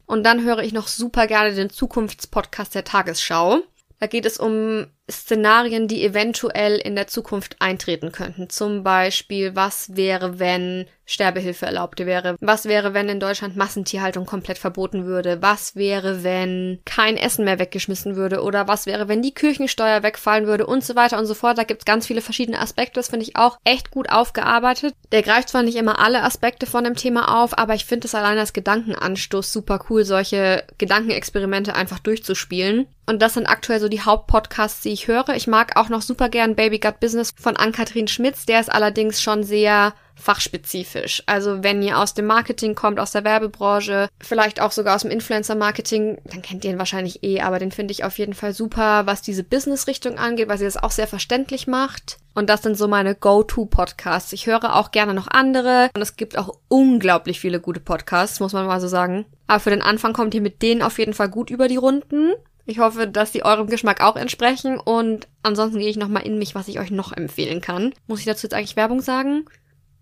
Und 0.06 0.24
dann 0.24 0.44
höre 0.44 0.60
ich 0.60 0.74
noch 0.74 0.88
super 0.88 1.28
gerne 1.28 1.54
den 1.54 1.70
Zukunftspodcast 1.70 2.74
der 2.76 2.84
Tagesschau. 2.86 3.60
Da 4.00 4.08
geht 4.08 4.26
es 4.26 4.38
um 4.38 4.88
Szenarien, 5.12 5.88
die 5.88 6.04
eventuell 6.06 6.78
in 6.78 6.96
der 6.96 7.08
Zukunft 7.08 7.58
eintreten 7.60 8.12
könnten. 8.12 8.50
Zum 8.50 8.84
Beispiel, 8.84 9.56
was 9.56 9.96
wäre, 9.96 10.39
wenn 10.39 10.86
Sterbehilfe 11.06 11.66
erlaubt 11.66 12.00
wäre? 12.00 12.38
Was 12.39 12.66
wäre, 12.66 12.94
wenn 12.94 13.10
in 13.10 13.20
Deutschland 13.20 13.58
Massentierhaltung 13.58 14.26
komplett 14.26 14.58
verboten 14.58 15.06
würde? 15.06 15.42
Was 15.42 15.76
wäre, 15.76 16.24
wenn 16.24 16.80
kein 16.86 17.18
Essen 17.18 17.44
mehr 17.44 17.60
weggeschmissen 17.60 18.16
würde? 18.16 18.42
Oder 18.42 18.70
was 18.70 18.86
wäre, 18.86 19.10
wenn 19.10 19.22
die 19.22 19.34
Kirchensteuer 19.34 20.04
wegfallen 20.04 20.48
würde? 20.48 20.66
Und 20.66 20.86
so 20.86 20.96
weiter 20.96 21.20
und 21.20 21.26
so 21.26 21.34
fort. 21.34 21.58
Da 21.58 21.63
gibt's 21.63 21.86
ganz 21.86 22.08
viele 22.08 22.22
verschiedene 22.22 22.60
Aspekte. 22.60 23.00
Das 23.00 23.10
finde 23.10 23.26
ich 23.26 23.36
auch 23.36 23.58
echt 23.66 23.92
gut 23.92 24.10
aufgearbeitet. 24.10 24.96
Der 25.12 25.24
greift 25.24 25.50
zwar 25.50 25.63
nicht 25.63 25.76
immer 25.76 26.00
alle 26.00 26.24
Aspekte 26.24 26.66
von 26.66 26.86
dem 26.86 26.96
Thema 26.96 27.42
auf, 27.44 27.58
aber 27.58 27.74
ich 27.76 27.86
finde 27.86 28.08
es 28.08 28.16
allein 28.16 28.38
als 28.38 28.54
Gedankenanstoß 28.54 29.52
super 29.52 29.84
cool, 29.89 30.06
solche 30.06 30.63
Gedankenexperimente 30.78 31.76
einfach 31.76 32.00
durchzuspielen. 32.00 32.88
Und 33.06 33.22
das 33.22 33.34
sind 33.34 33.48
aktuell 33.48 33.82
so 33.82 33.89
die 33.89 34.02
Hauptpodcasts, 34.02 34.82
die 34.82 34.93
ich 34.94 35.08
höre. 35.08 35.30
Ich 35.36 35.48
mag 35.48 35.76
auch 35.76 35.90
noch 35.90 36.02
super 36.02 36.30
gern 36.30 36.56
Baby 36.56 36.80
Gut 36.80 37.00
Business 37.00 37.34
von 37.36 37.58
Ann-Kathrin 37.58 38.08
Schmitz. 38.08 38.46
Der 38.46 38.60
ist 38.60 38.72
allerdings 38.72 39.22
schon 39.22 39.44
sehr 39.44 39.94
fachspezifisch. 40.16 41.24
Also 41.26 41.64
wenn 41.64 41.82
ihr 41.82 41.98
aus 42.00 42.14
dem 42.14 42.26
Marketing 42.26 42.76
kommt, 42.76 43.00
aus 43.00 43.12
der 43.12 43.24
Werbebranche, 43.24 44.10
vielleicht 44.22 44.62
auch 44.62 44.72
sogar 44.72 44.96
aus 44.96 45.02
dem 45.02 45.12
Influencer-Marketing, 45.12 46.20
dann 46.26 46.42
kennt 46.42 46.64
ihr 46.64 46.72
ihn 46.72 46.78
wahrscheinlich 46.78 47.24
eh, 47.24 47.42
aber 47.42 47.60
den 47.60 47.72
finde 47.72 47.92
ich 47.92 48.04
auf 48.04 48.18
jeden 48.18 48.34
Fall 48.34 48.54
super, 48.54 49.06
was 49.06 49.22
diese 49.22 49.44
Business-Richtung 49.44 50.18
angeht, 50.18 50.48
weil 50.50 50.58
sie 50.58 50.66
das 50.66 50.78
auch 50.78 50.92
sehr 50.92 51.08
verständlich 51.08 51.68
macht. 51.68 52.18
Und 52.36 52.50
das 52.50 52.64
sind 52.64 52.78
so 52.78 52.88
meine 52.88 53.16
Go-To-Podcasts. 53.16 54.34
Ich 54.34 54.48
höre 54.48 54.76
auch 54.76 54.92
gerne 54.92 55.14
noch 55.14 55.28
andere. 55.28 55.90
Und 55.96 56.02
es 56.02 56.16
gibt 56.16 56.38
auch 56.38 56.58
unglaublich 56.68 57.40
viele 57.40 57.60
gute 57.60 57.80
Podcasts, 57.80 58.40
muss 58.40 58.54
man 58.54 58.66
mal 58.66 58.82
so 58.82 58.88
sagen. 58.88 59.26
Aber 59.46 59.60
für 59.60 59.70
den 59.70 59.82
Anfang 59.82 60.14
kommt 60.14 60.34
ihr 60.34 60.42
mit 60.42 60.62
denen 60.62 60.82
auf 60.82 60.98
jeden 60.98 61.14
Fall 61.14 61.30
gut 61.30 61.52
über 61.52 61.68
die 61.68 61.78
Runden. 61.78 62.34
Ich 62.66 62.80
hoffe, 62.80 63.07
dass 63.07 63.32
die 63.32 63.43
eurem 63.43 63.68
Geschmack 63.68 64.01
auch 64.01 64.16
entsprechen 64.16 64.80
und 64.80 65.28
ansonsten 65.41 65.80
gehe 65.80 65.89
ich 65.89 65.97
nochmal 65.97 66.26
in 66.26 66.38
mich, 66.38 66.55
was 66.55 66.70
ich 66.70 66.80
euch 66.80 66.91
noch 66.91 67.11
empfehlen 67.11 67.59
kann. 67.59 67.93
Muss 68.07 68.20
ich 68.20 68.26
dazu 68.26 68.45
jetzt 68.45 68.53
eigentlich 68.53 68.78
Werbung 68.78 69.01
sagen? 69.01 69.45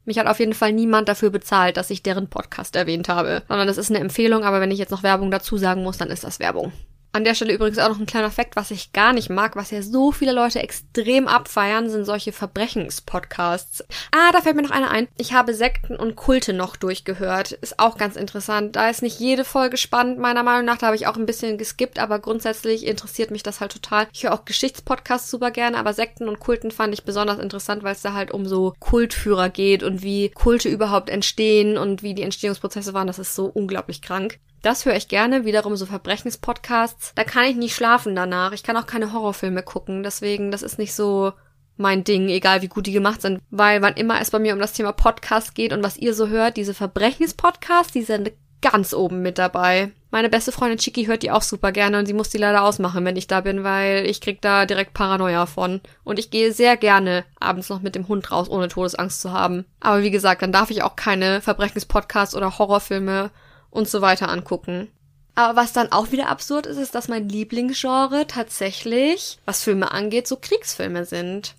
Mich 0.06 0.20
hat 0.20 0.28
auf 0.28 0.40
jeden 0.40 0.54
Fall 0.54 0.72
niemand 0.72 1.10
dafür 1.10 1.30
bezahlt, 1.30 1.78
dass 1.78 1.90
ich 1.90 2.04
deren 2.04 2.28
Podcast 2.28 2.76
erwähnt 2.76 3.10
habe, 3.10 3.44
sondern 3.48 3.68
das 3.68 3.78
ist 3.78 3.90
eine 3.90 4.00
Empfehlung, 4.00 4.44
aber 4.44 4.62
wenn 4.62 4.72
ich 4.72 4.80
jetzt 4.80 4.92
noch 4.92 5.04
Werbung 5.04 5.32
dazu 5.32 5.58
sagen 5.58 5.84
muss, 5.84 5.98
dann 5.98 6.10
ist 6.10 6.24
das 6.24 6.40
Werbung. 6.40 6.72
An 7.14 7.26
der 7.26 7.36
Stelle 7.36 7.54
übrigens 7.54 7.78
auch 7.78 7.90
noch 7.90 8.00
ein 8.00 8.06
kleiner 8.06 8.32
Fakt, 8.32 8.56
was 8.56 8.72
ich 8.72 8.94
gar 8.94 9.12
nicht 9.12 9.30
mag, 9.30 9.58
was 9.58 9.72
ja 9.72 9.82
so 9.82 10.14
viele 10.14 10.32
Leute 10.32 10.60
extrem 10.60 11.28
abfeiern, 11.28 11.90
sind 11.90 12.06
solche 12.06 12.32
Verbrechenspodcasts. 12.32 13.84
Ah, 14.14 14.32
da 14.32 14.40
fällt 14.40 14.56
mir 14.56 14.62
noch 14.62 14.72
einer 14.72 14.92
ein. 14.92 15.10
Ich 15.18 15.34
habe 15.34 15.54
Sekten 15.54 15.98
und 15.98 16.16
Kulte 16.16 16.54
noch 16.54 16.78
durchgehört. 16.78 17.52
Ist 17.52 17.80
auch 17.80 17.98
ganz 17.98 18.16
interessant. 18.16 18.78
Da 18.78 18.90
ist 18.90 19.02
nicht 19.02 19.20
jede 19.20 19.44
Folge 19.44 19.76
spannend, 19.76 20.20
meiner 20.20 20.44
Meinung 20.44 20.64
nach. 20.64 20.78
Da 20.78 20.88
habe 20.88 20.96
ich 20.96 21.06
auch 21.06 21.18
ein 21.18 21.26
bisschen 21.26 21.58
geskippt, 21.58 22.00
aber 22.00 22.20
grundsätzlich 22.20 22.88
interessiert 22.88 23.30
mich 23.30 23.44
das 23.44 23.60
halt 23.60 23.74
total. 23.74 24.08
Ich 24.14 24.24
höre 24.24 24.34
auch 24.34 24.46
Geschichtspodcasts 24.46 25.30
super 25.30 25.52
gerne, 25.52 25.78
aber 25.78 25.92
Sekten 25.92 26.30
und 26.30 26.40
Kulten 26.40 26.72
fand 26.72 26.94
ich 26.94 27.04
besonders 27.04 27.40
interessant, 27.40 27.84
weil 27.84 27.94
es 27.94 28.02
da 28.02 28.14
halt 28.14 28.32
um 28.32 28.46
so 28.46 28.74
Kultführer 28.80 29.50
geht 29.50 29.84
und 29.84 30.02
wie 30.02 30.30
Kulte 30.30 30.70
überhaupt 30.70 31.10
entstehen 31.10 31.78
und 31.78 32.04
wie 32.04 32.14
die 32.14 32.24
Entstehungsprozesse 32.24 32.94
waren. 32.94 33.08
Das 33.08 33.20
ist 33.20 33.36
so 33.36 33.48
unglaublich 33.48 34.02
krank. 34.02 34.40
Das 34.62 34.86
höre 34.86 34.96
ich 34.96 35.08
gerne, 35.08 35.46
wiederum 35.46 35.76
so 35.76 35.86
Verbrechenspodcasts. 35.86 37.14
Da 37.16 37.24
kann 37.24 37.46
ich 37.46 37.56
nicht 37.56 37.76
schlafen 37.76 38.16
danach. 38.16 38.52
Ich 38.52 38.64
kann 38.64 38.78
auch 38.78 38.86
keine 38.86 39.12
Horrorfilme 39.12 39.64
gucken, 39.64 40.04
deswegen, 40.04 40.52
das 40.52 40.62
ist 40.62 40.78
nicht 40.78 40.94
so 40.94 41.34
mein 41.78 42.04
Ding, 42.04 42.30
egal 42.30 42.62
wie 42.62 42.68
gut 42.68 42.86
die 42.86 42.92
gemacht 42.92 43.22
sind. 43.22 43.42
Weil 43.50 43.82
wann 43.82 43.96
immer 43.96 44.22
es 44.22 44.30
bei 44.30 44.40
mir 44.40 44.54
um 44.54 44.60
das 44.60 44.74
Thema 44.74 44.92
Podcast 44.92 45.56
geht 45.56 45.74
und 45.74 45.84
was 45.84 45.98
ihr 45.98 46.14
so 46.14 46.28
hört, 46.28 46.58
diese 46.58 46.76
Verbrechenspodcasts, 46.76 47.94
die 47.94 48.04
sind 48.04 48.32
ganz 48.62 48.94
oben 48.94 49.24
mit 49.24 49.40
dabei. 49.40 49.92
Meine 50.12 50.30
beste 50.30 50.52
Freundin 50.52 50.78
Chiki 50.78 51.06
hört 51.06 51.24
die 51.24 51.32
auch 51.32 51.42
super 51.42 51.72
gerne 51.72 51.98
und 51.98 52.06
sie 52.06 52.14
muss 52.14 52.30
die 52.30 52.38
leider 52.38 52.64
ausmachen, 52.64 53.04
wenn 53.06 53.16
ich 53.16 53.28
da 53.28 53.42
bin, 53.42 53.64
weil 53.64 54.06
ich 54.06 54.22
krieg 54.22 54.42
da 54.42 54.66
direkt 54.66 54.94
Paranoia 54.94 55.46
von. 55.46 55.82
Und 56.04 56.20
ich 56.20 56.30
gehe 56.30 56.52
sehr 56.52 56.78
gerne 56.78 57.26
abends 57.40 57.70
noch 57.70 57.82
mit 57.82 57.96
dem 57.96 58.08
Hund 58.08 58.30
raus, 58.32 58.50
ohne 58.50 58.68
Todesangst 58.68 59.22
zu 59.22 59.32
haben. 59.32 59.66
Aber 59.80 60.04
wie 60.04 60.12
gesagt, 60.12 60.42
dann 60.42 60.52
darf 60.52 60.70
ich 60.70 60.84
auch 60.84 60.96
keine 60.96 61.42
Verbrechenspodcasts 61.42 62.36
oder 62.36 62.60
Horrorfilme 62.60 63.32
und 63.72 63.90
so 63.90 64.02
weiter 64.02 64.30
angucken. 64.30 64.90
Aber 65.34 65.60
was 65.60 65.74
dann 65.74 65.92
auch 65.92 66.12
wieder 66.12 66.30
absurd 66.30 66.68
ist, 66.68 66.78
ist, 66.78 66.94
dass 66.94 67.08
mein 67.08 67.30
Lieblingsgenre 67.30 68.28
tatsächlich, 68.28 69.40
was 69.46 69.64
Filme 69.64 69.92
angeht, 69.92 70.28
so 70.28 70.36
Kriegsfilme 70.36 71.06
sind. 71.06 71.56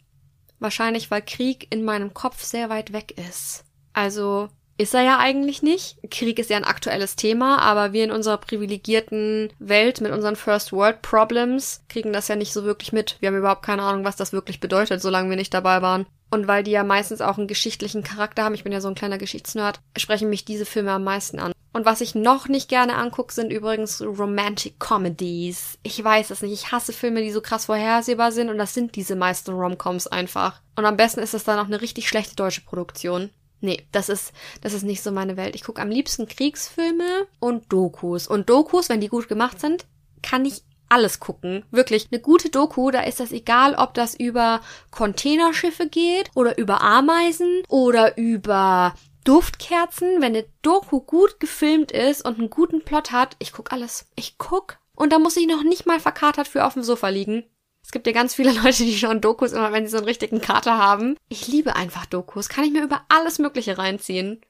Wahrscheinlich, 0.61 1.11
weil 1.11 1.23
Krieg 1.23 1.67
in 1.71 1.85
meinem 1.85 2.15
Kopf 2.15 2.45
sehr 2.45 2.69
weit 2.69 2.93
weg 2.93 3.15
ist. 3.19 3.65
Also 3.95 4.49
ist 4.79 4.95
er 4.95 5.03
ja 5.03 5.19
eigentlich 5.19 5.63
nicht. 5.63 5.99
Krieg 6.11 6.39
ist 6.39 6.51
ja 6.51 6.57
ein 6.57 6.65
aktuelles 6.65 7.17
Thema, 7.17 7.59
aber 7.59 7.93
wir 7.93 8.05
in 8.05 8.11
unserer 8.11 8.39
privilegierten 8.39 9.53
Welt 9.59 10.01
mit 10.01 10.13
unseren 10.13 10.37
First 10.37 10.73
World 10.73 11.03
Problems 11.03 11.83
kriegen 11.89 12.13
das 12.13 12.29
ja 12.29 12.37
nicht 12.37 12.53
so 12.53 12.65
wirklich 12.65 12.93
mit. 12.93 13.17
Wir 13.21 13.29
haben 13.29 13.39
überhaupt 13.39 13.65
keine 13.65 13.83
Ahnung, 13.83 14.05
was 14.05 14.17
das 14.17 14.33
wirklich 14.33 14.61
bedeutet, 14.61 15.01
solange 15.03 15.31
wir 15.31 15.37
nicht 15.37 15.55
dabei 15.55 15.83
waren. 15.83 16.07
Und 16.31 16.49
weil 16.49 16.63
die 16.63 16.71
ja 16.71 16.85
meistens 16.85 17.21
auch 17.21 17.39
einen 17.39 17.49
geschichtlichen 17.49 18.03
Charakter 18.03 18.45
haben, 18.45 18.55
ich 18.55 18.65
bin 18.65 18.73
ja 18.73 18.81
so 18.81 18.89
ein 18.89 18.95
kleiner 18.95 19.19
Geschichtsnerd, 19.19 19.81
sprechen 19.97 20.31
mich 20.31 20.45
diese 20.45 20.65
Filme 20.65 20.93
am 20.93 21.05
meisten 21.05 21.39
an. 21.39 21.53
Und 21.73 21.87
was 21.87 22.01
ich 22.01 22.15
noch 22.15 22.49
nicht 22.49 22.69
gerne 22.69 22.97
angucke, 22.97 23.33
sind 23.33 23.51
übrigens 23.51 24.03
Romantic 24.03 24.79
Comedies. 24.79 25.79
Ich 25.83 26.03
weiß 26.03 26.31
es 26.31 26.43
nicht. 26.43 26.53
Ich 26.53 26.73
hasse 26.73 26.93
Filme, 26.93 27.23
die 27.23 27.31
so 27.31 27.41
krass 27.41 27.67
vorhersehbar 27.67 28.31
sind 28.31 28.51
und 28.51 28.59
das 28.59 28.75
sind 28.75 28.95
diese 28.95 29.17
meisten 29.17 29.53
Romcoms 29.53 30.07
einfach. 30.07 30.61
Und 30.77 30.85
am 30.85 30.97
besten 30.97 31.21
ist 31.21 31.35
es 31.35 31.45
dann 31.45 31.59
auch 31.59 31.67
eine 31.67 31.81
richtig 31.81 32.09
schlechte 32.09 32.37
deutsche 32.37 32.63
Produktion. 32.63 33.31
Nee, 33.61 33.87
das 33.93 34.09
ist, 34.09 34.33
das 34.61 34.75
ist 34.75 34.83
nicht 34.83 35.03
so 35.03 35.13
meine 35.13 35.37
Welt. 35.37 35.55
Ich 35.55 35.63
gucke 35.63 35.81
am 35.81 35.89
liebsten 35.89 36.27
Kriegsfilme 36.27 37.27
und 37.39 37.73
Dokus. 37.73 38.27
Und 38.27 38.51
Dokus, 38.51 38.89
wenn 38.89 39.01
die 39.01 39.09
gut 39.09 39.29
gemacht 39.29 39.61
sind, 39.61 39.87
kann 40.21 40.45
ich 40.45 40.63
alles 40.89 41.21
gucken. 41.21 41.65
Wirklich. 41.71 42.09
Eine 42.11 42.21
gute 42.21 42.51
Doku, 42.51 42.91
da 42.91 43.01
ist 43.03 43.21
das 43.21 43.33
egal, 43.33 43.75
ob 43.77 43.95
das 43.95 44.15
über 44.15 44.61
Containerschiffe 44.91 45.89
geht 45.89 46.31
oder 46.35 46.59
über 46.59 46.83
Ameisen 46.83 47.63
oder 47.69 48.19
über 48.19 48.95
Duftkerzen. 49.25 50.21
Wenn 50.21 50.37
eine 50.37 50.45
Doku 50.63 51.01
gut 51.01 51.41
gefilmt 51.41 51.93
ist 51.93 52.25
und 52.25 52.39
einen 52.39 52.51
guten 52.51 52.83
Plot 52.83 53.13
hat, 53.13 53.37
ich 53.39 53.53
guck 53.53 53.73
alles. 53.73 54.07
Ich 54.17 54.39
guck. 54.39 54.79
Und 54.95 55.13
da 55.13 55.19
muss 55.19 55.37
ich 55.37 55.47
noch 55.47 55.63
nicht 55.63 55.87
mal 55.87 56.01
verkatert 56.01 56.49
für 56.49 56.65
auf 56.65 56.75
dem 56.75 56.83
Sofa 56.83 57.09
liegen. 57.09 57.45
Es 57.85 57.91
gibt 57.91 58.07
ja 58.07 58.13
ganz 58.13 58.35
viele 58.35 58.53
Leute, 58.63 58.85
die 58.85 58.97
schauen 58.97 59.21
Dokus 59.21 59.53
immer, 59.53 59.73
wenn 59.73 59.87
sie 59.87 59.93
so 59.93 59.99
einen 59.99 60.07
richtigen 60.07 60.41
Kater 60.41 60.79
haben. 60.79 61.17
Ich 61.29 61.49
liebe 61.49 61.77
einfach 61.77 62.07
Dokus. 62.07 62.49
Kann 62.49 62.65
ich 62.65 62.73
mir 62.73 62.85
über 62.85 63.03
alles 63.09 63.39
Mögliche 63.39 63.79
reinziehen. 63.79 64.41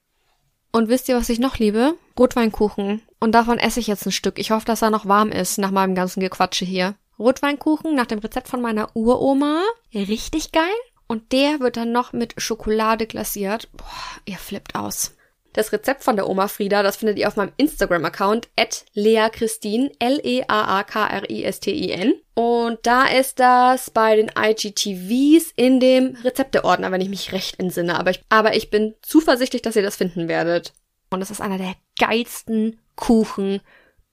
Und 0.73 0.89
wisst 0.89 1.09
ihr, 1.09 1.17
was 1.17 1.29
ich 1.29 1.39
noch 1.39 1.59
liebe? 1.59 1.95
Rotweinkuchen. 2.19 3.03
Und 3.21 3.33
davon 3.33 3.59
esse 3.59 3.79
ich 3.79 3.87
jetzt 3.87 4.07
ein 4.07 4.13
Stück. 4.13 4.39
Ich 4.39 4.51
hoffe, 4.51 4.65
dass 4.65 4.83
er 4.83 4.91
noch 4.91 5.07
warm 5.07 5.31
ist 5.31 5.59
nach 5.59 5.71
meinem 5.71 5.95
ganzen 5.95 6.21
Gequatsche 6.21 6.65
hier. 6.65 6.95
Rotweinkuchen 7.19 7.95
nach 7.95 8.07
dem 8.07 8.21
Rezept 8.21 8.49
von 8.49 8.63
meiner 8.63 8.97
Uroma. 8.97 9.63
Richtig 9.95 10.51
geil. 10.51 10.65
Und 11.13 11.31
der 11.33 11.61
wird 11.61 11.77
dann 11.77 11.93
noch 11.93 12.15
mit 12.15 12.33
Schokolade 12.39 13.07
glasiert. 13.07 13.69
Boah, 13.77 13.85
ihr 14.25 14.39
flippt 14.39 14.75
aus. 14.75 15.15
Das 15.53 15.71
Rezept 15.71 16.03
von 16.03 16.17
der 16.17 16.27
Oma 16.27 16.49
Frieda, 16.49 16.83
das 16.83 16.97
findet 16.97 17.19
ihr 17.19 17.29
auf 17.29 17.37
meinem 17.37 17.53
Instagram-Account 17.59 18.49
at 18.59 18.87
leakristin, 18.95 19.91
L-E-A-A-K-R-I-S-T-I-N. 19.99 22.15
Und 22.33 22.79
da 22.85 23.05
ist 23.05 23.41
das 23.41 23.91
bei 23.91 24.17
den 24.17 24.31
IGTVs 24.35 25.53
in 25.55 25.81
dem 25.81 26.17
Rezepteordner, 26.25 26.91
wenn 26.91 27.03
ich 27.03 27.11
mich 27.11 27.33
recht 27.33 27.61
entsinne. 27.61 27.99
Aber 27.99 28.13
ich, 28.13 28.25
aber 28.31 28.57
ich 28.57 28.71
bin 28.71 28.95
zuversichtlich, 29.03 29.61
dass 29.61 29.77
ihr 29.77 29.83
das 29.83 29.97
finden 29.97 30.29
werdet. 30.29 30.73
Und 31.11 31.21
das 31.21 31.31
ist 31.31 31.43
einer 31.43 31.59
der 31.59 31.75
geilsten 31.99 32.81
Kuchen 32.97 33.61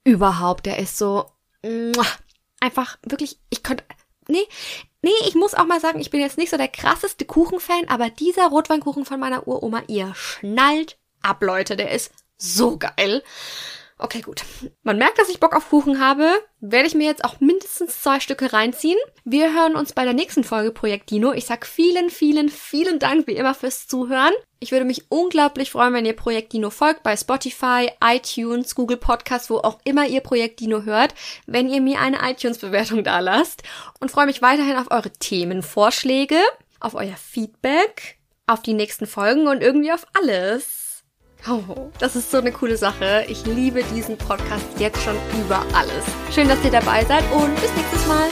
überhaupt. 0.04 0.66
Der 0.66 0.78
ist 0.78 0.98
so 0.98 1.24
einfach 2.60 2.98
wirklich, 3.06 3.38
ich 3.48 3.62
könnte, 3.62 3.84
nee, 4.28 4.44
nee, 5.02 5.10
ich 5.26 5.34
muss 5.34 5.54
auch 5.54 5.66
mal 5.66 5.80
sagen, 5.80 6.00
ich 6.00 6.10
bin 6.10 6.20
jetzt 6.20 6.38
nicht 6.38 6.50
so 6.50 6.56
der 6.56 6.68
krasseste 6.68 7.24
Kuchenfan, 7.24 7.88
aber 7.88 8.10
dieser 8.10 8.48
Rotweinkuchen 8.48 9.04
von 9.04 9.20
meiner 9.20 9.46
Uroma, 9.46 9.82
ihr 9.86 10.14
schnallt 10.14 10.98
ab, 11.22 11.42
Leute. 11.42 11.76
Der 11.76 11.90
ist 11.90 12.12
so 12.36 12.78
geil. 12.78 13.22
Okay, 14.02 14.22
gut. 14.22 14.44
Man 14.82 14.96
merkt, 14.96 15.18
dass 15.18 15.28
ich 15.28 15.40
Bock 15.40 15.54
auf 15.54 15.68
Kuchen 15.68 16.00
habe. 16.00 16.30
Werde 16.60 16.88
ich 16.88 16.94
mir 16.94 17.06
jetzt 17.06 17.22
auch 17.22 17.38
mindestens 17.38 18.02
zwei 18.02 18.18
Stücke 18.18 18.50
reinziehen. 18.50 18.98
Wir 19.24 19.52
hören 19.52 19.76
uns 19.76 19.92
bei 19.92 20.04
der 20.04 20.14
nächsten 20.14 20.42
Folge 20.42 20.70
Projekt 20.70 21.10
Dino. 21.10 21.32
Ich 21.32 21.44
sag 21.44 21.66
vielen, 21.66 22.08
vielen, 22.08 22.48
vielen 22.48 22.98
Dank 22.98 23.26
wie 23.26 23.34
immer 23.34 23.54
fürs 23.54 23.86
Zuhören. 23.86 24.32
Ich 24.58 24.72
würde 24.72 24.86
mich 24.86 25.10
unglaublich 25.10 25.70
freuen, 25.70 25.92
wenn 25.92 26.06
ihr 26.06 26.16
Projekt 26.16 26.54
Dino 26.54 26.70
folgt 26.70 27.02
bei 27.02 27.14
Spotify, 27.14 27.90
iTunes, 28.02 28.74
Google 28.74 28.96
Podcasts, 28.96 29.50
wo 29.50 29.58
auch 29.58 29.78
immer 29.84 30.06
ihr 30.06 30.20
Projekt 30.20 30.60
Dino 30.60 30.82
hört, 30.84 31.14
wenn 31.46 31.68
ihr 31.68 31.82
mir 31.82 32.00
eine 32.00 32.18
iTunes-Bewertung 32.22 33.04
da 33.04 33.20
lasst. 33.20 33.62
Und 34.00 34.10
freue 34.10 34.26
mich 34.26 34.40
weiterhin 34.40 34.76
auf 34.76 34.90
eure 34.90 35.10
Themenvorschläge, 35.10 36.38
auf 36.80 36.94
euer 36.94 37.16
Feedback, 37.16 38.18
auf 38.46 38.62
die 38.62 38.74
nächsten 38.74 39.06
Folgen 39.06 39.46
und 39.46 39.62
irgendwie 39.62 39.92
auf 39.92 40.06
alles. 40.14 40.79
Oh, 41.48 41.90
das 41.98 42.16
ist 42.16 42.30
so 42.30 42.38
eine 42.38 42.52
coole 42.52 42.76
Sache. 42.76 43.24
Ich 43.28 43.46
liebe 43.46 43.82
diesen 43.94 44.16
Podcast 44.16 44.66
jetzt 44.78 45.02
schon 45.02 45.16
über 45.40 45.64
alles. 45.74 46.04
Schön, 46.34 46.48
dass 46.48 46.62
ihr 46.64 46.70
dabei 46.70 47.04
seid 47.04 47.24
und 47.32 47.54
bis 47.60 47.74
nächstes 47.74 48.06
Mal. 48.06 48.28